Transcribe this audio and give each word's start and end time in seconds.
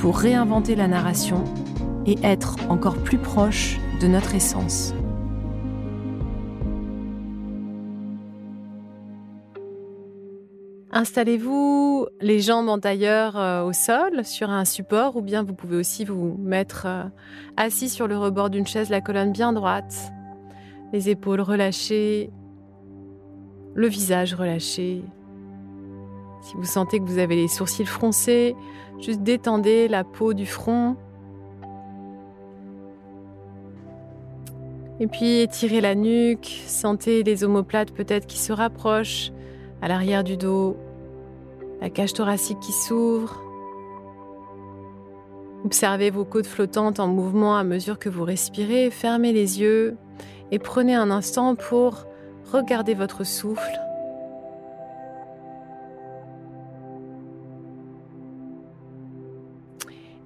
pour 0.00 0.16
réinventer 0.16 0.76
la 0.76 0.88
narration 0.88 1.44
et 2.06 2.16
être 2.22 2.56
encore 2.70 2.96
plus 2.96 3.18
proche 3.18 3.78
de 4.00 4.06
notre 4.06 4.34
essence. 4.34 4.94
Installez-vous 10.90 12.06
les 12.22 12.40
jambes 12.40 12.70
en 12.70 12.78
tailleur 12.78 13.36
euh, 13.36 13.62
au 13.62 13.74
sol 13.74 14.24
sur 14.24 14.48
un 14.48 14.64
support 14.64 15.16
ou 15.16 15.20
bien 15.20 15.42
vous 15.42 15.54
pouvez 15.54 15.76
aussi 15.76 16.06
vous 16.06 16.34
mettre 16.38 16.86
euh, 16.86 17.04
assis 17.58 17.90
sur 17.90 18.08
le 18.08 18.16
rebord 18.16 18.48
d'une 18.48 18.66
chaise, 18.66 18.88
la 18.88 19.02
colonne 19.02 19.32
bien 19.32 19.52
droite, 19.52 20.12
les 20.94 21.10
épaules 21.10 21.42
relâchées, 21.42 22.30
le 23.74 23.86
visage 23.86 24.34
relâché. 24.34 25.04
Si 26.42 26.54
vous 26.56 26.64
sentez 26.64 26.98
que 26.98 27.04
vous 27.04 27.18
avez 27.18 27.36
les 27.36 27.48
sourcils 27.48 27.86
froncés, 27.86 28.56
juste 29.00 29.20
détendez 29.22 29.88
la 29.88 30.04
peau 30.04 30.32
du 30.32 30.46
front. 30.46 30.96
Et 35.00 35.06
puis 35.06 35.40
étirez 35.40 35.80
la 35.80 35.94
nuque, 35.94 36.62
sentez 36.66 37.22
les 37.22 37.44
omoplates 37.44 37.92
peut-être 37.92 38.26
qui 38.26 38.38
se 38.38 38.52
rapprochent 38.52 39.32
à 39.80 39.88
l'arrière 39.88 40.24
du 40.24 40.36
dos, 40.36 40.76
la 41.80 41.88
cage 41.88 42.12
thoracique 42.12 42.60
qui 42.60 42.72
s'ouvre. 42.72 43.40
Observez 45.64 46.10
vos 46.10 46.24
côtes 46.24 46.46
flottantes 46.46 47.00
en 47.00 47.06
mouvement 47.06 47.56
à 47.56 47.64
mesure 47.64 47.98
que 47.98 48.08
vous 48.08 48.24
respirez, 48.24 48.90
fermez 48.90 49.32
les 49.32 49.60
yeux 49.60 49.96
et 50.50 50.58
prenez 50.58 50.94
un 50.94 51.10
instant 51.10 51.54
pour 51.54 52.06
regarder 52.52 52.94
votre 52.94 53.24
souffle. 53.24 53.89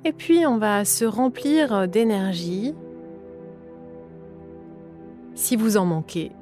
Et 0.04 0.12
puis 0.12 0.46
on 0.46 0.58
va 0.58 0.84
se 0.84 1.04
remplir 1.04 1.88
d'énergie 1.88 2.74
si 5.34 5.56
vous 5.56 5.76
en 5.76 5.86
manquez 5.86 6.32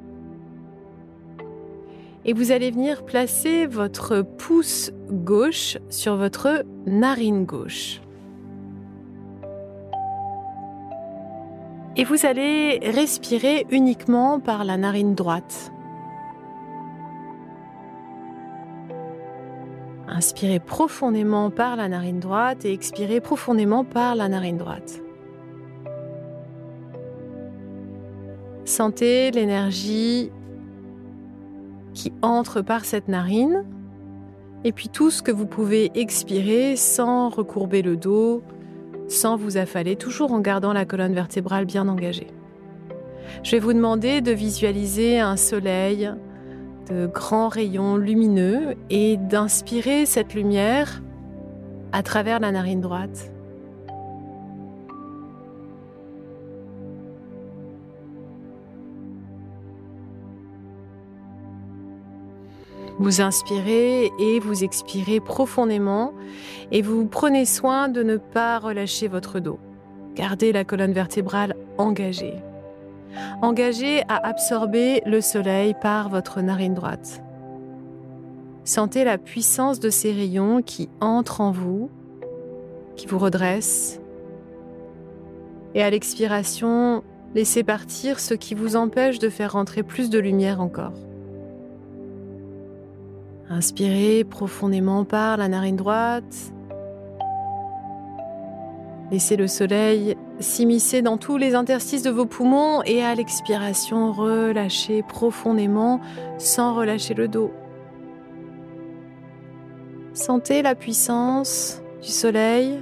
et 2.24 2.32
vous 2.32 2.52
allez 2.52 2.70
venir 2.70 3.04
placer 3.04 3.66
votre 3.66 4.22
pouce 4.22 4.92
gauche 5.10 5.78
sur 5.90 6.16
votre 6.16 6.64
narine 6.86 7.44
gauche. 7.44 8.00
Et 11.96 12.04
vous 12.04 12.24
allez 12.24 12.78
respirer 12.82 13.66
uniquement 13.70 14.40
par 14.40 14.64
la 14.64 14.76
narine 14.76 15.14
droite. 15.14 15.72
Inspirez 20.14 20.60
profondément 20.60 21.50
par 21.50 21.74
la 21.74 21.88
narine 21.88 22.20
droite 22.20 22.66
et 22.66 22.72
expirez 22.72 23.22
profondément 23.22 23.82
par 23.82 24.14
la 24.14 24.28
narine 24.28 24.58
droite. 24.58 25.00
Sentez 28.66 29.30
l'énergie 29.30 30.30
qui 31.94 32.12
entre 32.20 32.60
par 32.60 32.84
cette 32.84 33.08
narine. 33.08 33.64
Et 34.64 34.72
puis 34.72 34.90
tout 34.90 35.10
ce 35.10 35.22
que 35.22 35.32
vous 35.32 35.46
pouvez 35.46 35.90
expirer 35.94 36.76
sans 36.76 37.30
recourber 37.30 37.80
le 37.80 37.96
dos, 37.96 38.42
sans 39.08 39.36
vous 39.36 39.56
affaler, 39.56 39.96
toujours 39.96 40.32
en 40.32 40.40
gardant 40.40 40.74
la 40.74 40.84
colonne 40.84 41.14
vertébrale 41.14 41.64
bien 41.64 41.88
engagée. 41.88 42.28
Je 43.42 43.52
vais 43.52 43.60
vous 43.60 43.72
demander 43.72 44.20
de 44.20 44.30
visualiser 44.30 45.20
un 45.20 45.38
soleil 45.38 46.12
de 46.88 47.06
grands 47.06 47.48
rayons 47.48 47.96
lumineux 47.96 48.74
et 48.90 49.16
d'inspirer 49.16 50.06
cette 50.06 50.34
lumière 50.34 51.02
à 51.92 52.02
travers 52.02 52.40
la 52.40 52.52
narine 52.52 52.80
droite. 52.80 53.32
Vous 62.98 63.20
inspirez 63.20 64.10
et 64.18 64.38
vous 64.38 64.64
expirez 64.64 65.18
profondément 65.18 66.12
et 66.70 66.82
vous 66.82 67.06
prenez 67.06 67.46
soin 67.46 67.88
de 67.88 68.02
ne 68.02 68.16
pas 68.16 68.58
relâcher 68.58 69.08
votre 69.08 69.40
dos. 69.40 69.58
Gardez 70.14 70.52
la 70.52 70.64
colonne 70.64 70.92
vertébrale 70.92 71.56
engagée. 71.78 72.34
Engagée 73.40 74.02
à 74.08 74.26
absorber 74.26 75.02
le 75.06 75.20
soleil 75.20 75.74
par 75.80 76.08
votre 76.08 76.40
narine 76.40 76.74
droite. 76.74 77.22
Sentez 78.64 79.04
la 79.04 79.18
puissance 79.18 79.80
de 79.80 79.90
ces 79.90 80.12
rayons 80.12 80.62
qui 80.62 80.88
entrent 81.00 81.40
en 81.40 81.50
vous, 81.50 81.90
qui 82.96 83.06
vous 83.06 83.18
redressent. 83.18 84.00
Et 85.74 85.82
à 85.82 85.90
l'expiration, 85.90 87.02
laissez 87.34 87.64
partir 87.64 88.20
ce 88.20 88.34
qui 88.34 88.54
vous 88.54 88.76
empêche 88.76 89.18
de 89.18 89.28
faire 89.28 89.52
rentrer 89.52 89.82
plus 89.82 90.10
de 90.10 90.18
lumière 90.18 90.60
encore. 90.60 90.92
Inspirez 93.48 94.24
profondément 94.24 95.04
par 95.04 95.36
la 95.36 95.48
narine 95.48 95.76
droite. 95.76 96.52
Laissez 99.12 99.36
le 99.36 99.46
soleil 99.46 100.16
s'immiscer 100.40 101.02
dans 101.02 101.18
tous 101.18 101.36
les 101.36 101.54
interstices 101.54 102.02
de 102.02 102.08
vos 102.08 102.24
poumons 102.24 102.82
et 102.86 103.02
à 103.02 103.14
l'expiration, 103.14 104.10
relâchez 104.10 105.02
profondément 105.02 106.00
sans 106.38 106.74
relâcher 106.74 107.12
le 107.12 107.28
dos. 107.28 107.50
Sentez 110.14 110.62
la 110.62 110.74
puissance 110.74 111.82
du 112.00 112.08
soleil, 112.08 112.80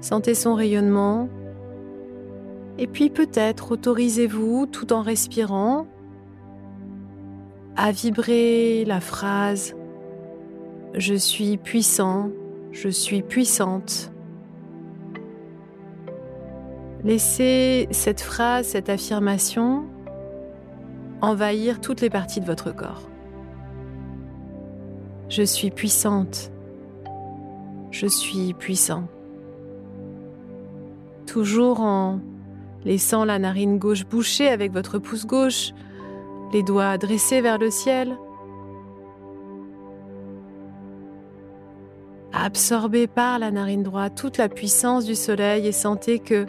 sentez 0.00 0.36
son 0.36 0.54
rayonnement 0.54 1.28
et 2.78 2.86
puis 2.86 3.10
peut-être 3.10 3.72
autorisez-vous 3.72 4.66
tout 4.66 4.92
en 4.92 5.02
respirant 5.02 5.88
à 7.74 7.90
vibrer 7.90 8.84
la 8.84 9.00
phrase 9.00 9.74
Je 10.94 11.14
suis 11.14 11.56
puissant, 11.56 12.30
je 12.70 12.88
suis 12.88 13.22
puissante. 13.22 14.11
Laissez 17.04 17.88
cette 17.90 18.20
phrase, 18.20 18.68
cette 18.68 18.88
affirmation 18.88 19.86
envahir 21.20 21.80
toutes 21.80 22.00
les 22.00 22.10
parties 22.10 22.40
de 22.40 22.46
votre 22.46 22.72
corps. 22.72 23.08
Je 25.28 25.42
suis 25.42 25.70
puissante. 25.70 26.52
Je 27.90 28.06
suis 28.06 28.54
puissant. 28.54 29.04
toujours 31.26 31.80
en 31.80 32.20
laissant 32.84 33.24
la 33.24 33.38
narine 33.38 33.78
gauche 33.78 34.04
bouchée 34.04 34.48
avec 34.48 34.70
votre 34.72 34.98
pouce 34.98 35.24
gauche, 35.24 35.72
les 36.52 36.62
doigts 36.62 36.98
dressés 36.98 37.40
vers 37.40 37.58
le 37.58 37.70
ciel. 37.70 38.16
Absorbez 42.32 43.06
par 43.06 43.38
la 43.38 43.50
narine 43.50 43.82
droite 43.82 44.14
toute 44.14 44.36
la 44.36 44.48
puissance 44.48 45.06
du 45.06 45.14
soleil 45.14 45.66
et 45.66 45.72
sentez 45.72 46.18
que 46.18 46.44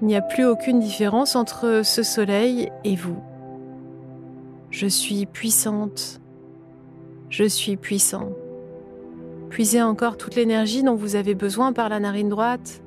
il 0.00 0.06
n'y 0.06 0.16
a 0.16 0.22
plus 0.22 0.44
aucune 0.44 0.80
différence 0.80 1.36
entre 1.36 1.82
ce 1.84 2.02
soleil 2.02 2.70
et 2.84 2.96
vous. 2.96 3.18
Je 4.70 4.86
suis 4.86 5.26
puissante. 5.26 6.20
Je 7.28 7.44
suis 7.44 7.76
puissant. 7.76 8.30
Puisez 9.50 9.82
encore 9.82 10.16
toute 10.16 10.36
l'énergie 10.36 10.82
dont 10.82 10.94
vous 10.94 11.16
avez 11.16 11.34
besoin 11.34 11.72
par 11.72 11.88
la 11.88 12.00
narine 12.00 12.28
droite. 12.28 12.82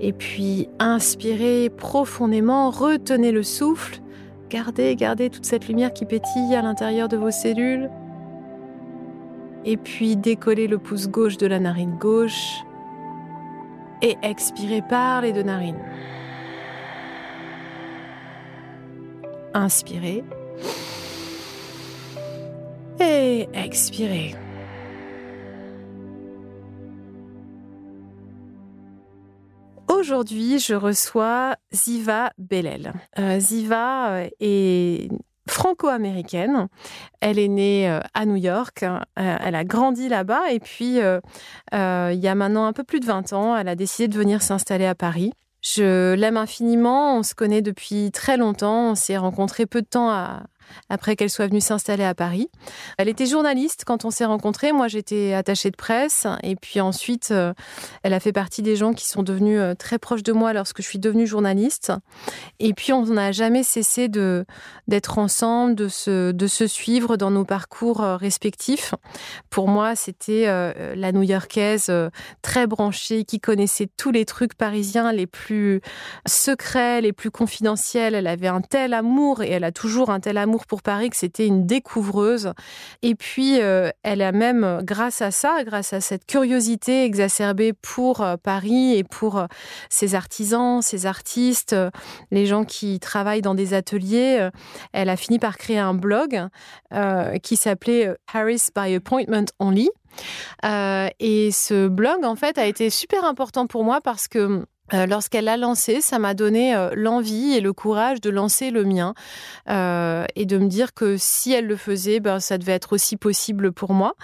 Et 0.00 0.12
puis 0.12 0.68
inspirez 0.78 1.70
profondément, 1.70 2.70
retenez 2.70 3.32
le 3.32 3.42
souffle, 3.42 4.00
gardez, 4.50 4.96
gardez 4.96 5.30
toute 5.30 5.46
cette 5.46 5.68
lumière 5.68 5.92
qui 5.92 6.04
pétille 6.04 6.54
à 6.54 6.62
l'intérieur 6.62 7.08
de 7.08 7.16
vos 7.16 7.30
cellules. 7.30 7.90
Et 9.64 9.76
puis 9.76 10.16
décollez 10.16 10.68
le 10.68 10.78
pouce 10.78 11.08
gauche 11.08 11.36
de 11.36 11.46
la 11.46 11.58
narine 11.58 11.96
gauche 11.98 12.64
et 14.02 14.16
expirez 14.22 14.82
par 14.82 15.22
les 15.22 15.32
deux 15.32 15.42
narines. 15.42 15.82
Inspirez 19.54 20.24
et 23.00 23.48
expirez. 23.54 24.34
Aujourd'hui, 29.88 30.58
je 30.58 30.74
reçois 30.74 31.56
Ziva 31.72 32.30
Bellel. 32.36 32.92
Euh, 33.18 33.38
Ziva 33.38 34.10
euh, 34.10 34.28
est 34.40 35.08
franco-américaine. 35.48 36.68
Elle 37.20 37.38
est 37.38 37.48
née 37.48 37.88
euh, 37.88 38.00
à 38.14 38.26
New 38.26 38.36
York, 38.36 38.82
euh, 38.82 38.98
elle 39.16 39.54
a 39.54 39.64
grandi 39.64 40.08
là-bas 40.08 40.50
et 40.50 40.60
puis 40.60 41.00
euh, 41.00 41.20
il 41.72 42.20
y 42.20 42.28
a 42.28 42.34
maintenant 42.34 42.66
un 42.66 42.72
peu 42.72 42.84
plus 42.84 43.00
de 43.00 43.06
20 43.06 43.32
ans, 43.32 43.56
elle 43.56 43.68
a 43.68 43.74
décidé 43.74 44.08
de 44.08 44.16
venir 44.16 44.42
s'installer 44.42 44.86
à 44.86 44.94
Paris. 44.94 45.32
Je 45.62 46.12
l'aime 46.14 46.36
infiniment, 46.36 47.18
on 47.18 47.22
se 47.22 47.34
connaît 47.34 47.62
depuis 47.62 48.10
très 48.10 48.36
longtemps, 48.36 48.90
on 48.90 48.94
s'est 48.94 49.16
rencontrés 49.16 49.64
peu 49.64 49.80
de 49.80 49.86
temps 49.86 50.10
à, 50.10 50.42
après 50.88 51.16
qu'elle 51.16 51.30
soit 51.30 51.46
venue 51.46 51.60
s'installer 51.60 52.04
à 52.04 52.14
Paris. 52.14 52.48
Elle 52.98 53.08
était 53.08 53.26
journaliste 53.26 53.84
quand 53.86 54.04
on 54.04 54.10
s'est 54.10 54.24
rencontrés. 54.24 54.72
Moi, 54.72 54.88
j'étais 54.88 55.32
attachée 55.34 55.70
de 55.70 55.76
presse. 55.76 56.26
Et 56.42 56.56
puis 56.56 56.80
ensuite, 56.80 57.28
euh, 57.30 57.52
elle 58.02 58.12
a 58.12 58.20
fait 58.20 58.32
partie 58.32 58.62
des 58.62 58.76
gens 58.76 58.92
qui 58.92 59.06
sont 59.06 59.22
devenus 59.22 59.58
euh, 59.60 59.74
très 59.74 59.98
proches 59.98 60.22
de 60.22 60.32
moi 60.32 60.52
lorsque 60.52 60.82
je 60.82 60.86
suis 60.86 60.98
devenue 60.98 61.26
journaliste. 61.26 61.92
Et 62.60 62.74
puis, 62.74 62.92
on 62.92 63.04
n'a 63.06 63.32
jamais 63.32 63.62
cessé 63.62 64.08
d'être 64.08 65.18
ensemble, 65.18 65.74
de 65.74 65.88
se, 65.88 66.32
de 66.32 66.46
se 66.46 66.66
suivre 66.66 67.16
dans 67.16 67.30
nos 67.30 67.44
parcours 67.44 68.02
euh, 68.02 68.16
respectifs. 68.16 68.94
Pour 69.50 69.68
moi, 69.68 69.96
c'était 69.96 70.46
la 70.96 71.12
New-Yorkaise 71.12 71.90
très 72.42 72.66
branchée 72.66 73.24
qui 73.24 73.40
connaissait 73.40 73.88
tous 73.96 74.10
les 74.10 74.24
trucs 74.24 74.54
parisiens 74.54 75.12
les 75.12 75.26
plus 75.26 75.80
secrets, 76.26 77.00
les 77.00 77.12
plus 77.12 77.30
confidentiels. 77.30 78.14
Elle 78.14 78.26
avait 78.26 78.48
un 78.48 78.60
tel 78.60 78.94
amour 78.94 79.42
et 79.42 79.50
elle 79.50 79.64
a 79.64 79.72
toujours 79.72 80.10
un 80.10 80.20
tel 80.20 80.38
amour 80.38 80.53
pour 80.66 80.82
Paris 80.82 81.10
que 81.10 81.16
c'était 81.16 81.46
une 81.46 81.66
découvreuse. 81.66 82.52
Et 83.02 83.14
puis, 83.14 83.60
euh, 83.60 83.90
elle 84.02 84.22
a 84.22 84.32
même, 84.32 84.80
grâce 84.82 85.22
à 85.22 85.30
ça, 85.30 85.64
grâce 85.64 85.92
à 85.92 86.00
cette 86.00 86.26
curiosité 86.26 87.04
exacerbée 87.04 87.72
pour 87.72 88.20
euh, 88.20 88.36
Paris 88.36 88.96
et 88.96 89.04
pour 89.04 89.38
euh, 89.38 89.46
ses 89.90 90.14
artisans, 90.14 90.82
ses 90.82 91.06
artistes, 91.06 91.76
les 92.30 92.46
gens 92.46 92.64
qui 92.64 93.00
travaillent 93.00 93.42
dans 93.42 93.54
des 93.54 93.74
ateliers, 93.74 94.48
elle 94.92 95.08
a 95.08 95.16
fini 95.16 95.38
par 95.38 95.56
créer 95.56 95.78
un 95.78 95.94
blog 95.94 96.48
qui 97.42 97.56
s'appelait 97.56 98.14
Paris 98.32 98.62
by 98.74 98.94
Appointment 98.94 99.46
Only. 99.58 99.90
et 100.62 101.50
ce 101.52 101.88
blog, 101.88 102.24
en 102.24 102.36
fait, 102.36 102.58
a 102.58 102.66
été 102.66 102.90
super 102.90 103.24
important 103.24 103.66
pour 103.66 103.84
moi 103.84 104.00
parce 104.00 104.28
que 104.28 104.64
euh, 104.92 105.06
lorsqu'elle 105.06 105.44
l'a 105.44 105.56
lancé, 105.56 106.02
ça 106.02 106.18
m'a 106.18 106.34
donné 106.34 106.76
euh, 106.76 106.90
l'envie 106.94 107.54
et 107.54 107.62
le 107.62 107.72
courage 107.72 108.20
de 108.20 108.28
lancer 108.28 108.70
le 108.70 108.84
mien 108.84 109.14
euh, 109.70 110.26
et 110.36 110.44
de 110.44 110.58
me 110.58 110.68
dire 110.68 110.92
que 110.92 111.16
si 111.16 111.52
elle 111.52 111.66
le 111.66 111.76
faisait, 111.76 112.20
ben, 112.20 112.38
ça 112.38 112.58
devait 112.58 112.72
être 112.72 112.92
aussi 112.92 113.16
possible 113.16 113.72
pour 113.72 113.94
moi. 113.94 114.14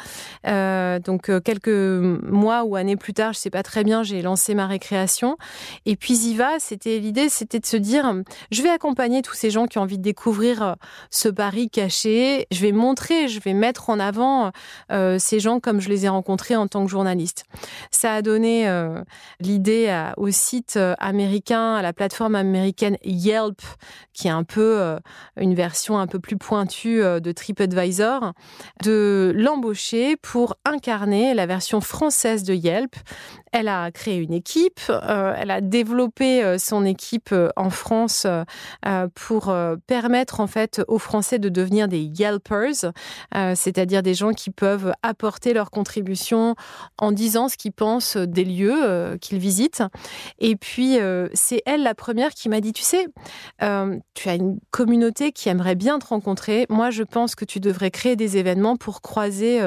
donc 0.45 1.31
quelques 1.43 1.69
mois 1.69 2.65
ou 2.65 2.77
années 2.77 2.97
plus 2.97 3.15
tard, 3.15 3.33
je 3.33 3.39
sais 3.39 3.51
pas 3.51 3.63
très 3.63 3.85
bien, 3.85 4.03
j'ai 4.03 4.21
lancé 4.21 4.55
ma 4.55 4.67
récréation. 4.67 5.39
Et 5.87 5.97
puis 5.97 6.15
Ziva, 6.15 6.59
c'était 6.59 6.99
l'idée, 6.99 7.29
c'était 7.31 7.61
de 7.61 7.67
se 7.67 7.77
dire, 7.77 8.15
je 8.51 8.63
vais 8.63 8.69
accompagner 8.69 9.23
tous 9.23 9.35
ces 9.35 9.51
gens 9.51 9.67
qui 9.67 9.79
ont 9.79 9.83
envie 9.83 9.99
de 9.99 10.03
découvrir 10.03 10.77
ce 11.11 11.29
Paris 11.29 11.71
caché. 11.71 12.47
Je 12.51 12.61
vais 12.61 12.73
montrer, 12.73 13.29
je 13.29 13.41
vais 13.41 13.55
mettre 13.55 13.89
en 13.89 13.99
avant 13.99 14.53
ces 14.91 15.41
gens 15.41 15.61
comme 15.61 15.81
je 15.81 15.89
les 15.89 16.05
ai 16.05 16.09
rencontrés 16.09 16.57
en 16.57 16.67
tant 16.67 16.85
que 16.85 16.91
journaliste. 16.91 17.45
Ça 17.91 18.15
a 18.15 18.23
donné 18.23 18.71
l'idée 19.41 20.13
aussi 20.17 20.50
euh, 20.77 20.95
américain, 20.99 21.75
à 21.75 21.83
la 21.83 21.93
plateforme 21.93 22.35
américaine 22.35 22.97
Yelp, 23.05 23.61
qui 24.13 24.29
est 24.29 24.33
un 24.33 24.45
peu 24.45 24.81
euh, 24.81 24.99
une 25.37 25.55
version 25.55 25.99
un 25.99 26.07
peu 26.07 26.19
plus 26.19 26.37
pointue 26.37 27.03
euh, 27.03 27.21
de 27.21 27.33
TripAdvisor, 27.33 28.33
de 28.83 29.33
l'embaucher 29.37 30.17
pour 30.17 30.57
incarner 30.65 31.35
la 31.35 31.47
version 31.47 31.81
française 31.81 32.43
de 32.43 32.55
Yelp. 32.55 32.97
Elle 33.53 33.69
a 33.69 33.91
créé 33.91 34.19
une 34.19 34.33
équipe, 34.33 34.81
elle 34.89 35.51
a 35.51 35.61
développé 35.61 36.57
son 36.61 36.85
équipe 36.85 37.35
en 37.57 37.69
France 37.69 38.25
pour 39.17 39.53
permettre 39.89 40.39
en 40.39 40.47
fait 40.47 40.81
aux 40.87 41.01
Français 41.01 41.41
de 41.41 41.49
devenir 41.49 41.89
des 41.89 41.99
Yelpers, 41.99 42.93
c'est-à-dire 43.57 44.05
des 44.05 44.15
gens 44.15 44.31
qui 44.35 44.51
peuvent 44.51 44.93
apporter 45.03 45.53
leur 45.53 45.73
contribution 45.73 46.55
en 46.97 47.11
disant 47.11 47.49
ce 47.49 47.57
qu'ils 47.57 47.73
pensent 47.73 48.17
des 48.17 48.45
lieux 48.45 49.19
qu'ils 49.21 49.39
visitent. 49.39 49.83
Et 50.41 50.57
puis, 50.57 50.99
euh, 50.99 51.29
c'est 51.35 51.63
elle 51.67 51.83
la 51.83 51.95
première 51.95 52.31
qui 52.31 52.49
m'a 52.49 52.61
dit, 52.61 52.73
tu 52.73 52.83
sais, 52.83 53.09
euh, 53.63 53.99
tu 54.15 54.29
as 54.29 54.35
une 54.35 54.59
communauté 54.71 55.33
qui 55.33 55.49
aimerait 55.49 55.75
bien 55.75 55.99
te 55.99 56.07
rencontrer. 56.07 56.67
Moi, 56.71 56.91
je 56.91 57.03
pense 57.03 57.35
que 57.35 57.45
tu 57.45 57.61
devrais 57.61 57.91
créer 57.91 58.17
des 58.17 58.39
événements 58.39 58.77
pour 58.77 59.03
croiser 59.03 59.61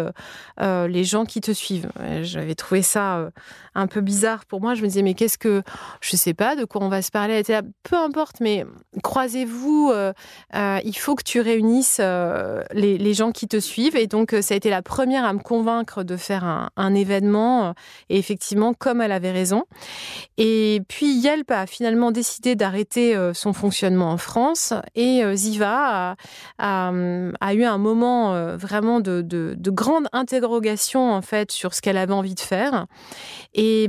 euh, 0.60 0.88
les 0.88 1.04
gens 1.04 1.26
qui 1.26 1.42
te 1.42 1.52
suivent. 1.52 1.92
J'avais 2.22 2.56
trouvé 2.56 2.82
ça 2.82 3.30
un 3.76 3.88
peu 3.88 4.02
bizarre 4.02 4.46
pour 4.46 4.62
moi. 4.62 4.76
Je 4.76 4.82
me 4.82 4.88
disais, 4.88 5.02
mais 5.02 5.14
qu'est-ce 5.14 5.38
que... 5.38 5.64
Je 6.02 6.16
sais 6.16 6.34
pas 6.34 6.56
de 6.56 6.66
quoi 6.66 6.84
on 6.84 6.90
va 6.90 7.02
se 7.02 7.12
parler. 7.12 7.42
Peu 7.84 7.96
importe, 7.96 8.40
mais 8.40 8.66
croisez-vous. 9.04 9.92
il 10.54 10.98
faut 10.98 11.16
que 11.16 11.24
tu 11.24 11.42
réunisses 11.42 12.00
les, 12.00 13.14
gens 13.14 13.32
qui 13.32 13.48
te 13.48 13.60
suivent. 13.60 13.96
Et 13.96 14.08
donc, 14.08 14.36
ça 14.42 14.54
a 14.54 14.58
été 14.58 14.70
la 14.70 14.82
première 14.82 15.26
à 15.26 15.34
me 15.34 15.40
convaincre 15.40 16.04
de 16.04 16.18
faire 16.18 16.70
un, 16.76 16.94
événement. 16.94 17.74
Et 18.10 18.18
effectivement, 18.18 18.74
comme 18.74 19.02
elle 19.02 19.12
avait 19.12 19.32
raison. 19.32 19.66
Et 20.38 20.82
puis 20.88 21.14
Yelp 21.14 21.52
a 21.52 21.68
finalement 21.68 22.12
décidé 22.12 22.56
d'arrêter 22.56 23.16
euh, 23.16 23.34
son 23.34 23.54
fonctionnement 23.54 24.12
en 24.12 24.18
France 24.18 24.74
et 24.96 25.24
euh, 25.24 25.36
Ziva 25.36 26.16
a, 26.58 26.92
eu 27.54 27.64
un 27.64 27.78
moment 27.78 28.34
euh, 28.34 28.58
vraiment 28.58 29.00
de, 29.00 29.22
de, 29.22 29.72
grande 29.72 30.08
interrogation 30.12 31.12
en 31.12 31.22
fait 31.22 31.52
sur 31.52 31.74
ce 31.74 31.82
qu'elle 31.82 31.98
avait 31.98 32.14
envie 32.14 32.36
de 32.36 32.40
faire. 32.40 32.86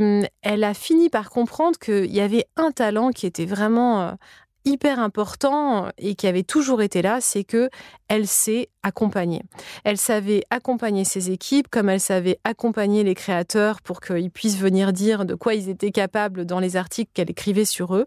Hum, 0.00 0.26
elle 0.42 0.64
a 0.64 0.74
fini 0.74 1.10
par 1.10 1.30
comprendre 1.30 1.78
qu'il 1.78 2.12
y 2.12 2.20
avait 2.20 2.46
un 2.56 2.70
talent 2.70 3.10
qui 3.10 3.26
était 3.26 3.46
vraiment 3.46 4.16
hyper 4.64 4.98
important 4.98 5.88
et 5.98 6.14
qui 6.14 6.26
avait 6.26 6.42
toujours 6.42 6.82
été 6.82 7.02
là, 7.02 7.18
c'est 7.20 7.44
que 7.44 7.68
elle 8.08 8.26
sait 8.26 8.68
accompagner. 8.82 9.42
Elle 9.82 9.96
savait 9.96 10.44
accompagner 10.50 11.04
ses 11.04 11.30
équipes 11.30 11.68
comme 11.68 11.88
elle 11.88 12.00
savait 12.00 12.38
accompagner 12.44 13.02
les 13.02 13.14
créateurs 13.14 13.80
pour 13.80 14.00
qu'ils 14.00 14.30
puissent 14.30 14.58
venir 14.58 14.92
dire 14.92 15.24
de 15.24 15.34
quoi 15.34 15.54
ils 15.54 15.70
étaient 15.70 15.90
capables 15.90 16.44
dans 16.44 16.60
les 16.60 16.76
articles 16.76 17.10
qu'elle 17.14 17.30
écrivait 17.30 17.64
sur 17.64 17.96
eux. 17.96 18.04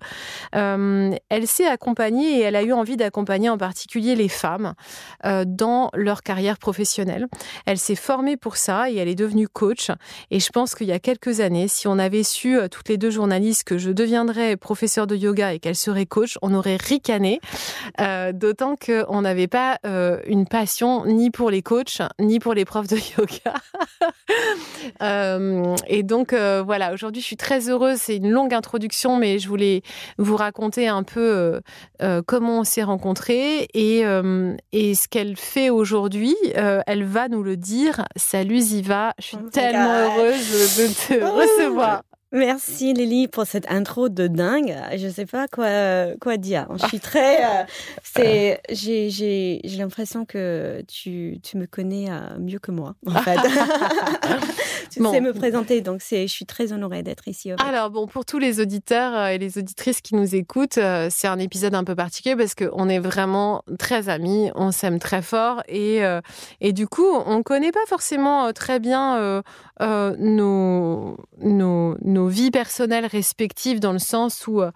Euh, 0.56 1.12
elle 1.30 1.48
sait 1.48 1.66
accompagner 1.66 2.40
et 2.40 2.42
elle 2.42 2.56
a 2.56 2.62
eu 2.62 2.74
envie 2.74 2.96
d'accompagner 2.96 3.50
en 3.50 3.58
particulier 3.58 4.16
les 4.16 4.30
femmes 4.30 4.76
euh, 5.26 5.46
dans 5.48 5.90
leur 5.96 6.22
carrière 6.22 6.60
professionnelle. 6.60 7.28
Elle 7.66 7.80
s'est 7.80 7.96
formée 7.96 8.38
pour 8.38 8.56
ça 8.56 8.92
et 8.92 8.98
elle 8.98 9.08
est 9.08 9.16
devenue 9.16 9.48
coach. 9.48 9.90
Et 10.30 10.40
je 10.40 10.50
pense 10.52 10.76
qu'il 10.76 10.88
y 10.88 10.92
a 10.92 11.00
quelques 11.00 11.40
années, 11.40 11.68
si 11.68 11.88
on 11.88 11.98
avait 11.98 12.24
su 12.24 12.58
euh, 12.58 12.68
toutes 12.68 12.90
les 12.90 12.98
deux 12.98 13.12
journalistes 13.12 13.64
que 13.64 13.80
je 13.80 13.90
deviendrais 13.90 14.58
professeur 14.58 15.08
de 15.08 15.16
yoga 15.16 15.54
et 15.54 15.60
qu'elle 15.60 15.76
serait 15.76 16.06
coach, 16.06 16.38
on 16.48 16.54
aurait 16.54 16.78
ricané. 16.78 17.40
D'autant 18.34 18.76
qu'on 18.76 19.22
n'avait 19.22 19.48
pas 19.48 19.80
une 19.84 20.48
passion 20.48 21.06
ni 21.06 21.32
pour 21.32 21.50
les 21.52 21.62
coachs, 21.62 22.02
ni 22.20 22.40
pour 22.40 22.54
les 22.54 22.66
profs 22.66 22.88
de 22.88 22.98
yoga. 23.18 23.54
et 25.88 26.04
donc 26.04 26.34
voilà, 26.34 26.94
aujourd'hui, 26.94 27.22
je 27.22 27.26
suis 27.26 27.38
très 27.38 27.70
heureuse. 27.70 27.98
C'est 28.00 28.18
une 28.18 28.30
longue 28.30 28.54
introduction, 28.54 29.18
mais 29.18 29.40
je 29.40 29.48
voulais 29.48 29.82
vous 30.18 30.36
raconter 30.36 30.88
un 30.88 31.04
peu 31.04 31.62
comment 32.26 32.60
on 32.60 32.64
s'est 32.64 32.84
rencontrés 32.84 33.68
et, 33.74 34.04
et 34.72 34.96
ce 34.96 35.08
qu'elle 35.08 35.36
fait 35.36 35.70
aujourd'hui. 35.70 36.36
elle 36.54 37.04
va 37.04 37.28
nous 37.28 37.44
le 37.44 37.58
dire. 37.58 38.06
Salut 38.16 38.60
Ziva, 38.60 39.14
je 39.20 39.26
suis 39.26 39.38
oh 39.44 39.50
tellement 39.50 39.94
heureuse 39.94 40.78
de 40.78 40.88
te 40.88 41.24
oh. 41.24 41.36
recevoir. 41.36 42.04
Merci 42.38 42.94
Lily 42.94 43.28
pour 43.28 43.48
cette 43.48 43.70
intro 43.72 44.10
de 44.10 44.28
dingue. 44.28 44.76
Je 44.96 45.08
sais 45.08 45.26
pas 45.26 45.48
quoi 45.48 46.16
quoi 46.22 46.38
dire. 46.38 46.68
Je 46.76 46.86
suis 46.86 47.00
très 47.00 47.44
euh, 47.44 47.64
c'est 48.04 48.62
j'ai 48.70 49.10
j'ai 49.10 49.60
j'ai 49.64 49.78
l'impression 49.78 50.24
que 50.24 50.84
tu 50.88 51.40
tu 51.42 51.58
me 51.58 51.66
connais 51.66 52.12
euh, 52.12 52.38
mieux 52.40 52.60
que 52.60 52.70
moi 52.70 52.94
en 53.08 53.20
fait. 53.22 53.38
tu 54.92 55.04
sais 55.04 55.22
me 55.22 55.34
présenter 55.34 55.82
donc 55.82 56.02
c'est 56.04 56.28
je 56.28 56.32
suis 56.32 56.46
très 56.46 56.74
honorée 56.74 57.02
d'être 57.02 57.28
ici. 57.28 57.52
Alors 57.58 57.90
bon 57.90 58.06
pour 58.06 58.24
tous 58.24 58.38
les 58.38 58.60
auditeurs 58.60 59.16
euh, 59.16 59.28
et 59.30 59.40
les 59.40 59.58
auditrices 59.58 60.02
qui 60.02 60.14
nous 60.14 60.36
écoutent, 60.36 60.80
c'est 61.10 61.28
un 61.28 61.40
épisode 61.40 61.74
un 61.74 61.84
peu 61.84 61.96
particulier 61.96 62.36
parce 62.36 62.54
que 62.54 62.70
on 62.74 62.88
est 62.88 63.00
vraiment 63.00 63.64
très 63.80 64.10
amis, 64.10 64.52
on 64.54 64.72
s'aime 64.72 65.00
très 65.00 65.24
fort 65.24 65.64
et 65.68 66.02
et 66.62 66.74
du 66.74 66.88
coup, 66.88 67.08
on 67.26 67.42
connaît 67.42 67.72
pas 67.72 67.86
forcément 67.88 68.54
très 68.54 68.80
bien 68.80 69.42
nos 69.80 71.18
nos 71.40 71.98
nos 72.02 72.27
vies 72.28 72.52
personnelles 72.52 73.06
respectives 73.06 73.80
dans 73.80 73.94
le 73.94 74.00
sens 74.00 74.48
où 74.48 74.62
euh, 74.62 74.72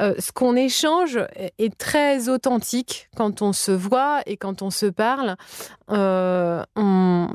euh, 0.00 0.14
ce 0.18 0.32
qu'on 0.32 0.56
échange 0.56 1.18
est 1.58 1.76
très 1.76 2.28
authentique 2.28 3.10
quand 3.14 3.42
on 3.42 3.52
se 3.52 3.72
voit 3.72 4.20
et 4.26 4.36
quand 4.36 4.62
on 4.62 4.70
se 4.70 4.86
parle. 4.86 5.36
Euh, 5.92 6.64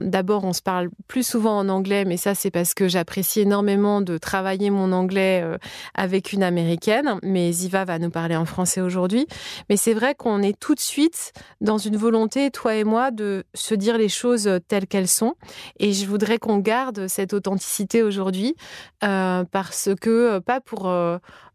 d'abord, 0.02 0.44
on 0.44 0.54
se 0.54 0.62
parle 0.62 0.90
plus 1.08 1.26
souvent 1.26 1.58
en 1.58 1.70
anglais, 1.70 2.06
mais 2.06 2.18
ça, 2.18 2.36
c'est 2.36 2.52
parce 2.52 2.74
que 2.74 2.88
j'apprécie 2.88 3.42
énormément 3.42 4.02
de 4.02 4.18
travailler 4.18 4.70
mon 4.70 4.92
anglais 4.92 5.42
euh, 5.44 5.58
avec 5.94 6.34
une 6.34 6.44
américaine. 6.44 7.20
Mais 7.24 7.52
Ziva 7.52 7.86
va 7.86 8.00
nous 8.00 8.10
parler 8.10 8.36
en 8.36 8.46
français 8.46 8.82
aujourd'hui. 8.82 9.28
Mais 9.70 9.78
c'est 9.78 9.94
vrai 9.94 10.16
qu'on 10.16 10.42
est 10.42 10.60
tout 10.60 10.76
de 10.76 10.80
suite 10.80 11.34
dans 11.62 11.78
une 11.78 11.98
volonté, 11.98 12.50
toi 12.52 12.76
et 12.76 12.84
moi, 12.84 13.12
de 13.12 13.44
se 13.54 13.76
dire 13.76 13.98
les 13.98 14.10
choses 14.10 14.50
telles 14.68 14.88
qu'elles 14.88 15.08
sont. 15.08 15.36
Et 15.80 15.94
je 15.94 16.06
voudrais 16.08 16.40
qu'on 16.40 16.58
garde 16.58 17.08
cette 17.08 17.34
authenticité 17.34 18.04
aujourd'hui 18.04 18.56
parce 19.00 19.90
que, 20.00 20.40
pas 20.40 20.62
pour 20.62 20.88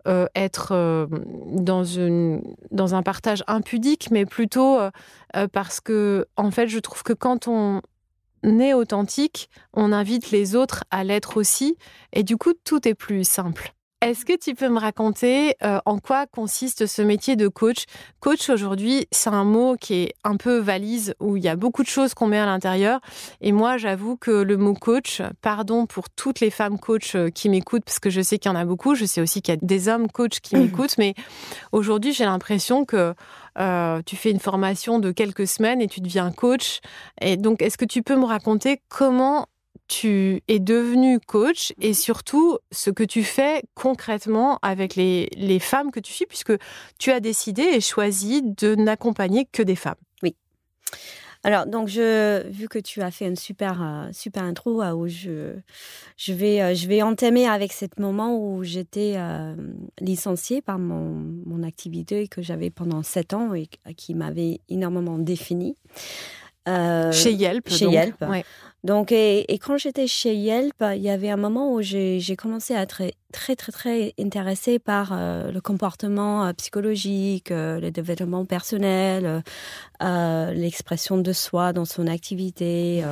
euh, 0.09 0.27
être 0.35 0.73
euh, 0.73 1.07
dans 1.47 2.95
un 2.95 3.03
partage 3.05 3.45
impudique, 3.47 4.09
mais 4.11 4.27
plutôt 4.27 4.81
euh, 5.37 5.49
parce 5.49 5.81
que, 5.81 6.27
en 6.37 6.51
fait, 6.51 6.69
je 6.69 6.79
trouve 6.79 7.03
que 7.03 7.13
quand 7.13 7.49
on 7.49 7.81
est 8.45 8.75
authentique, 8.75 9.49
on 9.73 9.93
invite 9.93 10.31
les 10.31 10.57
autres 10.57 10.85
à 10.91 11.05
l'être 11.05 11.37
aussi, 11.37 11.77
et 12.13 12.23
du 12.23 12.37
coup, 12.37 12.53
tout 12.65 12.87
est 12.89 12.95
plus 12.95 13.25
simple. 13.25 13.75
Est-ce 14.03 14.25
que 14.25 14.37
tu 14.37 14.57
peux 14.57 14.69
me 14.69 14.81
raconter 14.81 15.55
euh, 15.63 15.79
en 15.87 16.01
quoi 16.01 16.27
consiste 16.27 16.87
ce 16.87 17.03
métier 17.03 17.37
de 17.37 17.47
coach? 17.47 17.85
Coach 18.19 18.51
aujourd'hui, 18.51 19.07
c'est 19.13 19.31
un 19.31 19.45
mot 19.45 19.77
qui 19.81 19.95
est 19.95 20.15
un 20.25 20.37
peu 20.37 20.59
valise 20.59 21.15
où 21.21 21.37
il 21.37 21.45
y 21.45 21.49
a 21.49 21.55
beaucoup 21.55 21.85
de 21.85 21.89
choses 21.89 22.13
qu'on 22.13 22.27
met 22.27 22.41
à 22.41 22.45
l'intérieur. 22.45 22.99
Et 23.41 23.53
moi, 23.53 23.77
j'avoue 23.77 24.17
que 24.17 24.33
le 24.33 24.57
mot 24.57 24.75
coach, 24.75 25.23
pardon 25.41 25.87
pour 25.87 26.11
toutes 26.11 26.41
les 26.41 26.51
femmes 26.51 26.81
coach 26.81 27.15
euh, 27.15 27.29
qui 27.29 27.49
m'écoutent, 27.49 27.85
parce 27.85 28.01
que 28.01 28.11
je 28.11 28.23
sais 28.23 28.39
qu'il 28.39 28.51
y 28.51 28.53
en 28.53 28.59
a 28.59 28.65
beaucoup, 28.65 28.97
je 28.97 29.05
sais 29.05 29.21
aussi 29.21 29.41
qu'il 29.41 29.55
y 29.55 29.57
a 29.57 29.61
des 29.63 29.89
hommes 29.89 30.11
coach 30.11 30.41
qui 30.41 30.57
m'écoutent, 30.57 30.99
mais 30.99 31.15
aujourd'hui, 31.71 32.13
j'ai 32.13 32.25
l'impression 32.25 32.85
que 32.85 33.15
euh, 33.61 34.03
tu 34.05 34.17
fais 34.17 34.33
une 34.33 34.41
formation 34.41 34.99
de 34.99 35.13
quelques 35.13 35.47
semaines 35.47 35.81
et 35.81 35.87
tu 35.87 36.01
deviens 36.01 36.33
coach. 36.33 36.81
Et 37.21 37.37
donc, 37.37 37.63
est-ce 37.63 37.79
que 37.79 37.85
tu 37.85 38.03
peux 38.03 38.17
me 38.17 38.25
raconter 38.25 38.81
comment 38.89 39.47
tu 39.89 40.43
es 40.49 40.59
devenu 40.59 41.21
coach 41.21 41.73
et 41.81 41.95
surtout 41.95 42.59
ce 42.71 42.91
que 42.91 43.05
tu 43.05 43.25
fais 43.25 43.63
concrètement 43.75 44.59
avec 44.63 44.97
les, 44.97 45.29
les 45.37 45.59
femmes 45.59 45.91
que 45.91 46.01
tu 46.01 46.13
suis, 46.13 46.27
puisque 46.27 46.53
tu 46.99 47.11
as 47.11 47.21
décidé 47.21 47.63
et 47.63 47.81
choisi 47.81 48.43
de 48.43 48.75
n'accompagner 48.75 49.47
que 49.51 49.63
des 49.63 49.77
femmes. 49.77 49.95
Oui. 50.23 50.35
Alors, 51.45 51.67
donc, 51.67 51.89
je, 51.89 52.47
vu 52.49 52.69
que 52.69 52.79
tu 52.79 53.03
as 53.03 53.11
fait 53.11 53.27
une 53.27 53.37
super, 53.37 53.83
euh, 53.83 54.09
super 54.13 54.45
intro, 54.45 54.81
euh, 54.81 54.93
où 54.93 55.09
je, 55.09 55.55
je, 56.17 56.33
vais, 56.33 56.63
euh, 56.63 56.75
je 56.75 56.87
vais 56.87 57.03
entamer 57.03 57.49
avec 57.49 57.73
ce 57.73 57.87
moment 57.99 58.37
où 58.39 58.63
j'étais 58.63 59.17
licenciée 60.01 60.63
par 60.63 60.79
mon, 60.79 61.21
mon 61.45 61.63
activité 61.65 62.29
que 62.29 62.43
j'avais 62.43 62.71
pendant 62.71 63.03
sept 63.03 63.35
ans 63.35 63.55
et 63.55 63.69
qui 63.97 64.15
m'avait 64.15 64.61
énormément 64.69 65.19
définie. 65.19 65.75
chez 66.67 67.33
Yelp. 67.33 67.69
Chez 67.69 67.87
Yelp. 67.87 68.23
Donc, 68.85 69.13
et, 69.13 69.47
quand 69.59 69.77
j'étais 69.77 70.09
chez 70.09 70.35
Yelp, 70.35 70.83
il 70.97 71.03
y 71.03 71.11
avait 71.11 71.31
un 71.31 71.37
moment 71.37 71.73
où 71.73 71.83
j'ai 71.83 72.37
commencé 72.37 72.75
à 72.75 72.83
être 72.83 73.03
très, 73.31 73.55
très, 73.55 73.71
très 73.71 74.15
intéressée 74.19 74.81
par 74.81 75.13
euh, 75.13 75.53
le 75.53 75.61
comportement 75.61 76.47
euh, 76.47 76.53
psychologique, 76.53 77.53
euh, 77.53 77.79
le 77.81 77.93
développement 77.93 78.45
personnel, 78.45 79.43
l'expression 80.01 81.17
de 81.17 81.33
soi 81.33 81.73
dans 81.73 81.85
son 81.85 82.09
activité, 82.09 83.05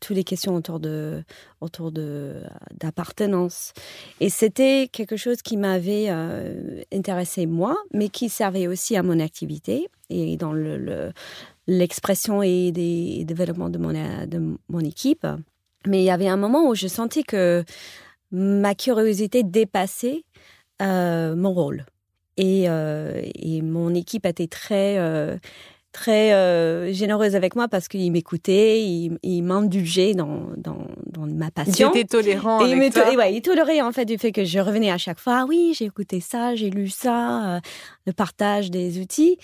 toutes 0.00 0.16
les 0.16 0.24
questions 0.24 0.54
autour 0.54 0.80
de 0.80 1.22
autour 1.60 1.92
de 1.92 2.36
d'appartenance. 2.72 3.74
Et 4.20 4.30
c'était 4.30 4.88
quelque 4.90 5.18
chose 5.18 5.42
qui 5.42 5.58
m'avait 5.58 6.08
intéressé 6.94 7.44
moi, 7.44 7.76
mais 7.92 8.08
qui 8.08 8.30
servait 8.30 8.68
aussi 8.68 8.96
à 8.96 9.02
mon 9.02 9.20
activité 9.20 9.88
et 10.08 10.38
dans 10.38 10.52
le 10.54 11.12
l'expression 11.68 12.42
et 12.42 12.72
des 12.72 13.24
développements 13.24 13.68
de 13.68 13.78
mon, 13.78 13.92
de 13.92 14.58
mon 14.68 14.80
équipe. 14.80 15.26
Mais 15.86 16.00
il 16.00 16.04
y 16.04 16.10
avait 16.10 16.26
un 16.26 16.36
moment 16.36 16.68
où 16.68 16.74
je 16.74 16.88
sentais 16.88 17.22
que 17.22 17.64
ma 18.32 18.74
curiosité 18.74 19.44
dépassait 19.44 20.24
euh, 20.82 21.36
mon 21.36 21.52
rôle. 21.52 21.84
Et, 22.36 22.68
euh, 22.68 23.20
et, 23.34 23.62
mon 23.62 23.94
équipe 23.94 24.24
était 24.24 24.46
très, 24.46 24.98
euh, 24.98 25.36
très 25.98 26.32
euh, 26.32 26.92
généreuse 26.92 27.34
avec 27.34 27.56
moi 27.56 27.66
parce 27.66 27.88
qu'il 27.88 28.12
m'écoutait, 28.12 28.80
il, 28.80 29.18
il 29.24 29.42
m'indulgeait 29.42 30.14
dans, 30.14 30.46
dans, 30.56 30.86
dans, 31.06 31.26
ma 31.26 31.50
passion. 31.50 31.90
Il 31.92 31.98
était 31.98 32.08
tolérant 32.08 32.64
et 32.64 32.72
avec 32.72 32.94
il, 32.94 33.18
ouais, 33.18 33.34
il 33.34 33.42
tolérait 33.42 33.80
en 33.80 33.90
fait 33.90 34.04
du 34.04 34.16
fait 34.16 34.30
que 34.30 34.44
je 34.44 34.60
revenais 34.60 34.92
à 34.92 34.98
chaque 34.98 35.18
fois. 35.18 35.40
Ah 35.40 35.46
oui, 35.48 35.74
j'ai 35.76 35.86
écouté 35.86 36.20
ça, 36.20 36.54
j'ai 36.54 36.70
lu 36.70 36.88
ça, 36.88 37.56
euh, 37.56 37.60
le 38.06 38.12
partage 38.12 38.70
des 38.70 39.00
outils. 39.00 39.38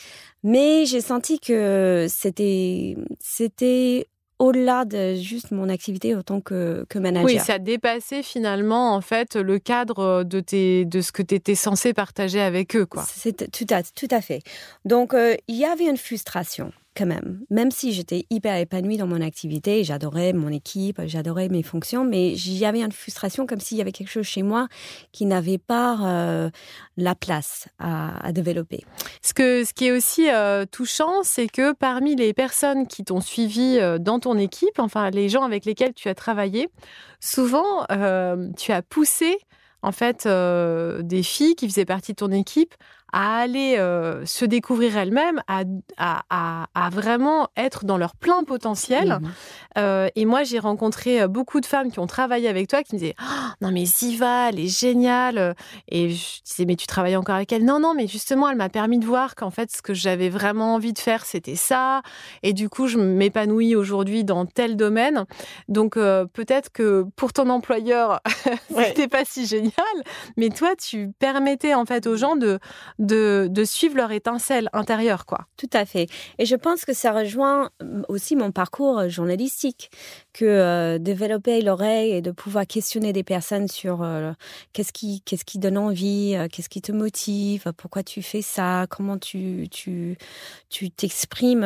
Mais 0.44 0.86
j'ai 0.86 1.00
senti 1.00 1.40
que 1.40 2.06
c'était 2.08 2.96
c'était 3.18 4.06
au-delà 4.38 4.84
de 4.84 5.14
juste 5.14 5.50
mon 5.50 5.68
activité 5.68 6.14
autant 6.14 6.40
que, 6.40 6.84
que 6.88 6.98
manager. 6.98 7.24
Oui, 7.24 7.38
ça 7.38 7.58
dépassait 7.58 8.22
finalement 8.22 8.94
en 8.94 9.00
fait 9.00 9.36
le 9.36 9.58
cadre 9.58 10.24
de, 10.24 10.40
tes, 10.40 10.84
de 10.84 11.00
ce 11.00 11.12
que 11.12 11.22
tu 11.22 11.34
étais 11.34 11.54
censé 11.54 11.92
partager 11.92 12.40
avec 12.40 12.76
eux. 12.76 12.86
C'est 13.06 13.50
tout 13.50 13.66
à, 13.70 13.82
tout 13.82 14.08
à 14.10 14.20
fait. 14.20 14.42
Donc, 14.84 15.14
euh, 15.14 15.34
il 15.48 15.56
y 15.56 15.64
avait 15.64 15.86
une 15.86 15.96
frustration 15.96 16.72
quand 16.94 17.06
même. 17.06 17.44
Même 17.50 17.70
si 17.70 17.92
j'étais 17.92 18.26
hyper 18.30 18.56
épanouie 18.56 18.96
dans 18.96 19.06
mon 19.06 19.20
activité, 19.20 19.84
j'adorais 19.84 20.32
mon 20.32 20.48
équipe, 20.48 21.00
j'adorais 21.06 21.48
mes 21.48 21.62
fonctions, 21.62 22.04
mais 22.04 22.34
j'avais 22.36 22.82
une 22.82 22.92
frustration 22.92 23.46
comme 23.46 23.60
s'il 23.60 23.78
y 23.78 23.80
avait 23.80 23.92
quelque 23.92 24.10
chose 24.10 24.26
chez 24.26 24.42
moi 24.42 24.68
qui 25.12 25.26
n'avait 25.26 25.58
pas 25.58 25.98
euh, 26.02 26.50
la 26.96 27.14
place 27.14 27.68
à, 27.78 28.32
développer. 28.32 28.84
Ce, 29.22 29.34
que, 29.34 29.64
ce 29.64 29.72
qui 29.72 29.86
est 29.86 29.92
aussi 29.92 30.30
euh, 30.30 30.64
touchant, 30.64 31.22
c'est 31.22 31.48
que 31.48 31.72
parmi 31.72 32.16
les 32.16 32.32
personnes 32.32 32.86
qui 32.86 33.04
t'ont 33.04 33.20
suivi 33.20 33.78
euh, 33.78 33.98
dans 33.98 34.18
ton 34.18 34.38
équipe, 34.38 34.78
enfin 34.78 35.10
les 35.10 35.28
gens 35.28 35.42
avec 35.42 35.64
lesquels 35.64 35.94
tu 35.94 36.08
as 36.08 36.14
travaillé, 36.14 36.68
souvent 37.20 37.84
tu 38.56 38.72
as 38.72 38.82
poussé 38.82 39.38
en 39.82 39.92
fait 39.92 40.26
des 40.26 41.22
filles 41.22 41.54
qui 41.54 41.68
faisaient 41.68 41.84
partie 41.84 42.12
de 42.12 42.16
ton 42.16 42.30
équipe 42.30 42.74
à 43.14 43.36
aller 43.36 43.76
euh, 43.78 44.26
se 44.26 44.44
découvrir 44.44 44.98
elles-mêmes, 44.98 45.40
à, 45.46 45.62
à, 45.98 46.66
à, 46.74 46.90
vraiment 46.90 47.46
être 47.56 47.84
dans 47.84 47.96
leur 47.96 48.16
plein 48.16 48.42
potentiel. 48.42 49.20
Mmh 49.20 49.28
euh, 49.76 50.08
et 50.14 50.24
moi, 50.24 50.44
j'ai 50.44 50.60
rencontré 50.60 51.22
euh, 51.22 51.26
beaucoup 51.26 51.60
de 51.60 51.66
femmes 51.66 51.90
qui 51.90 51.98
ont 51.98 52.06
travaillé 52.06 52.48
avec 52.48 52.68
toi, 52.68 52.84
qui 52.84 52.94
me 52.94 53.00
disaient 53.00 53.16
oh, 53.20 53.50
Non, 53.60 53.72
mais 53.72 53.84
Ziva, 53.86 54.50
elle 54.50 54.60
est 54.60 54.68
géniale. 54.68 55.56
Et 55.88 56.10
je 56.10 56.42
disais 56.44 56.64
Mais 56.64 56.76
tu 56.76 56.86
travailles 56.86 57.16
encore 57.16 57.34
avec 57.34 57.52
elle? 57.52 57.64
Non, 57.64 57.80
non, 57.80 57.92
mais 57.92 58.06
justement, 58.06 58.48
elle 58.48 58.56
m'a 58.56 58.68
permis 58.68 59.00
de 59.00 59.04
voir 59.04 59.34
qu'en 59.34 59.50
fait, 59.50 59.72
ce 59.72 59.82
que 59.82 59.92
j'avais 59.92 60.28
vraiment 60.28 60.74
envie 60.74 60.92
de 60.92 60.98
faire, 61.00 61.24
c'était 61.24 61.56
ça. 61.56 62.02
Et 62.44 62.52
du 62.52 62.68
coup, 62.68 62.86
je 62.86 62.98
m'épanouis 62.98 63.74
aujourd'hui 63.74 64.22
dans 64.22 64.46
tel 64.46 64.76
domaine. 64.76 65.24
Donc, 65.66 65.94
peut-être 65.94 66.70
que 66.70 67.04
pour 67.16 67.32
ton 67.32 67.50
employeur, 67.50 68.20
c'était 68.70 69.08
pas 69.08 69.24
si 69.24 69.46
génial. 69.46 69.72
Mais 70.36 70.50
toi, 70.50 70.76
tu 70.76 71.10
permettais 71.18 71.74
en 71.74 71.84
fait 71.84 72.06
aux 72.06 72.16
gens 72.16 72.36
de 72.36 72.60
de, 72.98 73.03
de 73.04 73.64
suivre 73.64 73.96
leur 73.96 74.12
étincelle 74.12 74.68
intérieure, 74.72 75.26
quoi. 75.26 75.46
Tout 75.56 75.70
à 75.72 75.84
fait. 75.84 76.06
Et 76.38 76.46
je 76.46 76.56
pense 76.56 76.84
que 76.84 76.92
ça 76.92 77.12
rejoint 77.12 77.70
aussi 78.08 78.36
mon 78.36 78.50
parcours 78.50 79.08
journalistique, 79.08 79.90
que 80.32 80.44
euh, 80.44 80.98
développer 80.98 81.62
l'oreille 81.62 82.12
et 82.12 82.22
de 82.22 82.30
pouvoir 82.30 82.66
questionner 82.66 83.12
des 83.12 83.22
personnes 83.22 83.68
sur 83.68 84.02
euh, 84.02 84.32
qu'est-ce 84.72 84.92
qui, 84.92 85.22
qu'est-ce 85.22 85.44
qui 85.44 85.58
donne 85.58 85.78
envie, 85.78 86.34
euh, 86.36 86.48
qu'est-ce 86.50 86.68
qui 86.68 86.82
te 86.82 86.92
motive, 86.92 87.72
pourquoi 87.76 88.02
tu 88.02 88.22
fais 88.22 88.42
ça, 88.42 88.86
comment 88.90 89.18
tu, 89.18 89.68
tu, 89.70 90.16
tu 90.70 90.90
t'exprimes 90.90 91.64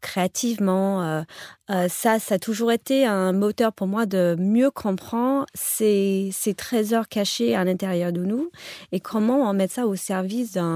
créativement. 0.00 1.24
ça, 1.68 2.18
ça 2.18 2.34
a 2.34 2.38
toujours 2.38 2.72
été 2.72 3.06
un 3.06 3.32
moteur 3.32 3.72
pour 3.72 3.86
moi 3.86 4.06
de 4.06 4.36
mieux 4.38 4.70
comprendre 4.70 5.46
ces, 5.54 6.30
ces 6.32 6.54
trésors 6.54 7.08
cachés 7.08 7.54
à 7.54 7.64
l'intérieur 7.64 8.12
de 8.12 8.22
nous 8.22 8.50
et 8.92 9.00
comment 9.00 9.48
on 9.48 9.52
met 9.52 9.68
ça 9.68 9.86
au 9.86 9.96
service 9.96 10.52
d'un, 10.52 10.73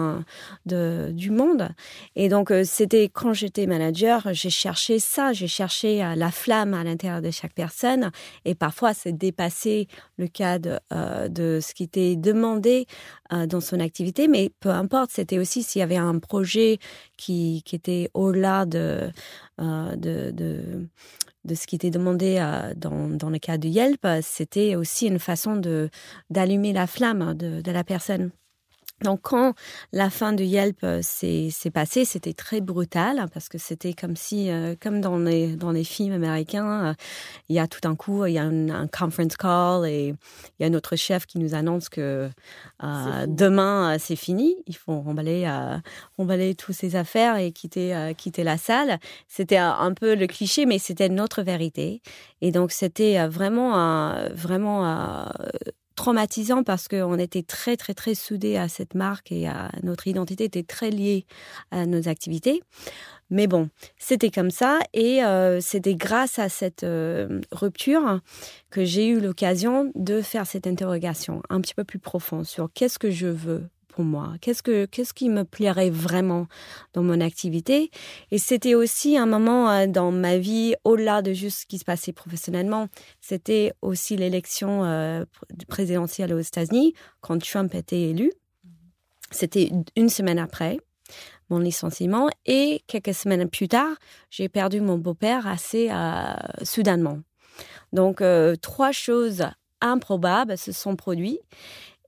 de, 0.67 1.11
du 1.13 1.31
monde. 1.31 1.69
Et 2.17 2.29
donc, 2.29 2.53
c'était 2.65 3.09
quand 3.09 3.33
j'étais 3.33 3.67
manager, 3.67 4.29
j'ai 4.33 4.51
cherché 4.51 4.99
ça, 4.99 5.33
j'ai 5.33 5.49
cherché 5.49 5.99
la 6.17 6.31
flamme 6.31 6.75
à 6.75 6.85
l'intérieur 6.85 7.23
de 7.23 7.31
chaque 7.31 7.55
personne. 7.55 8.11
Et 8.45 8.55
parfois, 8.55 8.95
c'est 8.95 9.13
dépasser 9.13 9.89
le 10.17 10.27
cadre 10.27 10.81
euh, 10.93 11.29
de 11.29 11.61
ce 11.63 11.75
qui 11.75 11.85
était 11.85 12.17
demandé 12.17 12.87
euh, 13.33 13.47
dans 13.47 13.61
son 13.61 13.81
activité. 13.81 14.29
Mais 14.29 14.51
peu 14.61 14.71
importe, 14.71 15.11
c'était 15.13 15.39
aussi 15.39 15.63
s'il 15.63 15.81
y 15.81 15.83
avait 15.83 15.97
un 15.97 16.19
projet 16.19 16.79
qui, 17.17 17.63
était 17.73 18.11
au-delà 18.15 18.67
de, 18.67 19.11
euh, 19.61 19.97
de, 19.97 21.55
ce 21.55 21.67
qui 21.67 21.77
était 21.77 21.91
demandé 21.91 22.37
dans, 22.77 23.31
le 23.31 23.39
cas 23.39 23.59
de 23.59 23.69
Yelp, 23.69 24.07
c'était 24.23 24.77
aussi 24.77 25.07
une 25.07 25.19
façon 25.19 25.61
d'allumer 26.31 26.73
la 26.73 26.87
flamme 26.87 27.35
de 27.35 27.71
la 27.71 27.85
personne. 27.85 28.31
Donc 29.03 29.21
quand 29.23 29.55
la 29.93 30.11
fin 30.11 30.33
de 30.33 30.43
Yelp 30.43 30.79
euh, 30.83 31.01
s'est 31.03 31.71
passée, 31.73 32.05
c'était 32.05 32.33
très 32.33 32.61
brutal 32.61 33.21
hein, 33.21 33.29
parce 33.33 33.49
que 33.49 33.59
c'était 33.59 33.93
comme 33.93 34.17
si, 34.17 34.51
euh, 34.51 34.75
comme 34.81 35.01
dans 35.01 35.19
les 35.19 35.55
dans 35.55 35.71
les 35.71 35.85
films 35.85 36.13
américains, 36.13 36.89
euh, 36.89 36.95
il 37.49 37.55
y 37.55 37.61
a 37.61 37.69
tout 37.69 37.87
un 37.87 37.95
coup, 37.95 38.27
il 38.27 38.33
y 38.33 38.39
a 38.39 38.45
un, 38.45 38.89
conference 38.89 39.37
call 39.37 39.87
et 39.87 40.15
il 40.59 40.63
y 40.63 40.67
a 40.67 40.71
notre 40.71 40.97
chef 40.97 41.27
qui 41.27 41.39
nous 41.39 41.55
annonce 41.55 41.89
que 41.89 42.29
demain 42.81 43.97
c'est 43.99 44.17
fini, 44.17 44.57
il 44.67 44.77
faut 44.77 45.01
remballer 45.01 45.49
remballer 46.17 46.55
toutes 46.55 46.75
ses 46.75 46.97
affaires 46.97 47.37
et 47.37 47.53
quitter 47.53 48.13
quitter 48.17 48.45
la 48.45 48.57
salle. 48.57 48.99
C'était 49.29 49.57
un 49.57 49.93
peu 49.95 50.15
le 50.15 50.27
cliché, 50.27 50.67
mais 50.67 50.79
c'était 50.79 51.09
notre 51.09 51.43
vérité. 51.43 52.03
Et 52.41 52.51
donc 52.51 52.73
c'était 52.73 53.27
vraiment 53.27 53.73
vraiment 54.33 55.29
traumatisant 55.99 56.63
parce 56.63 56.87
qu'on 56.87 57.19
était 57.19 57.43
très, 57.43 57.77
très, 57.77 57.93
très 57.93 58.15
soudés 58.15 58.57
à 58.57 58.69
cette 58.69 58.95
marque 58.95 59.33
et 59.33 59.49
à 59.49 59.73
notre 59.83 60.07
identité 60.07 60.45
était 60.45 60.63
très 60.63 60.91
liée 60.91 61.27
à 61.73 61.87
nos 61.87 62.09
activités. 62.09 62.63
Mais 63.31 63.49
bon, 63.49 63.69
c'était 63.99 64.31
comme 64.31 64.53
ça 64.53 64.79
et 64.95 65.25
euh, 65.25 65.61
c'était 65.61 65.97
grâce 65.97 66.39
à 66.39 66.49
cette 66.49 66.85
euh, 66.85 67.41
rupture 67.51 68.21
que 68.71 68.85
j'ai 68.85 69.09
eu 69.09 69.19
l'occasion 69.19 69.91
de 69.97 70.23
faire 70.23 70.47
cette 70.47 70.69
interrogation 70.69 71.43
un 71.51 71.61
petit 71.61 71.75
peu 71.75 71.83
plus 71.83 71.99
profonde 71.99 72.47
sur 72.47 72.71
qu'est-ce 72.73 73.01
que 73.01 73.11
je 73.11 73.27
veux 73.27 73.69
moi 74.03 74.35
Qu'est-ce 74.41 74.63
que 74.63 74.87
qu'est-ce 74.87 75.15
qui 75.15 75.29
me 75.29 75.45
plairait 75.45 75.91
vraiment 75.91 76.47
dans 76.93 77.03
mon 77.03 77.21
activité? 77.21 77.91
Et 78.31 78.39
c'était 78.39 78.75
aussi 78.75 79.17
un 79.17 79.27
moment 79.27 79.71
euh, 79.71 79.87
dans 79.87 80.11
ma 80.11 80.39
vie 80.39 80.75
au-delà 80.85 81.23
de 81.23 81.33
juste 81.33 81.61
ce 81.61 81.67
qui 81.67 81.79
se 81.79 81.85
passait 81.85 82.13
professionnellement. 82.13 82.89
C'était 83.21 83.73
aussi 83.83 84.17
l'élection 84.17 84.85
euh, 84.85 85.25
présidentielle 85.69 86.33
aux 86.33 86.41
États-Unis 86.41 86.95
quand 87.21 87.43
Trump 87.43 87.75
était 87.75 88.03
élu. 88.03 88.33
C'était 89.31 89.71
une 89.97 90.09
semaine 90.09 90.39
après 90.39 90.79
mon 91.51 91.59
licenciement 91.59 92.29
et 92.45 92.83
quelques 92.87 93.15
semaines 93.15 93.49
plus 93.49 93.69
tard, 93.69 93.97
j'ai 94.29 94.51
perdu 94.51 94.83
mon 94.83 94.99
beau-père 94.99 95.47
assez 95.47 95.89
euh, 95.91 96.35
soudainement. 96.63 97.21
Donc 97.95 98.23
trois 98.61 98.93
choses 98.93 99.45
improbables 99.81 100.59
se 100.59 100.73
sont 100.73 100.97
produites 100.97 101.41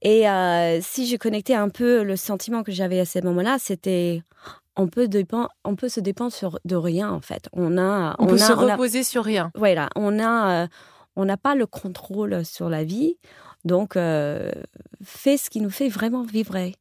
et 0.02 0.28
euh, 0.28 0.80
si 0.80 1.06
je 1.06 1.16
connectais 1.16 1.54
un 1.54 1.68
peu 1.68 2.02
le 2.02 2.16
sentiment 2.16 2.62
que 2.62 2.72
j'avais 2.72 3.00
à 3.00 3.04
ce 3.04 3.18
moment-là, 3.20 3.58
c'était 3.58 4.22
on 4.76 4.88
peut 4.88 5.08
dépendre, 5.08 5.50
on 5.64 5.76
peut 5.76 5.88
se 5.88 6.00
dépendre 6.00 6.32
sur 6.32 6.58
de 6.64 6.76
rien 6.76 7.10
en 7.10 7.20
fait. 7.20 7.48
On 7.52 7.76
a, 7.76 8.16
on, 8.18 8.26
peut 8.26 8.38
se 8.38 8.52
reposer 8.52 9.04
sur 9.04 9.24
rien. 9.24 9.50
Voilà, 9.54 9.90
on 9.96 10.18
a, 10.18 10.64
euh, 10.64 10.66
on 11.16 11.24
n'a 11.24 11.36
pas 11.36 11.54
le 11.54 11.66
contrôle 11.66 12.44
sur 12.44 12.70
la 12.70 12.82
vie, 12.82 13.16
donc 13.64 13.96
euh, 13.96 14.50
fait 15.04 15.36
ce 15.36 15.50
qui 15.50 15.60
nous 15.60 15.70
fait 15.70 15.88
vraiment 15.88 16.22
vibrer. 16.22 16.74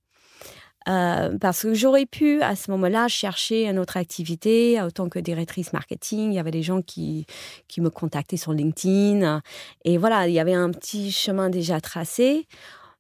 Euh, 0.88 1.38
parce 1.40 1.64
que 1.64 1.74
j'aurais 1.74 2.06
pu 2.06 2.42
à 2.42 2.56
ce 2.56 2.72
moment-là 2.72 3.08
chercher 3.10 3.68
une 3.68 3.78
autre 3.78 3.98
activité 3.98 4.82
autant 4.82 5.10
que 5.10 5.20
directrice 5.20 5.74
marketing. 5.74 6.32
Il 6.32 6.36
y 6.36 6.40
avait 6.40 6.52
des 6.52 6.64
gens 6.64 6.82
qui, 6.82 7.28
qui 7.68 7.82
me 7.82 7.90
contactaient 7.90 8.38
sur 8.38 8.54
LinkedIn. 8.54 9.42
Et 9.84 9.98
voilà, 9.98 10.28
il 10.28 10.34
y 10.34 10.40
avait 10.40 10.54
un 10.54 10.72
petit 10.72 11.12
chemin 11.12 11.50
déjà 11.50 11.82
tracé. 11.82 12.48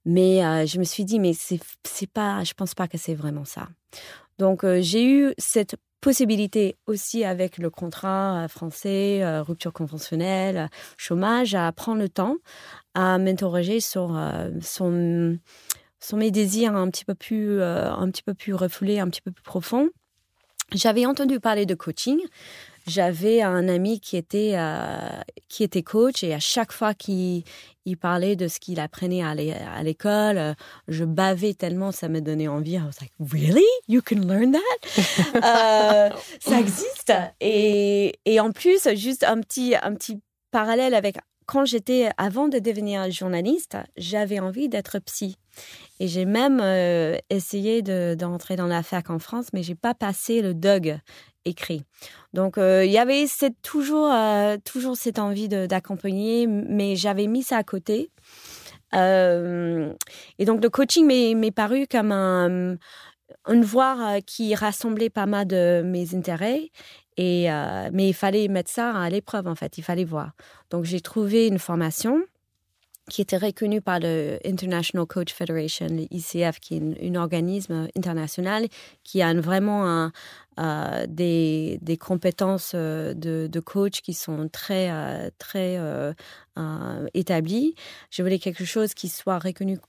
Mais 0.06 0.44
euh, 0.44 0.66
je 0.66 0.80
me 0.80 0.84
suis 0.84 1.06
dit, 1.06 1.20
mais 1.20 1.34
c'est, 1.34 1.60
c'est 1.86 2.10
pas, 2.10 2.44
je 2.44 2.54
pense 2.54 2.74
pas 2.74 2.88
que 2.88 2.98
c'est 2.98 3.16
vraiment 3.16 3.46
ça. 3.46 3.68
Donc, 4.38 4.64
euh, 4.64 4.80
j'ai 4.82 5.06
eu 5.06 5.34
cette 5.38 5.76
possibilité 6.02 6.78
aussi 6.88 7.26
avec 7.26 7.58
le 7.58 7.70
contrat 7.70 8.46
euh, 8.46 8.48
français, 8.48 9.22
rupture 9.42 9.74
conventionnelle, 9.74 10.70
chômage, 10.98 11.56
à 11.56 11.72
prendre 11.72 12.00
le 12.00 12.10
temps 12.10 12.38
à 12.94 13.18
m'interroger 13.18 13.80
sur, 13.80 14.20
son, 14.62 15.38
sur 16.00 16.18
mes 16.18 16.32
désirs 16.32 16.76
un 16.76 16.90
petit 16.90 17.06
peu 17.06 17.16
plus, 17.16 17.62
un 17.62 18.10
petit 18.10 18.24
peu 18.24 18.34
plus 18.34 18.54
refoulés, 18.54 19.00
un 19.00 19.08
petit 19.10 19.22
peu 19.22 19.32
plus 19.32 19.44
profonds. 19.44 19.90
J'avais 20.74 21.06
entendu 21.06 21.40
parler 21.40 21.66
de 21.66 21.76
coaching 21.76 22.20
j'avais 22.90 23.42
un 23.42 23.68
ami 23.70 24.00
qui 24.00 24.18
était 24.18 24.54
euh, 24.56 25.22
qui 25.48 25.64
était 25.64 25.84
coach 25.84 26.24
et 26.24 26.34
à 26.34 26.40
chaque 26.40 26.72
fois 26.72 26.94
qu'il 26.94 27.44
il 27.86 27.98
parlait 27.98 28.36
de 28.36 28.48
ce 28.48 28.60
qu'il 28.60 28.80
apprenait 28.80 29.24
à 29.24 29.34
l'école, 29.84 30.38
euh, 30.38 30.54
je 30.88 31.06
bavais 31.06 31.54
tellement, 31.54 31.92
ça 31.92 32.10
me 32.10 32.20
donnait 32.20 32.48
envie. 32.48 32.74
I 32.74 32.82
was 32.82 33.00
like, 33.02 33.14
really? 33.20 33.66
You 33.88 34.02
can 34.02 34.18
learn 34.28 34.52
that? 34.52 34.60
Euh, 35.36 36.10
ça 36.40 36.60
existe. 36.60 37.14
Et, 37.40 38.20
et 38.26 38.40
en 38.40 38.52
plus, 38.52 38.88
juste 38.96 39.24
un 39.24 39.40
petit, 39.40 39.76
un 39.82 39.94
petit 39.94 40.20
parallèle 40.52 40.94
avec 40.94 41.18
quand 41.46 41.66
j'étais, 41.66 42.10
avant 42.18 42.48
de 42.48 42.60
devenir 42.60 43.10
journaliste, 43.10 43.78
j'avais 43.98 44.40
envie 44.40 44.70
d'être 44.70 45.00
psy. 45.00 45.38
Et 46.00 46.08
j'ai 46.08 46.26
même 46.26 46.62
essayé 47.30 47.82
d'entrer 47.82 48.56
dans 48.56 48.68
la 48.68 48.84
fac 48.84 49.10
en 49.10 49.18
France, 49.18 49.48
mais 49.54 49.64
j'ai 49.64 49.76
pas 49.76 49.96
passé 49.96 50.42
le 50.42 50.54
DUG 50.54 51.00
écrit. 51.46 51.84
Donc 52.34 52.58
euh, 52.58 52.86
il 52.86 52.92
y 52.92 52.98
avait 52.98 53.28
cette, 53.28 53.62
toujours, 53.62 54.12
euh, 54.12 54.58
toujours 54.64 54.96
cette 54.96 55.20
envie 55.20 55.48
d'accompagner, 55.48 56.48
mais 56.48 56.96
j'avais 56.96 57.28
mis 57.28 57.44
ça 57.44 57.58
à 57.58 57.64
côté. 57.64 58.12
Euh, 58.96 59.94
et 60.40 60.46
donc 60.46 60.64
le 60.64 60.70
coaching 60.70 61.06
m'est 61.06 61.52
paru 61.52 61.86
comme 61.90 62.12
un, 62.12 62.76
une 63.48 63.64
voie 63.64 64.22
qui 64.26 64.56
rassemblait 64.56 65.10
pas 65.10 65.26
mal 65.26 65.48
de 65.48 65.82
mes 65.84 66.16
intérêts. 66.16 66.72
Et, 67.18 67.50
mais 67.92 68.08
il 68.08 68.14
fallait 68.14 68.48
mettre 68.48 68.72
ça 68.72 68.92
à 68.98 69.10
l'épreuve, 69.10 69.48
en 69.48 69.56
fait, 69.56 69.78
il 69.78 69.84
fallait 69.84 70.06
voir. 70.06 70.32
Donc 70.70 70.86
j'ai 70.86 71.02
trouvé 71.02 71.48
une 71.48 71.60
formation 71.60 72.24
qui 73.10 73.22
était 73.22 73.38
reconnu 73.38 73.82
par 73.82 74.00
le 74.00 74.40
International 74.46 75.06
Coach 75.06 75.34
Federation, 75.34 75.88
l'ICF, 75.88 76.60
qui 76.60 76.78
est 76.78 77.10
un, 77.10 77.16
organisme 77.16 77.88
international 77.96 78.68
qui 79.04 79.22
a 79.22 79.34
vraiment 79.34 80.12
euh, 80.60 81.06
des, 81.08 81.98
compétences 82.00 82.74
euh, 82.76 83.14
de, 83.14 83.48
de, 83.48 83.60
coach 83.62 84.02
qui 84.02 84.14
sont 84.14 84.50
très, 84.50 84.92
euh, 84.92 85.30
très 85.38 85.80
établies. 87.14 87.76
Je 88.10 88.22
voulais 88.22 88.40
quelque 88.40 88.66
chose 88.66 88.94
qui 88.94 89.08
soit 89.08 89.40
reconnu 89.40 89.80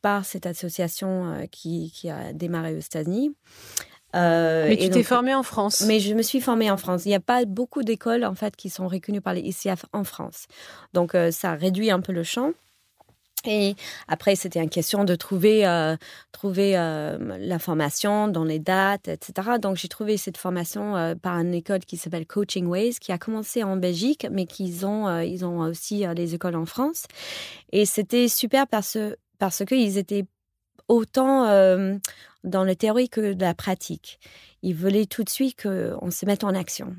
par 0.00 0.24
cette 0.24 0.46
association 0.46 1.46
qui, 1.50 1.90
qui, 1.92 2.08
a 2.08 2.32
démarré 2.32 2.74
aux 2.74 2.80
États-Unis. 2.80 3.34
Mais 4.14 4.76
tu 4.76 4.90
t'es 4.90 5.02
formée 5.02 5.34
en 5.34 5.42
France. 5.42 5.84
Mais 5.86 6.00
je 6.00 6.14
me 6.14 6.22
suis 6.22 6.40
formée 6.40 6.70
en 6.70 6.76
France. 6.76 7.04
Il 7.04 7.08
n'y 7.08 7.14
a 7.14 7.20
pas 7.20 7.44
beaucoup 7.44 7.82
d'écoles 7.82 8.24
en 8.24 8.34
fait 8.34 8.56
qui 8.56 8.70
sont 8.70 8.88
reconnues 8.88 9.20
par 9.20 9.34
les 9.34 9.40
ICF 9.40 9.86
en 9.92 10.04
France. 10.04 10.46
Donc 10.92 11.16
ça 11.30 11.52
réduit 11.52 11.90
un 11.90 12.00
peu 12.00 12.12
le 12.12 12.22
champ. 12.22 12.52
Et 13.44 13.74
après, 14.08 14.36
c'était 14.36 14.62
une 14.62 14.70
question 14.70 15.04
de 15.04 15.14
trouver, 15.14 15.66
euh, 15.66 15.96
trouver 16.30 16.76
euh, 16.76 17.18
la 17.40 17.58
formation 17.58 18.28
dans 18.28 18.44
les 18.44 18.58
dates, 18.58 19.08
etc. 19.08 19.58
Donc, 19.60 19.76
j'ai 19.76 19.88
trouvé 19.88 20.16
cette 20.16 20.36
formation 20.36 20.96
euh, 20.96 21.14
par 21.14 21.38
une 21.38 21.54
école 21.54 21.80
qui 21.80 21.96
s'appelle 21.96 22.26
Coaching 22.26 22.66
Ways, 22.66 22.94
qui 23.00 23.10
a 23.10 23.18
commencé 23.18 23.64
en 23.64 23.76
Belgique, 23.76 24.26
mais 24.30 24.46
qu'ils 24.46 24.86
ont, 24.86 25.20
ils 25.20 25.44
ont 25.44 25.58
aussi 25.60 26.04
des 26.14 26.34
écoles 26.34 26.56
en 26.56 26.66
France. 26.66 27.06
Et 27.72 27.84
c'était 27.84 28.28
super 28.28 28.66
parce, 28.68 28.96
parce 29.38 29.64
qu'ils 29.64 29.98
étaient 29.98 30.24
autant 30.92 31.46
dans 32.44 32.64
la 32.64 32.74
théorie 32.74 33.08
que 33.08 33.32
de 33.32 33.40
la 33.40 33.54
pratique. 33.54 34.18
Ils 34.62 34.74
voulaient 34.74 35.06
tout 35.06 35.24
de 35.24 35.30
suite 35.30 35.60
qu'on 35.62 36.10
se 36.10 36.26
mette 36.26 36.44
en 36.44 36.54
action. 36.54 36.94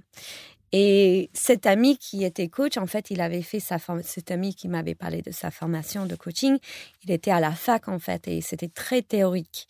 Et 0.75 1.29
cet 1.33 1.67
ami 1.67 1.97
qui 1.97 2.23
était 2.23 2.47
coach, 2.47 2.77
en 2.77 2.87
fait, 2.87 3.11
il 3.11 3.21
avait 3.21 3.43
fait 3.43 3.59
sa 3.59 3.77
cet 4.01 4.31
ami 4.31 4.55
qui 4.55 4.67
m'avait 4.67 4.95
parlé 4.95 5.21
de 5.21 5.29
sa 5.29 5.51
formation 5.51 6.07
de 6.07 6.15
coaching, 6.15 6.57
il 7.03 7.11
était 7.11 7.29
à 7.29 7.39
la 7.39 7.51
fac 7.51 7.87
en 7.87 7.99
fait 7.99 8.27
et 8.27 8.41
c'était 8.41 8.69
très 8.69 9.03
théorique. 9.03 9.67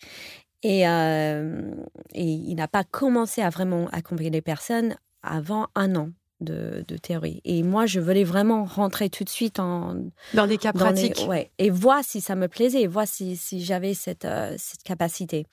Et, 0.62 0.88
euh, 0.88 1.74
et 2.14 2.24
il 2.24 2.54
n'a 2.54 2.68
pas 2.68 2.84
commencé 2.84 3.42
à 3.42 3.50
vraiment 3.50 3.86
accompagner 3.88 4.30
les 4.30 4.40
personnes 4.40 4.96
avant 5.22 5.68
un 5.74 5.94
an 5.94 6.08
de, 6.44 6.84
théorie. 7.02 7.40
Et 7.44 7.62
moi, 7.62 7.86
je 7.86 8.00
voulais 8.00 8.24
vraiment 8.24 8.64
rentrer 8.64 9.10
tout 9.10 9.24
de 9.24 9.28
suite 9.28 9.58
en... 9.58 9.96
Dans 10.34 10.46
des 10.46 10.58
cas 10.58 10.72
pratiques. 10.72 11.24
ouais, 11.28 11.50
et 11.58 11.70
voir 11.70 12.04
si 12.04 12.20
ça 12.20 12.34
me 12.34 12.48
plaisait, 12.48 12.82
et 12.82 12.86
voir 12.86 13.08
si, 13.08 13.36
si 13.36 13.64
j'avais 13.64 13.94
cette, 13.94 14.24
euh, 14.24 14.54
cette 14.58 14.82
capacité. 14.82 15.46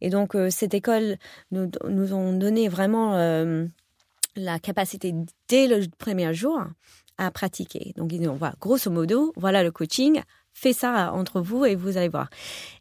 Et 0.00 0.10
donc, 0.10 0.34
euh, 0.34 0.48
cette 0.50 0.74
école 0.74 1.16
nous, 1.50 1.70
nous 1.88 2.12
ont 2.12 2.32
donné 2.32 2.68
vraiment 2.68 3.14
euh, 3.14 3.66
la 4.36 4.58
capacité, 4.58 5.14
dès 5.48 5.66
le 5.68 5.86
premier 5.98 6.34
jour, 6.34 6.60
à 7.18 7.30
pratiquer. 7.30 7.92
Donc, 7.96 8.12
ils 8.12 8.18
disent, 8.18 8.28
voilà, 8.28 8.54
grosso 8.60 8.90
modo, 8.90 9.32
voilà 9.36 9.62
le 9.62 9.70
coaching, 9.70 10.22
fais 10.52 10.72
ça 10.72 11.12
entre 11.12 11.40
vous 11.40 11.64
et 11.64 11.76
vous 11.76 11.96
allez 11.96 12.08
voir. 12.08 12.28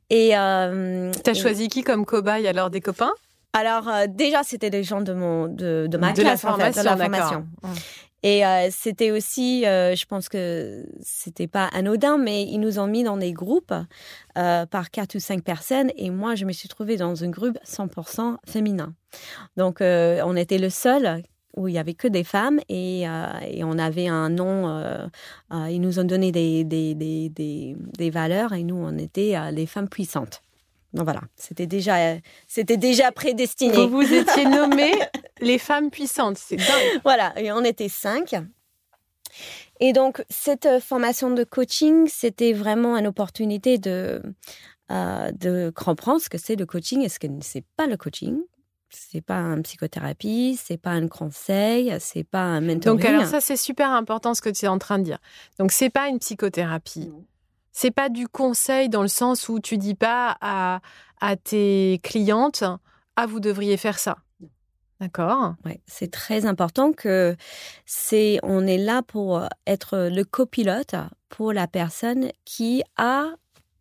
Et... 0.09 0.29
tu 0.29 1.29
as 1.29 1.33
choisi 1.35 1.67
qui 1.67 1.83
comme 1.83 2.05
cobaye 2.05 2.47
alors 2.47 2.69
des 2.69 2.81
copains? 2.81 3.13
Alors 3.53 3.87
euh, 3.87 4.05
déjà, 4.07 4.43
c'était 4.43 4.69
des 4.69 4.83
gens 4.83 5.01
de 5.01 5.13
mon 5.13 5.47
de, 5.47 5.87
de 5.89 5.97
ma 5.97 6.13
classe, 6.13 6.25
la 6.25 6.37
formation, 6.37 6.81
de 6.81 6.85
la 6.85 6.97
formation. 6.97 7.47
Et 8.21 8.45
euh, 8.45 8.67
c'était 8.69 9.11
aussi, 9.11 9.65
euh, 9.65 9.95
je 9.95 10.05
pense 10.05 10.27
que 10.27 10.85
c'était 10.99 11.47
pas 11.47 11.67
anodin, 11.67 12.17
mais 12.17 12.43
ils 12.43 12.59
nous 12.59 12.77
ont 12.77 12.87
mis 12.87 13.03
dans 13.03 13.17
des 13.17 13.31
groupes 13.31 13.73
par 14.35 14.91
quatre 14.91 15.15
ou 15.15 15.19
cinq 15.19 15.43
personnes. 15.43 15.91
Et 15.95 16.09
moi, 16.09 16.35
je 16.35 16.45
me 16.45 16.51
suis 16.51 16.69
trouvée 16.69 16.97
dans 16.97 17.23
un 17.23 17.29
groupe 17.29 17.57
100% 17.65 18.37
féminin. 18.45 18.93
Donc, 19.57 19.77
on 19.81 20.35
était 20.35 20.57
le 20.57 20.69
seul 20.69 21.23
où 21.57 21.67
il 21.67 21.73
y 21.73 21.79
avait 21.79 21.93
que 21.93 22.07
des 22.07 22.23
femmes 22.23 22.59
et, 22.69 23.01
et 23.01 23.63
on 23.63 23.77
avait 23.79 24.07
un 24.07 24.29
nom. 24.29 25.09
ils 25.51 25.81
nous 25.81 25.99
ont 25.99 26.03
donné 26.03 26.31
des, 26.31 26.63
des, 26.65 26.95
des, 26.95 27.75
des, 27.97 28.09
valeurs 28.09 28.53
et 28.53 28.63
nous, 28.63 28.77
on 28.77 28.97
était 28.97 29.35
les 29.51 29.65
femmes 29.65 29.89
puissantes. 29.89 30.43
Donc 30.93 31.03
voilà, 31.03 31.21
c'était 31.35 31.67
déjà, 31.67 32.17
c'était 32.47 32.77
déjà 32.77 33.11
prédestiné. 33.11 33.75
Vous 33.75 34.01
vous 34.01 34.13
étiez 34.13 34.45
nommées 34.45 34.93
les 35.39 35.57
femmes 35.57 35.91
puissantes, 35.91 36.37
c'est 36.37 36.55
dingue. 36.55 37.01
Voilà, 37.03 37.33
et 37.39 37.51
on 37.51 37.63
était 37.63 37.89
cinq. 37.89 38.35
Et 39.79 39.93
donc, 39.93 40.23
cette 40.29 40.65
euh, 40.65 40.79
formation 40.79 41.31
de 41.31 41.43
coaching, 41.43 42.07
c'était 42.07 42.53
vraiment 42.53 42.97
une 42.97 43.07
opportunité 43.07 43.77
de, 43.77 44.21
euh, 44.91 45.31
de 45.31 45.71
comprendre 45.75 46.19
ce 46.19 46.29
que 46.29 46.37
c'est 46.37 46.55
le 46.55 46.65
coaching 46.65 47.01
et 47.01 47.09
ce 47.09 47.19
que 47.19 47.27
c'est 47.41 47.63
pas 47.77 47.87
le 47.87 47.95
coaching. 47.95 48.39
C'est 48.89 49.21
pas 49.21 49.35
une 49.35 49.61
psychothérapie, 49.61 50.59
c'est 50.59 50.77
pas 50.77 50.89
un 50.89 51.07
conseil, 51.07 51.95
c'est 51.99 52.23
pas 52.23 52.41
un 52.41 52.59
mentoring. 52.59 52.97
Donc 52.97 53.05
alors 53.05 53.25
ça 53.25 53.39
c'est 53.39 53.55
super 53.55 53.91
important 53.91 54.33
ce 54.33 54.41
que 54.41 54.49
tu 54.49 54.65
es 54.65 54.67
en 54.67 54.79
train 54.79 54.97
de 54.97 55.03
dire. 55.03 55.19
Donc 55.59 55.71
c'est 55.71 55.91
pas 55.91 56.07
une 56.07 56.17
psychothérapie. 56.17 57.11
C'est 57.81 57.91
pas 57.91 58.09
du 58.09 58.27
conseil 58.27 58.89
dans 58.89 59.03
le 59.03 59.07
sens 59.07 59.47
où 59.47 59.61
tu 59.61 59.77
dis 59.77 59.95
pas 59.95 60.35
à, 60.41 60.81
à 61.21 61.37
tes 61.37 62.01
clientes 62.03 62.65
ah 63.15 63.25
vous 63.25 63.39
devriez 63.39 63.77
faire 63.77 63.99
ça. 63.99 64.17
D'accord. 64.99 65.55
Ouais, 65.63 65.79
c'est 65.87 66.11
très 66.11 66.45
important 66.45 66.91
que 66.91 67.37
c'est 67.85 68.37
on 68.43 68.67
est 68.67 68.77
là 68.77 69.01
pour 69.01 69.47
être 69.65 70.09
le 70.11 70.25
copilote 70.25 70.95
pour 71.29 71.53
la 71.53 71.67
personne 71.67 72.33
qui 72.43 72.83
a 72.97 73.29